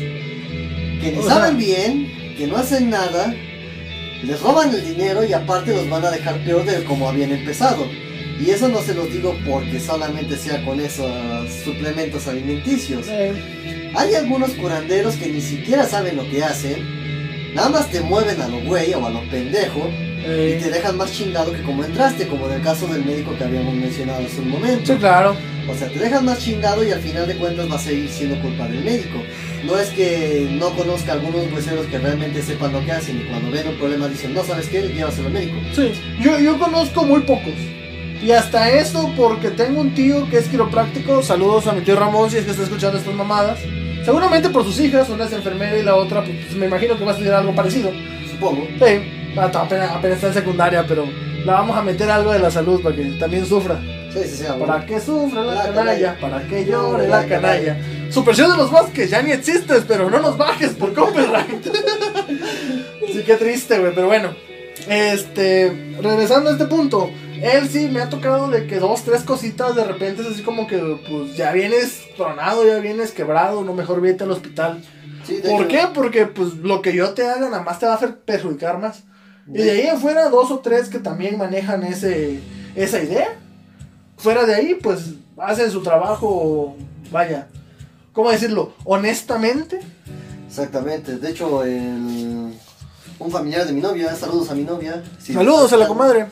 que 1.02 1.12
ni 1.12 1.18
O 1.20 1.24
sea- 1.24 1.36
saben 1.36 1.58
bien, 1.58 2.36
que 2.38 2.48
no 2.48 2.58
hacen 2.58 2.90
nada, 2.90 3.34
les 4.24 4.40
roban 4.42 4.74
el 4.74 4.84
dinero 4.84 5.24
y 5.24 5.34
aparte 5.34 5.72
los 5.72 5.90
van 5.90 6.06
a 6.06 6.12
dejar 6.12 6.44
peor 6.44 6.66
de 6.66 6.84
como 6.84 7.08
habían 7.10 7.32
empezado. 7.32 7.88
Y 8.40 8.50
eso 8.50 8.68
no 8.68 8.82
se 8.82 8.94
los 8.94 9.12
digo 9.12 9.38
porque 9.48 9.80
solamente 9.80 10.38
sea 10.38 10.64
con 10.66 10.80
esos 10.80 11.10
suplementos 11.64 12.28
alimenticios. 12.28 13.08
Eh, 13.08 13.92
Hay 13.96 14.14
algunos 14.16 14.52
curanderos 14.52 15.16
que 15.16 15.28
ni 15.28 15.42
siquiera 15.42 15.86
saben 15.86 16.18
lo 16.18 16.30
que 16.30 16.44
hacen, 16.44 17.54
nada 17.56 17.70
más 17.70 17.90
te 17.90 18.02
mueven 18.02 18.42
a 18.42 18.48
lo 18.50 18.60
güey 18.62 18.94
o 18.94 19.06
a 19.06 19.10
lo 19.10 19.22
pendejo 19.30 19.90
y 19.90 20.24
eh, 20.28 20.60
te 20.62 20.70
dejan 20.70 20.98
más 20.98 21.14
chingado 21.14 21.54
que 21.54 21.62
como 21.62 21.86
entraste, 21.86 22.28
como 22.28 22.48
en 22.48 22.54
el 22.54 22.62
caso 22.62 22.88
del 22.88 23.06
médico 23.06 23.38
que 23.38 23.44
habíamos 23.46 23.74
mencionado 23.76 24.26
hace 24.26 24.42
un 24.42 24.50
momento. 24.50 24.94
sí, 24.94 25.00
claro. 25.00 25.36
O 25.68 25.74
sea, 25.74 25.90
te 25.90 26.00
dejan 26.00 26.26
más 26.26 26.40
chingado 26.40 26.84
y 26.84 26.92
al 26.92 27.00
final 27.00 27.28
de 27.28 27.36
cuentas 27.36 27.70
va 27.70 27.76
a 27.76 27.80
seguir 27.80 28.10
siendo 28.10 28.40
culpa 28.42 28.68
del 28.68 28.84
médico. 28.84 29.20
No 29.66 29.78
es 29.78 29.90
que 29.90 30.48
no 30.52 30.70
conozca 30.76 31.14
algunos 31.14 31.52
hueseros 31.52 31.88
que 31.88 31.98
realmente 31.98 32.42
sepan 32.44 32.72
lo 32.72 32.86
que 32.86 32.92
hacen 32.92 33.20
y 33.20 33.24
cuando 33.24 33.50
ven 33.50 33.68
un 33.68 33.78
problema 33.78 34.08
dicen, 34.08 34.34
no 34.34 34.44
sabes 34.44 34.68
qué, 34.68 34.82
llévaselo 34.84 35.28
al 35.28 35.34
médico. 35.34 35.56
Sí, 35.74 35.92
yo, 36.22 36.40
yo 36.40 36.60
conozco 36.60 37.04
muy 37.04 37.22
pocos. 37.22 37.54
Y 38.22 38.32
hasta 38.32 38.70
eso 38.72 39.12
porque 39.18 39.52
tengo 39.52 39.82
un 39.82 39.94
tío 39.94 40.30
que 40.30 40.38
es 40.38 40.48
quiropráctico. 40.48 41.22
Saludos 41.24 41.68
a 41.68 41.74
mi 41.74 41.82
tío 41.82 41.96
Ramón 41.96 42.30
si 42.30 42.38
es 42.38 42.46
que 42.46 42.52
está 42.52 42.64
escuchando 42.64 42.98
estas 42.98 43.14
mamadas. 43.14 43.60
Seguramente 44.04 44.50
por 44.50 44.64
sus 44.64 44.80
hijas, 44.80 45.10
una 45.10 45.26
es 45.26 45.34
enfermera 45.34 45.78
y 45.78 45.84
la 45.84 45.96
otra, 45.96 46.24
pues 46.24 46.56
me 46.56 46.68
imagino 46.68 46.98
que 46.98 47.04
va 47.04 47.12
a 47.12 47.14
estudiar 47.14 47.36
algo 47.36 47.56
parecido. 47.56 47.92
Supongo. 48.30 48.68
Sí, 48.80 49.34
apenas, 49.36 49.92
apenas 49.92 50.16
está 50.16 50.28
en 50.28 50.34
secundaria, 50.34 50.86
pero 50.88 51.06
la 51.44 51.54
vamos 51.54 51.76
a 51.76 51.82
meter 51.82 52.10
algo 52.10 52.32
de 52.32 52.40
la 52.40 52.52
salud 52.52 52.82
para 52.82 52.96
que 52.96 53.04
también 53.20 53.46
sufra. 53.46 53.80
Sí, 54.16 54.30
sí, 54.30 54.38
sí. 54.38 54.46
abuelo. 54.46 54.68
Para 54.68 54.86
que 54.86 55.00
sufra 55.00 55.44
la, 55.44 55.54
La 55.54 55.64
canalla, 55.74 56.16
canalla. 56.16 56.20
para 56.20 56.48
que 56.48 56.66
llore 56.66 57.08
la 57.08 57.26
canalla. 57.28 57.78
Supersión 58.10 58.52
de 58.52 58.58
los 58.58 58.72
Vázquez, 58.72 59.10
ya 59.10 59.22
ni 59.22 59.32
existes, 59.32 59.84
pero 59.88 60.10
no 60.10 60.20
nos 60.20 60.38
bajes 60.38 60.72
por 60.72 60.94
copyright. 60.94 61.66
sí, 63.14 63.24
qué 63.26 63.36
triste, 63.36 63.80
güey, 63.80 63.94
pero 63.94 64.08
bueno. 64.08 64.36
Este, 64.88 65.96
regresando 66.02 66.50
a 66.50 66.54
este 66.54 66.66
punto, 66.66 67.10
él 67.42 67.68
sí 67.70 67.88
me 67.92 68.02
ha 68.02 68.10
tocado 68.10 68.50
de 68.50 68.68
que 68.68 68.78
dos, 68.80 69.04
tres 69.04 69.22
cositas 69.24 69.76
de 69.76 69.84
repente 69.84 70.22
es 70.22 70.28
así 70.28 70.44
como 70.44 70.68
que, 70.68 70.78
pues 71.10 71.36
ya 71.36 71.52
vienes 71.52 72.02
tronado, 72.16 72.66
ya 72.68 72.78
vienes 72.80 73.12
quebrado, 73.12 73.64
no 73.64 73.74
mejor 73.74 74.02
vete 74.02 74.24
al 74.26 74.32
hospital. 74.32 74.82
Sí, 75.26 75.40
¿Por 75.44 75.62
hecho, 75.62 75.68
qué? 75.68 75.88
Porque 75.94 76.28
pues 76.28 76.54
lo 76.56 76.82
que 76.82 76.94
yo 76.94 77.12
te 77.14 77.26
haga 77.26 77.50
nada 77.50 77.64
más 77.64 77.80
te 77.80 77.88
va 77.88 77.94
a 77.94 77.96
hacer 77.96 78.18
perjudicar 78.18 78.80
más. 78.80 79.04
Y 79.48 79.60
de 79.60 79.72
ahí 79.72 79.88
en 79.88 80.00
fuera, 80.00 80.30
dos 80.30 80.52
o 80.52 80.60
tres 80.60 80.90
que 80.90 81.00
también 81.00 81.38
manejan 81.38 81.84
ese, 81.84 82.40
esa 82.76 83.02
idea. 83.02 83.40
Fuera 84.18 84.46
de 84.46 84.56
ahí, 84.56 84.76
pues 84.82 85.02
hacen 85.38 85.70
su 85.72 85.82
trabajo, 85.84 86.76
vaya, 87.12 87.48
¿cómo 88.14 88.32
decirlo? 88.32 88.74
Honestamente. 88.86 89.80
Exactamente. 90.48 91.18
De 91.18 91.30
hecho, 91.30 91.64
el- 91.64 92.54
un 93.20 93.32
familiar 93.32 93.66
de 93.66 93.74
mi 93.74 93.82
novia, 93.82 94.14
saludos 94.16 94.50
a 94.52 94.56
mi 94.56 94.64
novia. 94.64 95.04
Saludos 95.20 95.72
a 95.74 95.78
la 95.78 95.88
comadre. 95.88 96.28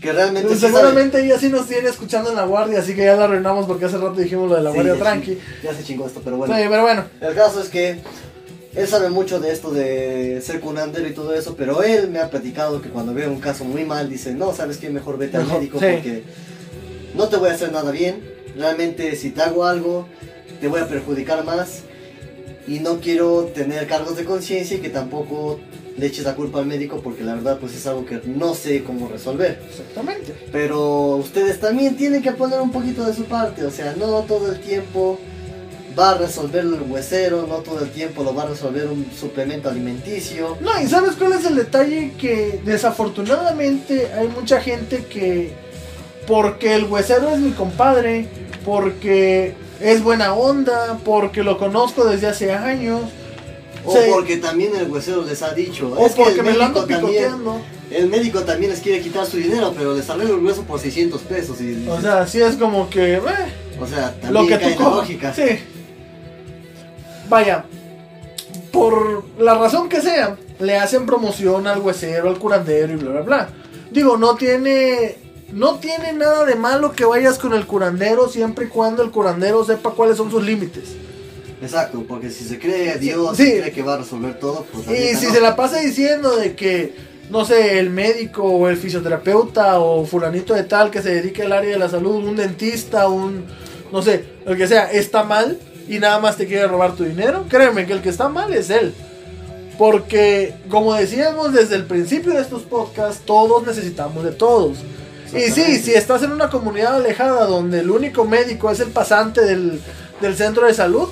Que 0.00 0.12
realmente 0.12 0.48
Pues 0.48 0.58
sí 0.58 0.66
sabe- 0.66 0.78
seguramente 0.78 1.24
ella 1.24 1.38
sí 1.38 1.48
nos 1.48 1.66
tiene 1.68 1.88
escuchando 1.88 2.30
en 2.30 2.36
la 2.36 2.44
guardia, 2.44 2.80
así 2.80 2.94
que 2.94 3.04
ya 3.04 3.14
la 3.14 3.24
arruinamos 3.24 3.66
porque 3.66 3.84
hace 3.84 3.98
rato 3.98 4.14
dijimos 4.14 4.48
lo 4.50 4.56
de 4.56 4.62
la 4.62 4.70
Sí, 4.70 4.74
guardia 4.74 4.94
ya 4.94 5.00
tranqui. 5.00 5.38
Ya 5.62 5.72
se 5.74 5.84
chingó 5.84 6.06
esto, 6.06 6.20
pero 6.24 6.36
bueno. 6.36 6.56
Sí, 6.56 6.62
pero 6.68 6.82
bueno. 6.82 7.04
El 7.20 7.34
caso 7.36 7.62
es 7.62 7.68
que 7.68 8.00
él 8.74 8.88
sabe 8.88 9.10
mucho 9.10 9.38
de 9.38 9.52
esto 9.52 9.70
de 9.70 10.40
ser 10.44 10.58
curandero 10.58 11.06
y 11.06 11.12
todo 11.12 11.32
eso, 11.34 11.54
pero 11.56 11.84
él 11.84 12.10
me 12.10 12.18
ha 12.18 12.28
platicado 12.30 12.82
que 12.82 12.88
cuando 12.88 13.14
ve 13.14 13.28
un 13.28 13.38
caso 13.38 13.62
muy 13.64 13.84
mal 13.84 14.10
dice, 14.10 14.34
no, 14.34 14.52
¿sabes 14.52 14.78
qué? 14.78 14.90
Mejor 14.90 15.18
vete 15.18 15.36
al 15.36 15.46
médico 15.46 15.78
sí. 15.78 15.86
porque 15.92 16.24
no 17.14 17.28
te 17.28 17.36
voy 17.36 17.50
a 17.50 17.54
hacer 17.54 17.72
nada 17.72 17.90
bien. 17.90 18.22
Realmente 18.56 19.16
si 19.16 19.30
te 19.30 19.42
hago 19.42 19.64
algo, 19.64 20.06
te 20.60 20.68
voy 20.68 20.80
a 20.80 20.88
perjudicar 20.88 21.44
más. 21.44 21.82
Y 22.66 22.78
no 22.78 23.00
quiero 23.00 23.50
tener 23.54 23.86
cargos 23.86 24.16
de 24.16 24.24
conciencia 24.24 24.76
y 24.76 24.80
que 24.80 24.88
tampoco 24.88 25.58
le 25.96 26.06
eches 26.06 26.24
la 26.24 26.34
culpa 26.34 26.58
al 26.58 26.66
médico 26.66 27.00
porque 27.02 27.22
la 27.22 27.34
verdad 27.34 27.58
pues 27.58 27.74
es 27.74 27.86
algo 27.86 28.06
que 28.06 28.20
no 28.24 28.54
sé 28.54 28.82
cómo 28.84 29.08
resolver. 29.08 29.60
Exactamente. 29.68 30.34
Pero 30.50 31.16
ustedes 31.16 31.60
también 31.60 31.96
tienen 31.96 32.22
que 32.22 32.32
poner 32.32 32.60
un 32.60 32.70
poquito 32.70 33.04
de 33.04 33.14
su 33.14 33.24
parte, 33.24 33.64
o 33.64 33.70
sea, 33.70 33.94
no 33.98 34.20
todo 34.22 34.52
el 34.52 34.60
tiempo 34.60 35.18
va 35.98 36.12
a 36.12 36.18
resolver 36.18 36.64
el 36.64 36.82
huesero, 36.88 37.46
no 37.46 37.56
todo 37.56 37.84
el 37.84 37.90
tiempo 37.90 38.22
lo 38.22 38.34
va 38.34 38.44
a 38.44 38.46
resolver 38.46 38.86
un 38.86 39.06
suplemento 39.12 39.68
alimenticio. 39.68 40.56
No, 40.60 40.80
y 40.80 40.86
¿sabes 40.86 41.16
cuál 41.16 41.34
es 41.34 41.44
el 41.44 41.56
detalle? 41.56 42.12
Que 42.18 42.60
desafortunadamente 42.64 44.10
hay 44.12 44.28
mucha 44.28 44.60
gente 44.60 45.04
que, 45.04 45.52
porque 46.26 46.74
el 46.74 46.84
huesero 46.84 47.30
es 47.30 47.38
mi 47.38 47.52
compadre, 47.52 48.28
porque 48.64 49.54
es 49.80 50.02
buena 50.02 50.34
onda, 50.34 50.98
porque 51.04 51.42
lo 51.42 51.58
conozco 51.58 52.04
desde 52.04 52.28
hace 52.28 52.52
años, 52.52 53.00
O 53.84 53.96
porque 54.10 54.36
también 54.36 54.76
el 54.76 54.90
huesero 54.90 55.24
les 55.24 55.42
ha 55.42 55.52
dicho, 55.54 55.92
o 55.92 56.06
es 56.06 56.14
que 56.14 56.22
porque 56.22 56.40
el 56.40 56.46
me 56.46 56.52
lo 56.52 56.64
ando 56.64 56.82
médico, 56.82 57.00
también, 57.00 57.24
picoteando. 57.24 57.60
el 57.90 58.08
médico 58.08 58.40
también 58.42 58.70
les 58.70 58.80
quiere 58.80 59.00
quitar 59.00 59.26
su 59.26 59.36
dinero, 59.38 59.74
pero 59.76 59.94
les 59.94 60.08
arregla 60.08 60.34
el 60.34 60.44
hueso 60.44 60.62
por 60.62 60.78
600 60.78 61.20
pesos. 61.22 61.60
Y, 61.60 61.86
O 61.88 62.00
sea, 62.00 62.26
sí 62.26 62.40
es 62.40 62.54
como 62.56 62.88
que, 62.88 63.14
eh, 63.14 63.20
o 63.80 63.86
sea, 63.86 64.12
también 64.20 64.34
lo 64.34 64.46
que 64.46 64.58
cae 64.58 64.74
tú 64.76 64.82
la 64.84 64.90
lógica. 64.90 65.34
Sí. 65.34 65.58
Vaya, 67.28 67.64
por 68.70 69.24
la 69.38 69.54
razón 69.54 69.88
que 69.88 70.00
sea, 70.00 70.36
le 70.60 70.76
hacen 70.76 71.04
promoción 71.06 71.66
al 71.66 71.80
huesero, 71.80 72.28
al 72.28 72.38
curandero 72.38 72.92
y 72.92 72.96
bla 72.96 73.10
bla 73.10 73.20
bla. 73.22 73.48
Digo, 73.90 74.16
no 74.16 74.36
tiene 74.36 75.16
no 75.52 75.76
tiene 75.78 76.12
nada 76.12 76.44
de 76.44 76.54
malo 76.54 76.92
que 76.92 77.04
vayas 77.04 77.38
con 77.38 77.52
el 77.54 77.66
curandero 77.66 78.28
siempre 78.28 78.66
y 78.66 78.68
cuando 78.68 79.02
el 79.02 79.10
curandero 79.10 79.64
sepa 79.64 79.90
cuáles 79.90 80.16
son 80.16 80.30
sus 80.30 80.42
límites. 80.42 80.90
Exacto, 81.60 82.04
porque 82.08 82.30
si 82.30 82.44
se 82.44 82.58
cree 82.58 82.90
a 82.90 82.96
Dios, 82.96 83.36
Sí. 83.36 83.44
cree 83.52 83.70
que 83.70 83.82
va 83.82 83.94
a 83.94 83.98
resolver 83.98 84.38
todo, 84.40 84.66
pues 84.72 84.86
Y 84.88 85.14
si 85.16 85.26
no. 85.26 85.32
se 85.34 85.40
la 85.40 85.54
pasa 85.54 85.78
diciendo 85.78 86.36
de 86.36 86.56
que, 86.56 86.94
no 87.30 87.44
sé, 87.44 87.78
el 87.78 87.90
médico 87.90 88.42
o 88.42 88.68
el 88.68 88.76
fisioterapeuta 88.76 89.78
o 89.78 90.04
fulanito 90.04 90.54
de 90.54 90.64
tal 90.64 90.90
que 90.90 91.02
se 91.02 91.14
dedique 91.14 91.42
al 91.42 91.52
área 91.52 91.70
de 91.70 91.78
la 91.78 91.88
salud, 91.88 92.24
un 92.26 92.34
dentista, 92.36 93.08
un, 93.08 93.44
no 93.92 94.02
sé, 94.02 94.24
el 94.46 94.56
que 94.56 94.66
sea, 94.66 94.90
está 94.90 95.22
mal 95.22 95.58
y 95.88 95.98
nada 95.98 96.18
más 96.18 96.36
te 96.36 96.46
quiere 96.46 96.66
robar 96.66 96.96
tu 96.96 97.04
dinero, 97.04 97.44
créeme 97.48 97.86
que 97.86 97.92
el 97.92 98.02
que 98.02 98.08
está 98.08 98.28
mal 98.28 98.52
es 98.54 98.70
él. 98.70 98.92
Porque, 99.78 100.54
como 100.68 100.94
decíamos 100.94 101.52
desde 101.52 101.76
el 101.76 101.84
principio 101.84 102.32
de 102.34 102.40
estos 102.40 102.62
podcasts, 102.62 103.22
todos 103.24 103.66
necesitamos 103.66 104.24
de 104.24 104.32
todos. 104.32 104.78
Y 105.34 105.50
sí, 105.50 105.78
si 105.78 105.94
estás 105.94 106.22
en 106.22 106.32
una 106.32 106.50
comunidad 106.50 106.96
alejada 106.96 107.46
donde 107.46 107.80
el 107.80 107.90
único 107.90 108.24
médico 108.24 108.70
es 108.70 108.80
el 108.80 108.90
pasante 108.90 109.40
del, 109.42 109.80
del 110.20 110.36
centro 110.36 110.66
de 110.66 110.74
salud, 110.74 111.08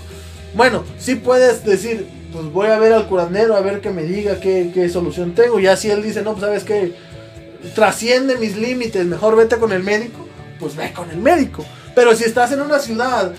bueno, 0.55 0.85
sí 0.99 1.15
puedes 1.15 1.65
decir, 1.65 2.07
pues 2.33 2.47
voy 2.47 2.69
a 2.69 2.79
ver 2.79 2.93
al 2.93 3.07
curandero 3.07 3.57
a 3.57 3.61
ver 3.61 3.81
que 3.81 3.91
me 3.91 4.03
diga 4.03 4.41
qué, 4.41 4.71
qué 4.75 4.89
solución 4.89 5.35
tengo. 5.35 5.59
Y 5.59 5.67
así 5.67 5.91
él 5.91 6.03
dice, 6.03 6.23
no, 6.23 6.33
pues 6.33 6.45
sabes 6.45 6.65
que 6.65 6.95
trasciende 7.75 8.37
mis 8.37 8.57
límites, 8.57 9.05
mejor 9.07 9.37
vete 9.37 9.57
con 9.57 9.73
el 9.73 9.83
médico, 9.83 10.27
pues 10.59 10.77
ve 10.77 10.93
con 10.93 11.11
el 11.11 11.19
médico. 11.19 11.65
Pero 11.95 12.15
si 12.15 12.25
estás 12.25 12.53
en 12.53 12.61
una 12.61 12.79
ciudad 12.79 13.33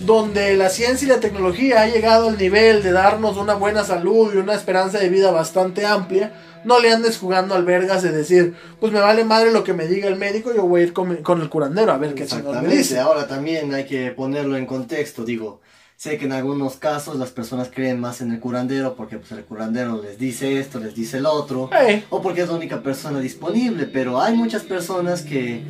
donde 0.00 0.56
la 0.56 0.68
ciencia 0.68 1.06
y 1.06 1.08
la 1.08 1.20
tecnología 1.20 1.82
ha 1.82 1.86
llegado 1.86 2.28
al 2.28 2.38
nivel 2.38 2.82
de 2.82 2.92
darnos 2.92 3.36
una 3.36 3.54
buena 3.54 3.84
salud 3.84 4.32
y 4.34 4.38
una 4.38 4.54
esperanza 4.54 4.98
de 4.98 5.08
vida 5.08 5.30
bastante 5.30 5.86
amplia, 5.86 6.32
no 6.64 6.80
le 6.80 6.92
andes 6.92 7.18
jugando 7.18 7.54
al 7.54 7.64
vergas 7.64 8.02
de 8.02 8.12
decir, 8.12 8.54
pues 8.80 8.92
me 8.92 9.00
vale 9.00 9.24
madre 9.24 9.52
lo 9.52 9.64
que 9.64 9.72
me 9.72 9.86
diga 9.86 10.08
el 10.08 10.16
médico, 10.16 10.54
yo 10.54 10.66
voy 10.66 10.82
a 10.82 10.84
ir 10.84 10.92
con, 10.92 11.16
con 11.16 11.40
el 11.40 11.48
curandero 11.48 11.92
a 11.92 11.98
ver 11.98 12.14
qué 12.14 12.26
chingón 12.26 12.62
me 12.62 12.74
dice. 12.74 12.98
Ahora 12.98 13.26
también 13.26 13.72
hay 13.74 13.84
que 13.84 14.10
ponerlo 14.10 14.56
en 14.56 14.66
contexto, 14.66 15.24
digo. 15.24 15.60
Sé 15.96 16.18
que 16.18 16.24
en 16.24 16.32
algunos 16.32 16.76
casos 16.76 17.16
las 17.16 17.30
personas 17.30 17.70
creen 17.72 18.00
más 18.00 18.20
en 18.20 18.32
el 18.32 18.40
curandero 18.40 18.94
porque 18.96 19.16
pues, 19.16 19.30
el 19.32 19.44
curandero 19.44 20.02
les 20.02 20.18
dice 20.18 20.58
esto, 20.58 20.80
les 20.80 20.94
dice 20.94 21.18
el 21.18 21.26
otro. 21.26 21.70
O 22.10 22.20
porque 22.20 22.42
es 22.42 22.48
la 22.48 22.54
única 22.54 22.82
persona 22.82 23.20
disponible, 23.20 23.86
pero 23.86 24.20
hay 24.20 24.34
muchas 24.34 24.64
personas 24.64 25.22
que, 25.22 25.62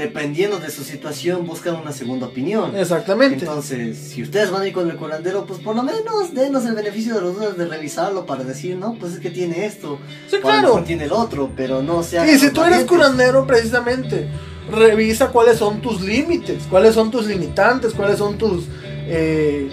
dependiendo 0.00 0.58
de 0.58 0.70
su 0.70 0.82
situación, 0.82 1.46
buscan 1.46 1.76
una 1.76 1.92
segunda 1.92 2.26
opinión. 2.26 2.74
exactamente. 2.76 3.40
Entonces, 3.40 3.98
si 3.98 4.22
ustedes 4.22 4.50
van 4.50 4.62
a 4.62 4.66
ir 4.66 4.72
con 4.72 4.90
el 4.90 4.96
curandero, 4.96 5.44
pues 5.46 5.60
por 5.60 5.76
lo 5.76 5.82
menos 5.82 6.34
denos 6.34 6.64
el 6.64 6.74
beneficio 6.74 7.14
de 7.14 7.20
los 7.20 7.36
dudas 7.36 7.56
de 7.56 7.66
revisarlo 7.66 8.24
para 8.26 8.42
decir, 8.42 8.76
no, 8.76 8.94
pues 8.98 9.14
es 9.14 9.20
que 9.20 9.30
tiene 9.30 9.66
esto, 9.66 9.98
Sí, 10.28 10.36
o 10.36 10.40
claro. 10.40 10.68
mejor 10.68 10.84
tiene 10.84 11.04
el 11.04 11.12
otro, 11.12 11.50
pero 11.54 11.82
no 11.82 12.02
se 12.02 12.18
hagan 12.18 12.34
Y 12.34 12.38
si 12.38 12.50
tú 12.50 12.64
eres 12.64 12.84
curandero, 12.84 13.46
precisamente, 13.46 14.28
revisa 14.70 15.28
cuáles 15.28 15.58
son 15.58 15.80
tus 15.80 16.00
límites, 16.00 16.64
cuáles 16.70 16.94
son 16.94 17.10
tus 17.10 17.26
limitantes, 17.26 17.92
cuáles 17.92 18.18
son 18.18 18.38
tus, 18.38 18.64
eh, 19.06 19.68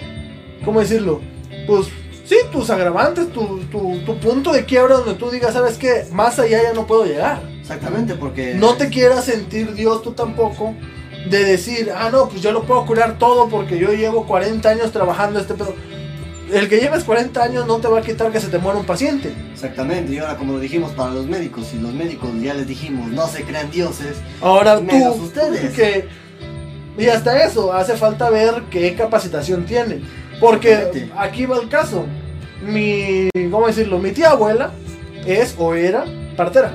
¿cómo 0.64 0.80
decirlo? 0.80 1.20
Pues 1.66 1.86
sí, 2.24 2.36
tus 2.52 2.68
agravantes, 2.70 3.32
tu, 3.32 3.60
tu, 3.70 3.98
tu 4.04 4.18
punto 4.18 4.52
de 4.52 4.64
quiebra 4.66 4.96
donde 4.96 5.14
tú 5.14 5.30
digas, 5.30 5.54
¿sabes 5.54 5.78
qué? 5.78 6.04
Más 6.12 6.38
allá 6.38 6.62
ya 6.62 6.72
no 6.74 6.86
puedo 6.86 7.04
llegar. 7.04 7.40
Exactamente, 7.68 8.14
porque... 8.14 8.54
No 8.54 8.74
te 8.74 8.88
quieras 8.88 9.26
sentir 9.26 9.74
Dios 9.74 10.02
tú 10.02 10.12
tampoco 10.12 10.74
de 11.28 11.44
decir, 11.44 11.92
ah, 11.94 12.08
no, 12.10 12.26
pues 12.30 12.40
yo 12.40 12.50
lo 12.50 12.62
puedo 12.62 12.86
curar 12.86 13.18
todo 13.18 13.50
porque 13.50 13.78
yo 13.78 13.92
llevo 13.92 14.26
40 14.26 14.66
años 14.70 14.90
trabajando 14.90 15.38
este 15.38 15.52
pedo. 15.52 15.74
El 16.50 16.66
que 16.70 16.78
lleves 16.78 17.04
40 17.04 17.42
años 17.42 17.66
no 17.66 17.76
te 17.76 17.88
va 17.88 17.98
a 17.98 18.02
quitar 18.02 18.32
que 18.32 18.40
se 18.40 18.48
te 18.48 18.56
muera 18.56 18.78
un 18.78 18.86
paciente. 18.86 19.34
Exactamente, 19.52 20.14
y 20.14 20.18
ahora 20.18 20.36
como 20.36 20.54
lo 20.54 20.60
dijimos 20.60 20.92
para 20.92 21.10
los 21.10 21.26
médicos, 21.26 21.66
si 21.66 21.78
los 21.78 21.92
médicos 21.92 22.30
ya 22.40 22.54
les 22.54 22.66
dijimos, 22.66 23.10
no 23.10 23.28
se 23.28 23.42
crean 23.42 23.70
dioses, 23.70 24.16
Ahora 24.40 24.80
Menos 24.80 25.16
tú, 25.16 25.24
ustedes. 25.24 25.74
que 25.74 26.08
y 26.96 27.06
hasta 27.08 27.44
eso 27.44 27.74
hace 27.74 27.98
falta 27.98 28.30
ver 28.30 28.62
qué 28.70 28.94
capacitación 28.94 29.66
tiene, 29.66 30.00
porque 30.40 31.06
aquí 31.18 31.44
va 31.44 31.58
el 31.58 31.68
caso. 31.68 32.06
Mi, 32.62 33.28
¿cómo 33.50 33.66
decirlo? 33.66 33.98
Mi 33.98 34.12
tía 34.12 34.30
abuela 34.30 34.72
es 35.26 35.54
o 35.58 35.74
era 35.74 36.06
partera. 36.34 36.72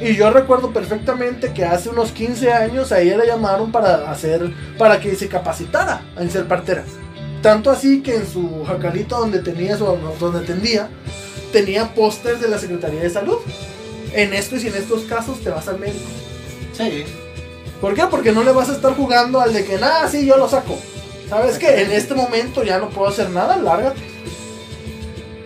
Y 0.00 0.14
yo 0.14 0.30
recuerdo 0.30 0.72
perfectamente 0.72 1.52
que 1.52 1.64
hace 1.64 1.88
unos 1.88 2.12
15 2.12 2.52
años 2.52 2.92
a 2.92 3.00
ella 3.00 3.16
la 3.16 3.26
llamaron 3.26 3.72
para 3.72 4.10
hacer, 4.10 4.52
para 4.78 5.00
que 5.00 5.16
se 5.16 5.28
capacitara 5.28 6.02
en 6.16 6.30
ser 6.30 6.46
partera. 6.46 6.84
Tanto 7.42 7.70
así 7.70 8.00
que 8.00 8.16
en 8.16 8.26
su 8.26 8.64
jacalito 8.64 9.18
donde 9.18 9.40
tenía 9.40 9.76
su, 9.76 9.84
donde 10.20 10.40
atendía, 10.40 10.88
tenía 11.52 11.94
pósters 11.94 12.40
de 12.40 12.48
la 12.48 12.58
Secretaría 12.58 13.00
de 13.00 13.10
Salud. 13.10 13.38
En 14.12 14.32
estos 14.32 14.64
y 14.64 14.68
en 14.68 14.74
estos 14.74 15.02
casos 15.02 15.40
te 15.40 15.50
vas 15.50 15.68
al 15.68 15.78
médico. 15.78 16.08
sí, 16.72 17.04
¿Por 17.80 17.94
qué? 17.94 18.04
Porque 18.10 18.32
no 18.32 18.42
le 18.42 18.52
vas 18.52 18.68
a 18.70 18.72
estar 18.72 18.94
jugando 18.94 19.40
al 19.40 19.52
de 19.52 19.64
que, 19.64 19.78
nada, 19.78 20.08
sí, 20.08 20.26
yo 20.26 20.36
lo 20.36 20.48
saco. 20.48 20.76
¿Sabes 21.28 21.58
qué? 21.58 21.82
En 21.82 21.92
este 21.92 22.14
momento 22.14 22.64
ya 22.64 22.78
no 22.78 22.88
puedo 22.88 23.08
hacer 23.08 23.30
nada, 23.30 23.56
lárgate. 23.56 24.00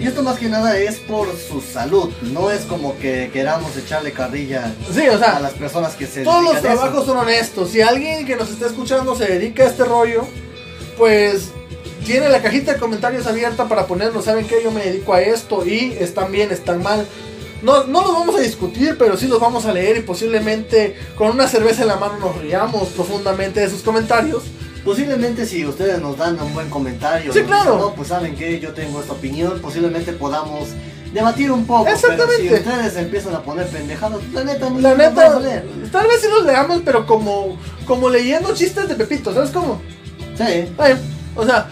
Y 0.02 0.06
esto 0.06 0.22
más 0.22 0.38
que 0.38 0.48
nada 0.48 0.76
es 0.78 0.96
por 0.96 1.28
su 1.38 1.60
salud, 1.60 2.10
no 2.32 2.50
es 2.50 2.62
como 2.62 2.98
que 2.98 3.30
queramos 3.32 3.76
echarle 3.76 4.12
carrilla 4.12 4.74
Sí, 4.92 5.08
o 5.08 5.14
a 5.14 5.18
sea, 5.18 5.40
las 5.40 5.52
personas 5.52 5.94
que 5.94 6.06
se 6.06 6.24
todos 6.24 6.42
los 6.42 6.54
a 6.54 6.58
eso. 6.58 6.66
trabajos 6.66 7.06
son 7.06 7.18
honestos. 7.18 7.70
Si 7.70 7.80
alguien 7.80 8.26
que 8.26 8.34
nos 8.36 8.50
está 8.50 8.66
escuchando 8.66 9.14
se 9.14 9.26
dedica 9.26 9.62
a 9.62 9.66
este 9.66 9.84
rollo, 9.84 10.26
pues 10.98 11.50
tiene 12.04 12.28
la 12.28 12.42
cajita 12.42 12.72
de 12.74 12.78
comentarios 12.80 13.26
abierta 13.26 13.68
para 13.68 13.86
ponernos, 13.86 14.24
¿saben 14.24 14.46
qué? 14.46 14.60
Yo 14.62 14.72
me 14.72 14.84
dedico 14.84 15.14
a 15.14 15.22
esto 15.22 15.64
y 15.64 15.96
están 16.00 16.32
bien, 16.32 16.50
están 16.50 16.82
mal. 16.82 17.06
No, 17.62 17.84
no 17.84 18.02
los 18.02 18.12
vamos 18.12 18.34
a 18.34 18.40
discutir, 18.40 18.96
pero 18.98 19.16
sí 19.16 19.28
los 19.28 19.38
vamos 19.38 19.66
a 19.66 19.72
leer 19.72 19.98
y 19.98 20.00
posiblemente 20.00 20.96
con 21.16 21.28
una 21.30 21.46
cerveza 21.46 21.82
en 21.82 21.88
la 21.88 21.96
mano 21.96 22.18
nos 22.18 22.36
riamos 22.38 22.88
profundamente 22.88 23.60
de 23.60 23.70
sus 23.70 23.82
comentarios. 23.82 24.42
Posiblemente 24.84 25.46
si 25.46 25.64
ustedes 25.64 26.00
nos 26.00 26.16
dan 26.16 26.40
un 26.40 26.52
buen 26.54 26.68
comentario, 26.68 27.32
Sí, 27.32 27.38
nos 27.40 27.48
claro. 27.48 27.78
no, 27.78 27.94
pues 27.94 28.08
saben 28.08 28.34
que 28.34 28.58
yo 28.58 28.72
tengo 28.72 29.00
esta 29.00 29.12
opinión, 29.12 29.60
posiblemente 29.60 30.12
podamos 30.12 30.70
debatir 31.12 31.52
un 31.52 31.64
poco. 31.66 31.88
Exactamente. 31.88 32.34
Pero 32.48 32.56
si 32.56 32.68
ustedes 32.70 32.96
empiezan 32.96 33.34
a 33.36 33.42
poner 33.42 33.66
pendejadas, 33.68 34.18
la 34.32 34.42
neta, 34.44 34.70
ni 34.70 34.80
La 34.80 34.94
neta, 34.94 35.40
tal 35.92 36.06
vez 36.08 36.20
sí 36.20 36.26
los 36.28 36.44
leamos, 36.46 36.82
pero 36.84 37.06
como, 37.06 37.56
como 37.86 38.08
leyendo 38.08 38.52
chistes 38.54 38.88
de 38.88 38.94
Pepito, 38.96 39.32
¿sabes 39.32 39.50
cómo? 39.50 39.80
Sí, 40.36 40.72
Ay, 40.78 40.94
o 41.36 41.44
sea, 41.46 41.68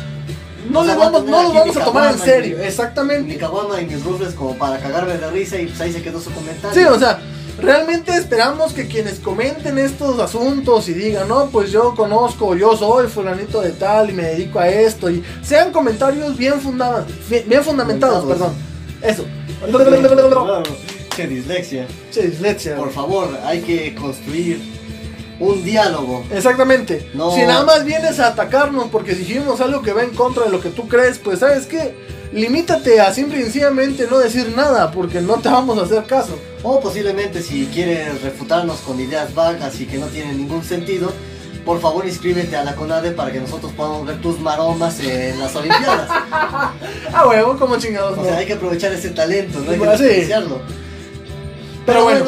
no, 0.71 0.81
O 0.81 0.85
sea, 0.85 0.95
vamos, 0.95 1.25
no 1.25 1.43
los 1.43 1.55
vamos 1.55 1.77
a 1.79 1.85
tomar 1.85 2.13
en 2.13 2.19
serio, 2.21 2.57
y- 2.57 2.61
mi 2.61 2.67
exactamente. 2.67 3.37
caguama 3.39 3.81
y 3.81 3.87
mis 3.87 4.05
rufles 4.05 4.35
como 4.35 4.55
para 4.57 4.79
cagarme 4.79 5.15
de 5.17 5.31
risa 5.31 5.57
y 5.59 5.67
pues 5.67 5.81
ahí 5.81 5.93
se 5.93 6.03
quedó 6.03 6.21
su 6.21 6.31
comentario. 6.31 6.79
Sí, 6.81 6.87
o 6.87 6.99
sea, 6.99 7.19
realmente 7.59 8.15
esperamos 8.15 8.73
que 8.73 8.87
quienes 8.87 9.19
comenten 9.19 9.79
estos 9.79 10.19
asuntos 10.19 10.89
y 10.89 10.95
digan, 10.95 11.29
no, 11.29 11.47
pues 11.51 11.71
yo 11.71 11.95
conozco, 11.95 12.55
yo 12.55 12.77
soy 12.77 13.09
fulanito 13.09 13.61
de 13.61 13.73
tal 13.73 14.11
y 14.11 14.13
me 14.13 14.25
dedico 14.25 14.59
a 14.59 14.69
esto, 14.69 15.11
y 15.11 15.23
sean 15.43 15.73
comentarios 15.73 16.37
bien 16.37 16.61
fundados, 16.61 17.07
bien, 17.29 17.63
fundamentados, 17.63 18.25
perdón. 18.25 18.53
Eso. 19.03 19.25
Qué 21.17 21.27
dislexia. 21.27 21.87
Che, 22.11 22.29
dislexia. 22.29 22.77
Por 22.77 22.93
favor, 22.93 23.29
hay 23.45 23.61
que 23.61 23.95
construir 23.95 24.61
un 25.41 25.65
diálogo. 25.65 26.25
Exactamente. 26.31 27.11
No. 27.15 27.35
Si 27.35 27.43
nada 27.43 27.65
más 27.65 27.85
vienes 27.85 28.21
a 28.21 28.29
atacarnos 28.29 28.89
porque 28.89 29.15
dijimos 29.15 29.61
algo 29.61 29.83
que 29.83 29.93
va 29.93 30.03
en 30.03 30.11
contra 30.11 30.45
de 30.45 30.51
lo 30.51 30.61
que 30.61 30.71
tú 30.71 30.87
crees, 30.87 31.19
pues 31.19 31.41
sabes 31.41 31.67
qué, 31.67 31.95
limítate 32.33 33.01
a 33.01 33.13
simple 33.13 33.41
y 33.41 33.43
sencillamente 33.45 34.07
no 34.11 34.19
decir 34.19 34.53
nada 34.57 34.91
porque 34.91 35.21
no 35.21 35.35
te 35.39 35.49
vamos 35.49 35.79
a 35.79 35.83
hacer 35.83 36.05
caso. 36.05 36.39
O 36.63 36.81
posiblemente 36.81 37.43
si 37.43 37.67
quieres 37.67 38.23
refutarnos 38.23 38.79
con 38.81 39.01
ideas 39.01 39.35
vagas 39.35 39.81
y 39.81 39.87
que 39.87 39.99
no 39.99 40.07
tienen 40.07 40.37
ningún 40.37 40.63
sentido, 40.63 41.13
por 41.65 41.81
favor 41.81 42.07
inscríbete 42.07 42.57
a 42.57 42.65
la 42.65 42.75
CONADE 42.75 43.11
para 43.13 43.31
que 43.33 43.41
nosotros 43.41 43.73
podamos 43.77 44.07
ver 44.07 44.21
tus 44.21 44.39
maromas 44.41 44.99
en 45.01 45.39
las 45.39 45.55
Olimpiadas. 45.57 46.09
Ah, 47.13 47.27
huevo, 47.29 47.59
como 47.59 47.77
chingados. 47.77 48.13
O 48.17 48.23
no. 48.23 48.25
sea, 48.25 48.39
hay 48.39 48.47
que 48.47 48.53
aprovechar 48.55 48.93
ese 48.93 49.11
talento, 49.11 49.59
no 49.61 49.73
hay 49.73 49.79
que 49.79 49.85
Pues 49.85 49.99
sí. 49.99 50.05
desperdiciarlo. 50.05 50.61
Pero 51.85 51.85
Pero 51.87 52.05
bueno. 52.05 52.25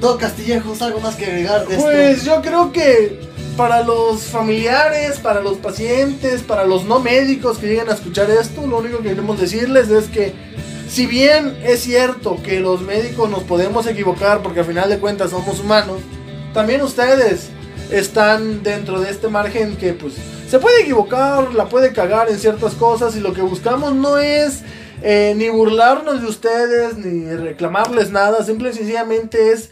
bueno, 0.00 0.18
Castillejos, 0.18 0.82
¿algo 0.82 1.00
más 1.00 1.14
que 1.16 1.26
agregar 1.26 1.66
de 1.66 1.76
Pues 1.76 2.18
esto? 2.18 2.26
yo 2.36 2.42
creo 2.42 2.72
que 2.72 3.20
para 3.58 3.82
los 3.82 4.22
familiares, 4.22 5.18
para 5.18 5.40
los 5.40 5.56
pacientes, 5.56 6.42
para 6.42 6.64
los 6.64 6.84
no 6.84 7.00
médicos 7.00 7.58
que 7.58 7.66
lleguen 7.66 7.88
a 7.88 7.94
escuchar 7.94 8.30
esto, 8.30 8.64
lo 8.68 8.78
único 8.78 8.98
que 8.98 9.08
queremos 9.08 9.40
decirles 9.40 9.90
es 9.90 10.06
que 10.06 10.32
si 10.88 11.06
bien 11.06 11.58
es 11.64 11.80
cierto 11.80 12.38
que 12.40 12.60
los 12.60 12.82
médicos 12.82 13.28
nos 13.28 13.42
podemos 13.42 13.88
equivocar 13.88 14.44
porque 14.44 14.60
al 14.60 14.66
final 14.66 14.88
de 14.88 15.00
cuentas 15.00 15.30
somos 15.30 15.58
humanos, 15.58 16.02
también 16.54 16.82
ustedes 16.82 17.48
están 17.90 18.62
dentro 18.62 19.00
de 19.00 19.10
este 19.10 19.26
margen 19.26 19.76
que 19.76 19.92
pues 19.92 20.14
se 20.48 20.60
puede 20.60 20.82
equivocar, 20.82 21.52
la 21.52 21.68
puede 21.68 21.92
cagar 21.92 22.30
en 22.30 22.38
ciertas 22.38 22.74
cosas 22.74 23.16
y 23.16 23.20
lo 23.20 23.32
que 23.32 23.42
buscamos 23.42 23.92
no 23.92 24.18
es 24.18 24.62
eh, 25.02 25.34
ni 25.36 25.48
burlarnos 25.48 26.22
de 26.22 26.28
ustedes 26.28 26.96
ni 26.96 27.28
reclamarles 27.34 28.12
nada, 28.12 28.44
simple 28.44 28.70
y 28.70 28.74
sencillamente 28.74 29.50
es 29.50 29.70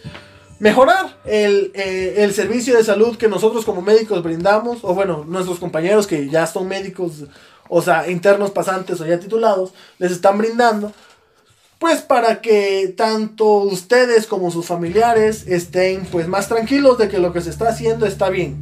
mejorar 0.59 1.19
el, 1.25 1.73
eh, 1.75 2.15
el 2.19 2.33
servicio 2.33 2.77
de 2.77 2.85
salud 2.85 3.17
que 3.17 3.29
nosotros 3.29 3.65
como 3.65 3.83
médicos 3.83 4.23
brindamos, 4.23 4.79
o 4.83 4.95
bueno, 4.95 5.25
nuestros 5.27 5.59
compañeros 5.59 6.07
que 6.07 6.29
ya 6.29 6.47
son 6.47 6.69
médicos, 6.69 7.25
o 7.69 7.83
sea, 7.83 8.11
internos 8.11 8.51
pasantes 8.51 9.01
o 9.01 9.07
ya 9.07 9.19
titulados, 9.19 9.73
les 9.99 10.13
están 10.13 10.39
brindando, 10.39 10.93
pues 11.79 12.01
para 12.01 12.41
que 12.41 12.95
tanto 12.97 13.45
ustedes 13.59 14.27
como 14.27 14.51
sus 14.51 14.67
familiares 14.67 15.47
estén 15.47 16.07
pues 16.07 16.27
más 16.27 16.49
tranquilos 16.49 16.97
de 16.97 17.09
que 17.09 17.19
lo 17.19 17.33
que 17.33 17.43
se 17.43 17.51
está 17.51 17.69
haciendo 17.69 18.07
está 18.07 18.31
bien. 18.31 18.57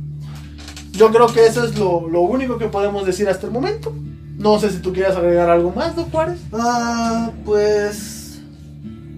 Yo 0.90 1.10
creo 1.10 1.26
que 1.32 1.46
eso 1.46 1.64
es 1.64 1.78
lo, 1.78 2.08
lo 2.08 2.20
único 2.22 2.58
que 2.58 2.66
podemos 2.66 3.06
decir 3.06 3.28
hasta 3.28 3.46
el 3.46 3.52
momento. 3.52 3.92
No 4.36 4.58
sé 4.58 4.70
si 4.70 4.78
tú 4.78 4.92
quieras 4.92 5.16
agregar 5.16 5.48
algo 5.48 5.70
más, 5.70 5.96
¿no, 5.96 6.04
Juárez? 6.04 6.38
Ah, 6.52 7.30
pues. 7.44 8.23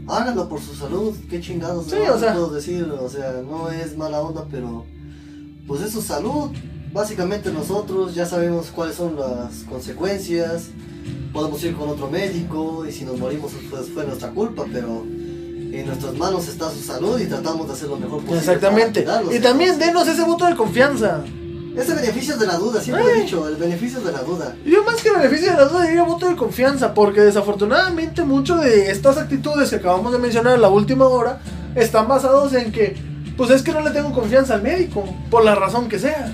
Háganlo 0.08 0.48
por 0.48 0.60
su 0.60 0.74
salud, 0.74 1.14
qué 1.28 1.40
chingados 1.40 1.86
Sí, 1.86 1.96
no 2.06 2.14
o 2.14 2.18
sea. 2.18 2.32
puedo 2.32 2.50
decir, 2.50 2.84
o 2.84 3.08
sea, 3.08 3.42
no 3.48 3.70
es 3.70 3.96
mala 3.96 4.20
onda, 4.20 4.46
pero 4.50 4.84
pues 5.66 5.82
es 5.82 5.92
su 5.92 6.02
salud. 6.02 6.50
Básicamente 6.92 7.50
nosotros 7.52 8.14
ya 8.14 8.24
sabemos 8.24 8.70
cuáles 8.74 8.96
son 8.96 9.16
las 9.16 9.64
consecuencias. 9.68 10.68
Podemos 11.32 11.62
ir 11.64 11.74
con 11.76 11.88
otro 11.88 12.08
médico 12.08 12.86
y 12.88 12.92
si 12.92 13.04
nos 13.04 13.18
morimos 13.18 13.52
pues 13.70 13.88
fue 13.88 14.04
nuestra 14.06 14.30
culpa, 14.30 14.64
pero 14.72 15.02
en 15.02 15.86
nuestras 15.86 16.14
manos 16.14 16.48
está 16.48 16.70
su 16.70 16.80
salud 16.80 17.20
y 17.20 17.26
tratamos 17.26 17.66
de 17.66 17.72
hacer 17.74 17.88
lo 17.88 17.96
mejor 17.96 18.20
posible. 18.20 18.38
Exactamente. 18.38 19.06
Y 19.32 19.40
también 19.40 19.78
denos 19.78 20.08
ese 20.08 20.22
voto 20.24 20.46
de 20.46 20.56
confianza. 20.56 21.22
Ese 21.76 21.94
beneficio 21.94 22.38
de 22.38 22.46
la 22.46 22.56
duda, 22.56 22.80
siempre 22.80 23.04
he 23.04 23.22
dicho, 23.22 23.46
el 23.46 23.56
beneficio 23.56 24.00
de 24.00 24.10
la 24.10 24.22
duda. 24.22 24.54
Yo 24.64 24.82
más 24.84 25.02
que 25.02 25.10
beneficio 25.10 25.50
de 25.50 25.58
la 25.58 25.64
duda 25.66 25.84
diría 25.84 26.04
voto 26.04 26.26
de 26.28 26.34
confianza, 26.34 26.94
porque 26.94 27.20
desafortunadamente 27.20 28.24
mucho 28.24 28.56
de 28.56 28.90
estas 28.90 29.18
actitudes 29.18 29.68
que 29.68 29.76
acabamos 29.76 30.12
de 30.12 30.18
mencionar 30.18 30.54
en 30.54 30.62
la 30.62 30.70
última 30.70 31.06
hora 31.06 31.40
están 31.74 32.08
basados 32.08 32.54
en 32.54 32.72
que, 32.72 32.96
pues 33.36 33.50
es 33.50 33.62
que 33.62 33.72
no 33.72 33.80
le 33.82 33.90
tengo 33.90 34.12
confianza 34.12 34.54
al 34.54 34.62
médico, 34.62 35.04
por 35.30 35.44
la 35.44 35.54
razón 35.54 35.88
que 35.88 35.98
sea. 35.98 36.32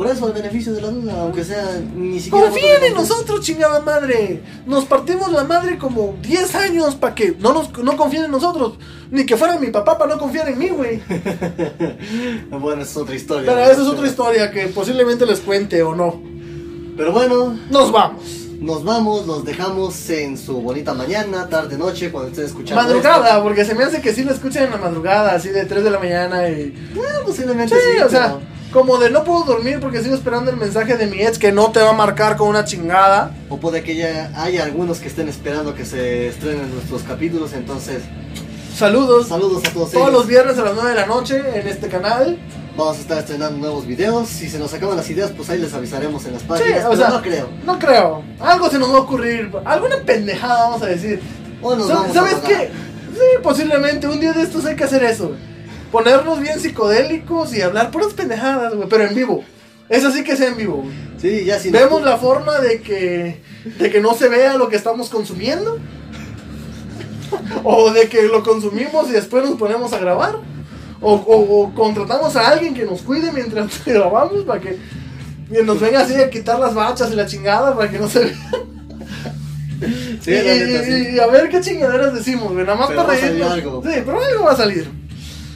Por 0.00 0.08
eso 0.08 0.28
el 0.28 0.32
beneficio 0.32 0.72
de 0.72 0.80
la 0.80 0.88
duda, 0.88 1.20
aunque 1.20 1.44
sea 1.44 1.78
ni 1.94 2.18
siquiera. 2.18 2.46
Confíen 2.46 2.84
en 2.84 2.94
nosotros, 2.94 3.42
chingada 3.42 3.80
madre. 3.80 4.40
Nos 4.64 4.86
partimos 4.86 5.30
la 5.30 5.44
madre 5.44 5.76
como 5.76 6.14
10 6.22 6.54
años 6.54 6.94
para 6.94 7.14
que 7.14 7.36
no, 7.38 7.52
nos, 7.52 7.70
no 7.84 7.98
confíen 7.98 8.24
en 8.24 8.30
nosotros. 8.30 8.78
Ni 9.10 9.26
que 9.26 9.36
fuera 9.36 9.58
mi 9.58 9.66
papá 9.66 9.98
para 9.98 10.14
no 10.14 10.18
confiar 10.18 10.48
en 10.48 10.58
mí, 10.58 10.70
güey. 10.70 11.02
Bueno, 12.50 12.80
esa 12.80 12.92
es 12.92 12.96
otra 12.96 13.14
historia. 13.14 13.52
Pero 13.52 13.60
esa 13.62 13.82
es 13.82 13.88
otra 13.88 14.06
historia 14.06 14.50
que 14.50 14.68
posiblemente 14.68 15.26
les 15.26 15.40
cuente 15.40 15.82
o 15.82 15.94
no. 15.94 16.22
Pero 16.96 17.12
bueno, 17.12 17.58
Nos 17.70 17.92
vamos. 17.92 18.22
nos 18.58 18.82
vamos, 18.82 19.26
los 19.26 19.44
dejamos 19.44 20.08
en 20.08 20.38
su 20.38 20.62
bonita 20.62 20.94
mañana, 20.94 21.46
tarde, 21.46 21.76
noche, 21.76 22.10
cuando 22.10 22.30
estén 22.30 22.46
escuchando. 22.46 22.82
Madrugada, 22.82 23.42
porque 23.42 23.66
se 23.66 23.74
me 23.74 23.84
hace 23.84 24.00
que 24.00 24.14
sí 24.14 24.24
lo 24.24 24.32
escuchan 24.32 24.64
en 24.64 24.70
la 24.70 24.78
madrugada, 24.78 25.34
así 25.34 25.50
de 25.50 25.66
3 25.66 25.84
de 25.84 25.90
la 25.90 25.98
mañana 25.98 26.48
y... 26.48 26.52
Eh, 26.52 26.74
posiblemente 27.26 27.74
Sí, 27.74 27.80
sí, 27.96 28.02
o 28.02 28.08
sea, 28.08 28.38
como 28.72 28.98
de 28.98 29.10
no 29.10 29.24
puedo 29.24 29.44
dormir 29.44 29.78
porque 29.80 30.02
sigo 30.02 30.14
esperando 30.14 30.50
el 30.50 30.56
mensaje 30.56 30.96
de 30.96 31.06
mi 31.06 31.20
ex 31.22 31.38
que 31.38 31.50
no 31.52 31.70
te 31.72 31.80
va 31.80 31.90
a 31.90 31.94
marcar 31.94 32.36
con 32.36 32.48
una 32.48 32.64
chingada. 32.64 33.32
O 33.48 33.58
puede 33.58 33.82
que 33.82 33.96
ya 33.96 34.30
haya 34.36 34.62
algunos 34.64 34.98
que 34.98 35.08
estén 35.08 35.28
esperando 35.28 35.74
que 35.74 35.84
se 35.84 36.28
estrenen 36.28 36.72
nuestros 36.74 37.02
capítulos, 37.02 37.52
entonces 37.52 38.02
Saludos. 38.76 39.28
saludos 39.28 39.62
a 39.66 39.72
todos 39.72 39.90
Todos 39.90 39.94
ellos. 40.08 40.12
los 40.12 40.26
viernes 40.26 40.58
a 40.58 40.62
las 40.62 40.74
9 40.74 40.90
de 40.90 40.94
la 40.96 41.06
noche 41.06 41.42
en 41.54 41.66
este 41.68 41.88
canal. 41.88 42.38
Vamos 42.76 42.96
a 42.98 43.00
estar 43.00 43.18
estrenando 43.18 43.58
nuevos 43.58 43.86
videos. 43.86 44.28
Si 44.28 44.48
se 44.48 44.58
nos 44.58 44.72
acaban 44.72 44.96
las 44.96 45.10
ideas, 45.10 45.32
pues 45.36 45.50
ahí 45.50 45.58
les 45.58 45.74
avisaremos 45.74 46.24
en 46.24 46.34
las 46.34 46.42
páginas. 46.44 46.84
o 46.86 46.90
pero 46.90 46.96
sea- 47.00 47.10
no 47.10 47.20
creo. 47.22 47.48
No 47.66 47.78
creo. 47.78 48.22
Algo 48.38 48.70
se 48.70 48.78
nos 48.78 48.90
va 48.92 48.98
a 48.98 49.00
ocurrir. 49.00 49.50
Alguna 49.64 49.96
pendejada 50.06 50.64
vamos 50.68 50.82
a 50.82 50.86
decir. 50.86 51.20
O 51.60 51.74
nos 51.74 51.88
Sa- 51.88 51.94
vamos 51.94 52.10
a 52.10 52.14
¿Sabes 52.14 52.40
drogar. 52.40 52.50
qué? 52.60 52.70
Sí, 53.12 53.42
posiblemente 53.42 54.06
un 54.06 54.20
día 54.20 54.32
de 54.32 54.42
estos 54.42 54.64
hay 54.64 54.76
que 54.76 54.84
hacer 54.84 55.02
eso. 55.02 55.32
Ponernos 55.92 56.40
bien 56.40 56.60
psicodélicos 56.60 57.54
y 57.54 57.62
hablar 57.62 57.90
puras 57.90 58.12
pendejadas, 58.14 58.74
güey, 58.74 58.88
pero 58.88 59.04
en 59.04 59.14
vivo. 59.14 59.44
Eso 59.88 60.10
sí 60.12 60.22
que 60.22 60.36
sea 60.36 60.48
en 60.48 60.56
vivo. 60.56 60.82
güey. 60.82 60.94
Sí, 61.20 61.44
ya 61.44 61.58
si 61.58 61.70
Vemos 61.70 62.02
la 62.02 62.16
forma 62.16 62.58
de 62.60 62.80
que 62.80 63.40
de 63.78 63.90
que 63.90 64.00
no 64.00 64.14
se 64.14 64.28
vea 64.28 64.56
lo 64.56 64.68
que 64.68 64.76
estamos 64.76 65.08
consumiendo. 65.10 65.78
O 67.64 67.92
de 67.92 68.08
que 68.08 68.22
lo 68.24 68.42
consumimos 68.42 69.08
y 69.08 69.12
después 69.12 69.44
nos 69.48 69.58
ponemos 69.58 69.92
a 69.92 69.98
grabar. 69.98 70.36
O, 71.00 71.14
o- 71.14 71.62
o 71.64 71.74
contratamos 71.74 72.36
a 72.36 72.48
alguien 72.50 72.74
que 72.74 72.84
nos 72.84 73.02
cuide 73.02 73.32
mientras 73.32 73.84
grabamos 73.86 74.44
para 74.44 74.60
que 74.60 74.78
nos 75.64 75.80
venga 75.80 76.00
así 76.00 76.14
a 76.14 76.30
quitar 76.30 76.58
las 76.58 76.74
bachas 76.74 77.10
y 77.10 77.16
la 77.16 77.26
chingada 77.26 77.74
para 77.74 77.90
que 77.90 77.98
no 77.98 78.08
se 78.08 78.20
vea. 78.26 78.36
Sí, 80.20 80.30
y, 80.30 80.34
neta, 80.34 80.84
sí. 80.84 81.08
y- 81.14 81.18
a 81.18 81.26
ver 81.26 81.48
qué 81.48 81.60
chingaderas 81.60 82.12
decimos, 82.14 82.52
güey. 82.52 82.64
Nada 82.64 82.76
más 82.78 82.88
Pero 82.88 83.06
para 83.06 83.18
reírnos. 83.18 83.54
Sí, 83.84 84.02
pero 84.04 84.22
algo 84.22 84.44
va 84.44 84.52
a 84.52 84.56
salir. 84.56 84.88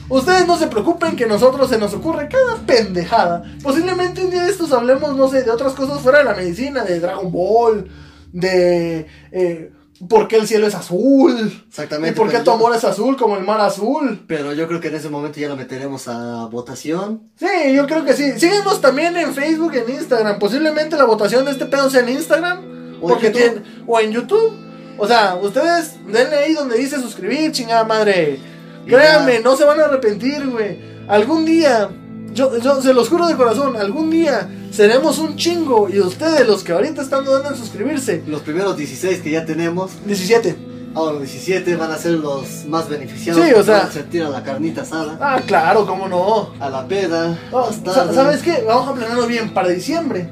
Ustedes 0.08 0.46
no 0.46 0.58
se 0.58 0.66
preocupen 0.66 1.16
que 1.16 1.26
nosotros 1.26 1.68
se 1.70 1.78
nos 1.78 1.94
ocurre 1.94 2.28
cada 2.28 2.56
pendejada. 2.66 3.42
Posiblemente 3.62 4.22
un 4.22 4.30
día 4.30 4.44
de 4.44 4.50
estos 4.50 4.72
hablemos, 4.72 5.16
no 5.16 5.28
sé, 5.28 5.42
de 5.42 5.50
otras 5.50 5.72
cosas 5.72 6.00
fuera 6.00 6.18
de 6.18 6.24
la 6.24 6.34
medicina, 6.34 6.84
de 6.84 7.00
Dragon 7.00 7.32
Ball, 7.32 7.88
de 8.32 9.06
eh, 9.32 9.72
por 10.08 10.28
qué 10.28 10.36
el 10.36 10.46
cielo 10.46 10.66
es 10.66 10.74
azul, 10.74 11.64
Exactamente. 11.68 12.10
y 12.10 12.14
por 12.20 12.30
qué 12.30 12.38
tu 12.40 12.44
yo- 12.46 12.52
amor 12.54 12.74
es 12.74 12.84
azul 12.84 13.16
como 13.16 13.36
el 13.36 13.44
mar 13.44 13.60
azul. 13.60 14.24
Pero 14.26 14.52
yo 14.52 14.68
creo 14.68 14.80
que 14.80 14.88
en 14.88 14.96
ese 14.96 15.08
momento 15.08 15.40
ya 15.40 15.48
lo 15.48 15.56
meteremos 15.56 16.06
a 16.08 16.46
votación. 16.46 17.30
Sí, 17.38 17.46
yo 17.74 17.86
creo 17.86 18.04
que 18.04 18.12
sí. 18.12 18.32
Síguenos 18.38 18.80
también 18.80 19.16
en 19.16 19.32
Facebook, 19.34 19.72
en 19.74 19.88
Instagram. 19.94 20.38
Posiblemente 20.38 20.96
la 20.96 21.04
votación 21.04 21.44
de 21.46 21.52
este 21.52 21.66
pedo 21.66 21.88
sea 21.88 22.00
en 22.00 22.10
Instagram. 22.10 22.58
O 23.00 23.08
en 23.08 23.14
porque 23.14 23.62
o 23.86 24.00
en 24.00 24.10
YouTube. 24.12 24.52
O 24.98 25.06
sea, 25.08 25.36
ustedes 25.36 25.94
denle 26.06 26.36
ahí 26.36 26.52
donde 26.54 26.76
dice 26.76 27.00
suscribir, 27.00 27.52
chingada 27.52 27.84
madre. 27.84 28.38
Créanme, 28.86 29.40
no 29.40 29.56
se 29.56 29.64
van 29.64 29.80
a 29.80 29.84
arrepentir, 29.84 30.46
güey. 30.48 30.78
Algún 31.08 31.44
día, 31.44 31.88
yo, 32.32 32.56
yo 32.58 32.80
se 32.82 32.92
los 32.94 33.08
juro 33.08 33.26
de 33.26 33.36
corazón, 33.36 33.76
algún 33.76 34.10
día 34.10 34.48
seremos 34.70 35.18
un 35.18 35.36
chingo. 35.36 35.88
Y 35.88 36.00
ustedes, 36.00 36.46
los 36.46 36.62
que 36.64 36.72
ahorita 36.72 37.02
están 37.02 37.24
dudando 37.24 37.50
en 37.50 37.56
suscribirse, 37.56 38.22
Los 38.26 38.42
primeros 38.42 38.76
16 38.76 39.20
que 39.20 39.30
ya 39.30 39.44
tenemos, 39.44 39.92
17. 40.06 40.56
ahora 40.94 41.12
los 41.14 41.22
17 41.22 41.76
van 41.76 41.90
a 41.92 41.96
ser 41.98 42.12
los 42.12 42.64
más 42.66 42.88
beneficiados. 42.88 43.42
Sí, 43.44 43.52
o 43.52 43.62
sea- 43.62 43.78
van 43.78 43.86
a 43.88 43.90
sentir 43.92 44.22
a 44.22 44.28
la 44.30 44.42
carnita 44.42 44.82
asada, 44.82 45.16
Ah, 45.20 45.40
claro, 45.46 45.86
cómo 45.86 46.08
no. 46.08 46.50
a 46.60 46.68
la 46.70 46.86
peda, 46.86 47.38
Oh. 47.52 47.70
¿Sabes 47.84 48.42
qué? 48.42 48.64
Vamos 48.66 48.88
a 48.88 48.94
planearlo 48.94 49.26
bien 49.26 49.52
para 49.52 49.68
diciembre. 49.68 50.28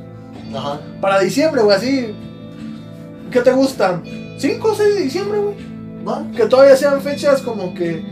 Ajá. 0.55 0.81
Para 1.01 1.19
diciembre, 1.21 1.63
güey, 1.63 1.77
así. 1.77 2.15
¿Qué 3.31 3.41
te 3.41 3.51
gusta? 3.53 4.03
¿5 4.39 4.71
o 4.71 4.75
6 4.75 4.95
de 4.95 5.01
diciembre, 5.03 5.39
güey? 5.39 5.55
¿Va? 6.07 6.25
Que 6.37 6.47
todavía 6.47 6.77
sean 6.77 7.01
fechas 7.01 7.41
como 7.43 7.73
que 7.75 8.05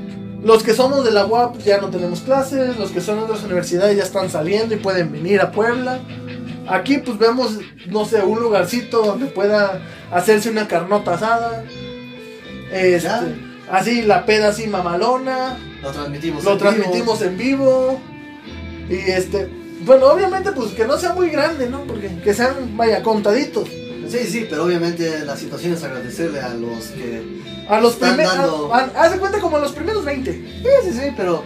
los 0.42 0.62
que 0.62 0.74
somos 0.74 1.04
de 1.04 1.10
la 1.10 1.26
UAP 1.26 1.58
ya 1.58 1.80
no 1.80 1.88
tenemos 1.88 2.20
clases, 2.20 2.78
los 2.78 2.90
que 2.90 3.00
son 3.00 3.16
de 3.18 3.24
otras 3.24 3.42
universidades 3.44 3.96
ya 3.96 4.04
están 4.04 4.30
saliendo 4.30 4.74
y 4.74 4.78
pueden 4.78 5.12
venir 5.12 5.40
a 5.40 5.50
Puebla. 5.52 6.00
Aquí 6.68 6.98
pues 6.98 7.18
vemos, 7.18 7.58
no 7.88 8.04
sé, 8.04 8.22
un 8.22 8.40
lugarcito 8.40 9.02
donde 9.02 9.26
pueda 9.26 9.80
hacerse 10.10 10.50
una 10.50 10.68
carnota 10.68 11.14
asada. 11.14 11.64
Este, 12.72 13.08
así 13.70 14.02
la 14.02 14.24
peda 14.24 14.48
así 14.48 14.66
mamalona, 14.66 15.58
Lo 15.82 15.90
transmitimos. 15.90 16.44
lo 16.44 16.52
en 16.52 16.58
vivo. 16.58 16.68
transmitimos 16.70 17.22
en 17.22 17.36
vivo. 17.36 18.00
Y 18.88 18.94
este, 19.10 19.48
bueno, 19.84 20.06
obviamente 20.06 20.52
pues 20.52 20.70
que 20.72 20.86
no 20.86 20.96
sea 20.98 21.12
muy 21.12 21.30
grande, 21.30 21.68
¿no? 21.68 21.80
Porque 21.82 22.08
que 22.22 22.34
sean, 22.34 22.76
vaya, 22.76 23.02
contaditos. 23.02 23.68
Sí, 24.10 24.18
sí, 24.26 24.46
pero 24.48 24.64
obviamente 24.64 25.20
la 25.24 25.36
situación 25.36 25.74
es 25.74 25.82
agradecerle 25.84 26.40
a 26.40 26.48
los 26.54 26.86
que. 26.88 27.40
A 27.68 27.80
los 27.80 27.94
primeros, 27.94 28.36
dando- 28.36 28.74
haz 28.74 29.12
de 29.12 29.18
cuenta 29.18 29.38
como 29.38 29.56
a 29.56 29.60
los 29.60 29.72
primeros 29.72 30.04
20. 30.04 30.32
Sí, 30.32 30.68
sí, 30.84 30.92
sí, 30.92 31.12
pero 31.16 31.44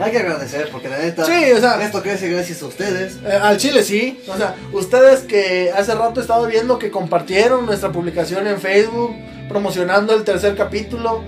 hay 0.00 0.10
que 0.10 0.18
agradecer 0.18 0.70
porque 0.72 0.88
la 0.88 0.98
neta. 0.98 1.24
Sí, 1.26 1.52
o 1.54 1.60
sea- 1.60 1.82
Esto 1.84 2.02
crece 2.02 2.28
gracias 2.30 2.62
a 2.62 2.66
ustedes. 2.66 3.16
Eh, 3.24 3.32
al 3.40 3.58
chile 3.58 3.82
sí. 3.82 4.18
O 4.28 4.36
sea, 4.36 4.54
ustedes 4.72 5.20
que 5.20 5.70
hace 5.76 5.94
rato 5.94 6.20
he 6.20 6.22
estado 6.22 6.46
viendo 6.46 6.78
que 6.78 6.90
compartieron 6.90 7.66
nuestra 7.66 7.92
publicación 7.92 8.46
en 8.46 8.58
Facebook 8.58 9.14
promocionando 9.48 10.14
el 10.14 10.24
tercer 10.24 10.56
capítulo. 10.56 11.22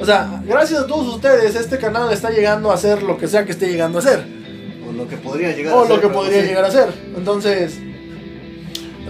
O 0.00 0.04
sea, 0.04 0.42
gracias 0.46 0.80
a 0.80 0.86
todos 0.86 1.14
ustedes 1.14 1.54
este 1.54 1.78
canal 1.78 2.10
está 2.12 2.30
llegando 2.30 2.72
a 2.72 2.76
ser 2.78 3.02
lo 3.02 3.16
que 3.18 3.28
sea 3.28 3.44
que 3.44 3.52
esté 3.52 3.68
llegando 3.68 3.98
a 4.00 4.02
ser. 4.02 4.24
O 4.88 4.92
lo 4.92 5.06
que 5.06 5.16
podría 5.16 5.54
llegar 5.54 5.74
a 5.74 5.76
O 5.76 5.86
ser. 5.86 5.94
lo 5.94 6.00
que 6.00 6.08
podría 6.08 6.40
sí. 6.42 6.48
llegar 6.48 6.64
a 6.64 6.70
ser. 6.72 6.88
Entonces, 7.16 7.74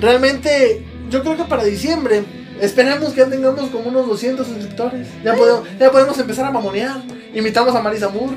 realmente 0.01 0.85
yo 1.11 1.23
creo 1.23 1.37
que 1.37 1.45
para 1.45 1.65
diciembre 1.65 2.25
esperemos 2.61 3.13
que 3.13 3.21
ya 3.21 3.27
tengamos 3.29 3.69
como 3.71 3.89
unos 3.89 4.07
200 4.07 4.47
suscriptores. 4.47 5.09
Ya, 5.25 5.35
podemos, 5.35 5.65
ya 5.79 5.91
podemos 5.91 6.19
empezar 6.19 6.47
a 6.47 6.51
mamonear. 6.51 7.03
Invitamos 7.35 7.75
a 7.75 7.83
Marisa 7.83 8.09
Moore. 8.09 8.37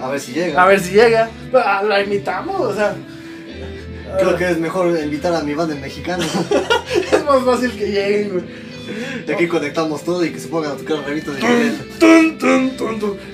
A 0.00 0.08
ver 0.10 0.20
si 0.20 0.32
llega. 0.32 0.62
A 0.62 0.66
ver 0.66 0.80
si 0.80 0.92
llega. 0.92 1.30
Ah, 1.54 1.82
La 1.86 2.02
invitamos, 2.02 2.60
o 2.60 2.74
sea. 2.74 2.94
Creo 4.18 4.36
que 4.36 4.50
es 4.50 4.58
mejor 4.58 4.98
invitar 4.98 5.34
a 5.34 5.42
mi 5.42 5.54
banda 5.54 5.74
mexicana. 5.76 6.24
Es 7.12 7.24
más 7.24 7.44
fácil 7.44 7.72
que 7.72 7.86
lleguen, 7.86 8.30
güey. 8.30 8.44
De 9.26 9.34
aquí 9.34 9.46
conectamos 9.46 10.02
todo 10.02 10.24
y 10.24 10.30
que 10.32 10.40
se 10.40 10.48
pongan 10.48 10.72
a 10.72 10.76
tocar 10.76 10.98
ramitos 11.06 11.36
de 11.36 11.40
violeta. 11.40 11.84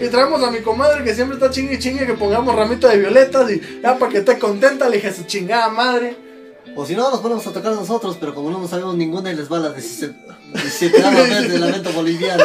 Y 0.00 0.08
traemos 0.08 0.42
a 0.42 0.50
mi 0.50 0.60
comadre 0.60 1.02
que 1.02 1.14
siempre 1.14 1.36
está 1.36 1.50
chingue 1.50 1.74
y 1.74 1.78
chingue 1.78 2.06
que 2.06 2.14
pongamos 2.14 2.54
ramito 2.54 2.86
de 2.86 2.98
violetas 2.98 3.50
y 3.50 3.60
ya 3.82 3.98
para 3.98 4.12
que 4.12 4.18
esté 4.18 4.38
contenta, 4.38 4.88
le 4.88 4.96
dije 4.96 5.08
a 5.08 5.14
su 5.14 5.24
chingada 5.24 5.70
madre. 5.70 6.27
O 6.76 6.86
si 6.86 6.94
no, 6.94 7.10
nos 7.10 7.20
ponemos 7.20 7.46
a 7.46 7.52
tocar 7.52 7.72
nosotros, 7.72 8.16
pero 8.20 8.34
como 8.34 8.50
no 8.50 8.58
nos 8.58 8.70
sabemos 8.70 8.96
ninguna 8.96 9.32
y 9.32 9.36
les 9.36 9.50
va 9.50 9.58
la 9.58 9.70
17 9.70 10.14
17 10.52 11.02
vez 11.02 11.48
del 11.48 11.60
lamento 11.60 11.92
boliviano. 11.92 12.44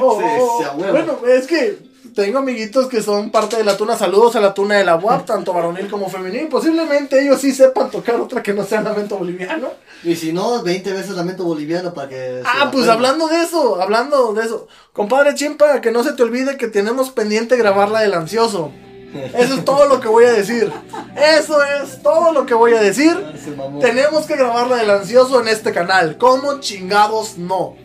Oh, 0.00 0.20
Sí, 0.58 0.64
a 0.64 0.72
bueno, 0.72 1.18
es 1.26 1.46
que 1.46 1.78
tengo 2.14 2.38
amiguitos 2.38 2.86
que 2.86 3.02
son 3.02 3.30
parte 3.30 3.56
de 3.56 3.64
la 3.64 3.76
tuna. 3.76 3.96
Saludos 3.96 4.36
a 4.36 4.40
la 4.40 4.54
tuna 4.54 4.76
de 4.76 4.84
la 4.84 4.96
UAP, 4.96 5.26
tanto 5.26 5.52
varonil 5.52 5.88
como 5.88 6.08
femenil. 6.08 6.48
Posiblemente 6.48 7.20
ellos 7.20 7.40
sí 7.40 7.52
sepan 7.52 7.90
tocar 7.90 8.16
otra 8.20 8.42
que 8.42 8.52
no 8.54 8.64
sea 8.64 8.82
lamento 8.82 9.16
boliviano. 9.16 9.68
Y 10.04 10.14
si 10.16 10.32
no, 10.32 10.62
20 10.62 10.92
veces 10.92 11.10
lamento 11.12 11.44
boliviano 11.44 11.92
para 11.94 12.08
que. 12.08 12.42
Ah, 12.44 12.70
pues 12.70 12.88
hablando 12.88 13.26
de 13.26 13.42
eso, 13.42 13.80
hablando 13.80 14.32
de 14.34 14.44
eso. 14.44 14.68
Compadre 14.92 15.34
Chimpa, 15.34 15.80
que 15.80 15.90
no 15.90 16.04
se 16.04 16.12
te 16.12 16.22
olvide 16.22 16.56
que 16.56 16.68
tenemos 16.68 17.10
pendiente 17.10 17.56
grabar 17.56 17.90
la 17.90 18.00
del 18.00 18.14
ansioso. 18.14 18.70
Eso 19.14 19.54
es 19.54 19.64
todo 19.64 19.86
lo 19.88 20.00
que 20.00 20.08
voy 20.08 20.24
a 20.24 20.32
decir. 20.32 20.72
Eso 21.16 21.62
es 21.62 22.02
todo 22.02 22.32
lo 22.32 22.46
que 22.46 22.54
voy 22.54 22.74
a 22.74 22.80
decir. 22.80 23.16
Mamó. 23.56 23.78
Tenemos 23.78 24.26
que 24.26 24.36
grabar 24.36 24.68
la 24.68 24.76
del 24.76 24.90
ansioso 24.90 25.40
en 25.40 25.48
este 25.48 25.72
canal. 25.72 26.16
¿Cómo 26.18 26.60
chingados 26.60 27.38
no? 27.38 27.76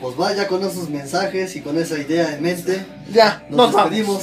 Pues 0.00 0.16
vaya 0.16 0.48
con 0.48 0.62
esos 0.64 0.88
mensajes 0.88 1.54
y 1.56 1.60
con 1.60 1.78
esa 1.78 1.98
idea 1.98 2.34
en 2.34 2.42
mente. 2.42 2.84
Ya, 3.12 3.42
Nos, 3.48 3.56
nos, 3.56 3.72
vamos. 3.72 3.90
despedimos. 3.90 4.22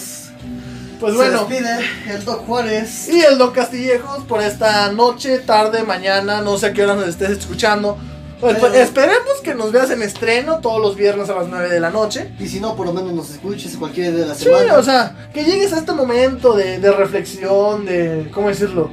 Pues 0.99 1.13
Se 1.13 1.17
bueno. 1.17 1.45
despide 1.45 1.79
el 2.09 2.25
Doc 2.25 2.45
Juárez. 2.45 3.07
Y 3.07 3.21
el 3.21 3.37
Don 3.37 3.51
Castillejos 3.51 4.25
por 4.25 4.41
esta 4.41 4.91
noche, 4.91 5.39
tarde, 5.39 5.83
mañana, 5.83 6.41
no 6.41 6.57
sé 6.57 6.67
a 6.67 6.73
qué 6.73 6.83
hora 6.83 6.95
nos 6.95 7.07
estés 7.07 7.29
escuchando. 7.31 7.97
Pues, 8.39 8.57
Pero- 8.59 8.73
esperemos 8.73 9.41
que 9.43 9.53
nos 9.53 9.71
veas 9.71 9.89
en 9.91 10.01
estreno 10.01 10.59
todos 10.59 10.79
los 10.81 10.95
viernes 10.95 11.29
a 11.29 11.35
las 11.35 11.47
9 11.49 11.69
de 11.69 11.79
la 11.79 11.89
noche. 11.89 12.31
Y 12.39 12.47
si 12.47 12.59
no, 12.59 12.75
por 12.75 12.85
lo 12.85 12.93
menos 12.93 13.11
nos 13.13 13.29
escuches 13.31 13.75
cualquier 13.75 14.11
día 14.13 14.21
de 14.21 14.27
la 14.27 14.35
Sí, 14.35 14.45
semana. 14.45 14.75
o 14.77 14.83
sea, 14.83 15.29
que 15.33 15.43
llegues 15.43 15.73
a 15.73 15.79
este 15.79 15.91
momento 15.91 16.53
de, 16.55 16.79
de 16.79 16.91
reflexión, 16.91 17.85
de. 17.85 18.29
¿Cómo 18.33 18.47
decirlo? 18.47 18.89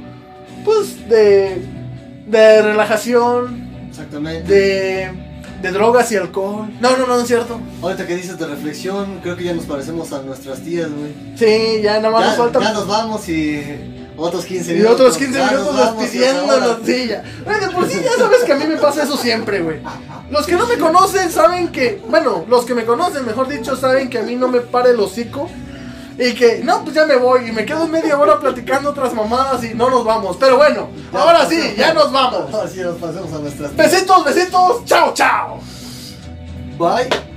Pues 0.65 1.07
de. 1.07 1.61
de 2.27 2.61
relajación, 2.61 3.69
Exactamente. 3.89 4.51
de. 4.53 5.11
de 5.61 5.71
drogas 5.71 6.11
y 6.11 6.17
alcohol. 6.17 6.69
No, 6.81 6.91
no, 6.97 7.07
no, 7.07 7.15
no 7.15 7.21
es 7.21 7.27
cierto. 7.27 7.59
Ahorita 7.81 8.05
que 8.05 8.15
dices 8.15 8.37
de 8.37 8.45
reflexión, 8.47 9.19
creo 9.23 9.37
que 9.37 9.45
ya 9.45 9.53
nos 9.53 9.65
parecemos 9.65 10.11
a 10.13 10.21
nuestras 10.23 10.59
tías, 10.61 10.89
güey. 10.91 11.13
Sí, 11.37 11.81
ya 11.81 11.95
nada 12.01 12.11
más 12.11 12.25
nos 12.27 12.35
falta. 12.37 12.59
ya 12.59 12.73
nos 12.73 12.87
vamos 12.87 13.27
y 13.29 13.63
otros 14.17 14.45
15 14.45 14.71
Y 14.71 14.75
minutos. 14.75 14.93
otros 14.95 15.17
15 15.17 15.33
ya 15.37 15.51
minutos 15.51 15.75
y 15.75 16.01
despidiéndonos, 16.01 16.77
sí, 16.85 17.07
ya. 17.07 17.21
De 17.21 17.67
por 17.73 17.87
sí 17.89 18.01
ya 18.03 18.11
sabes 18.17 18.43
que 18.43 18.53
a 18.53 18.55
mí 18.55 18.65
me 18.65 18.77
pasa 18.77 19.03
eso 19.03 19.15
siempre, 19.17 19.61
güey. 19.61 19.79
Los 20.29 20.45
que 20.45 20.55
no 20.55 20.67
me 20.67 20.77
conocen 20.77 21.31
saben 21.31 21.69
que, 21.69 22.01
bueno, 22.07 22.45
los 22.49 22.65
que 22.65 22.73
me 22.73 22.83
conocen, 22.85 23.25
mejor 23.25 23.47
dicho, 23.47 23.75
saben 23.75 24.09
que 24.09 24.19
a 24.19 24.23
mí 24.23 24.35
no 24.35 24.47
me 24.47 24.59
para 24.61 24.89
el 24.89 24.99
hocico. 24.99 25.49
Y 26.19 26.33
que, 26.33 26.61
no, 26.63 26.83
pues 26.83 26.95
ya 26.95 27.05
me 27.05 27.15
voy 27.15 27.47
y 27.47 27.51
me 27.51 27.63
quedo 27.63 27.87
media 27.87 28.17
hora 28.17 28.39
platicando 28.39 28.89
otras 28.89 29.13
mamadas 29.13 29.63
y 29.63 29.75
no 29.75 29.87
nos 29.89 30.03
vamos. 30.03 30.35
Pero 30.39 30.57
bueno, 30.57 30.89
Ya 31.13 31.19
ahora 31.21 31.45
sí, 31.47 31.75
ya 31.77 31.93
nos 31.93 32.11
vamos. 32.11 32.51
Ahora 32.51 32.67
sí 32.67 32.79
nos 32.79 32.95
pasemos 32.95 33.31
a 33.31 33.37
nuestras. 33.37 33.75
Besitos, 33.75 34.25
besitos, 34.25 34.83
chao, 34.85 35.13
chao. 35.13 35.59
Bye. 36.79 37.36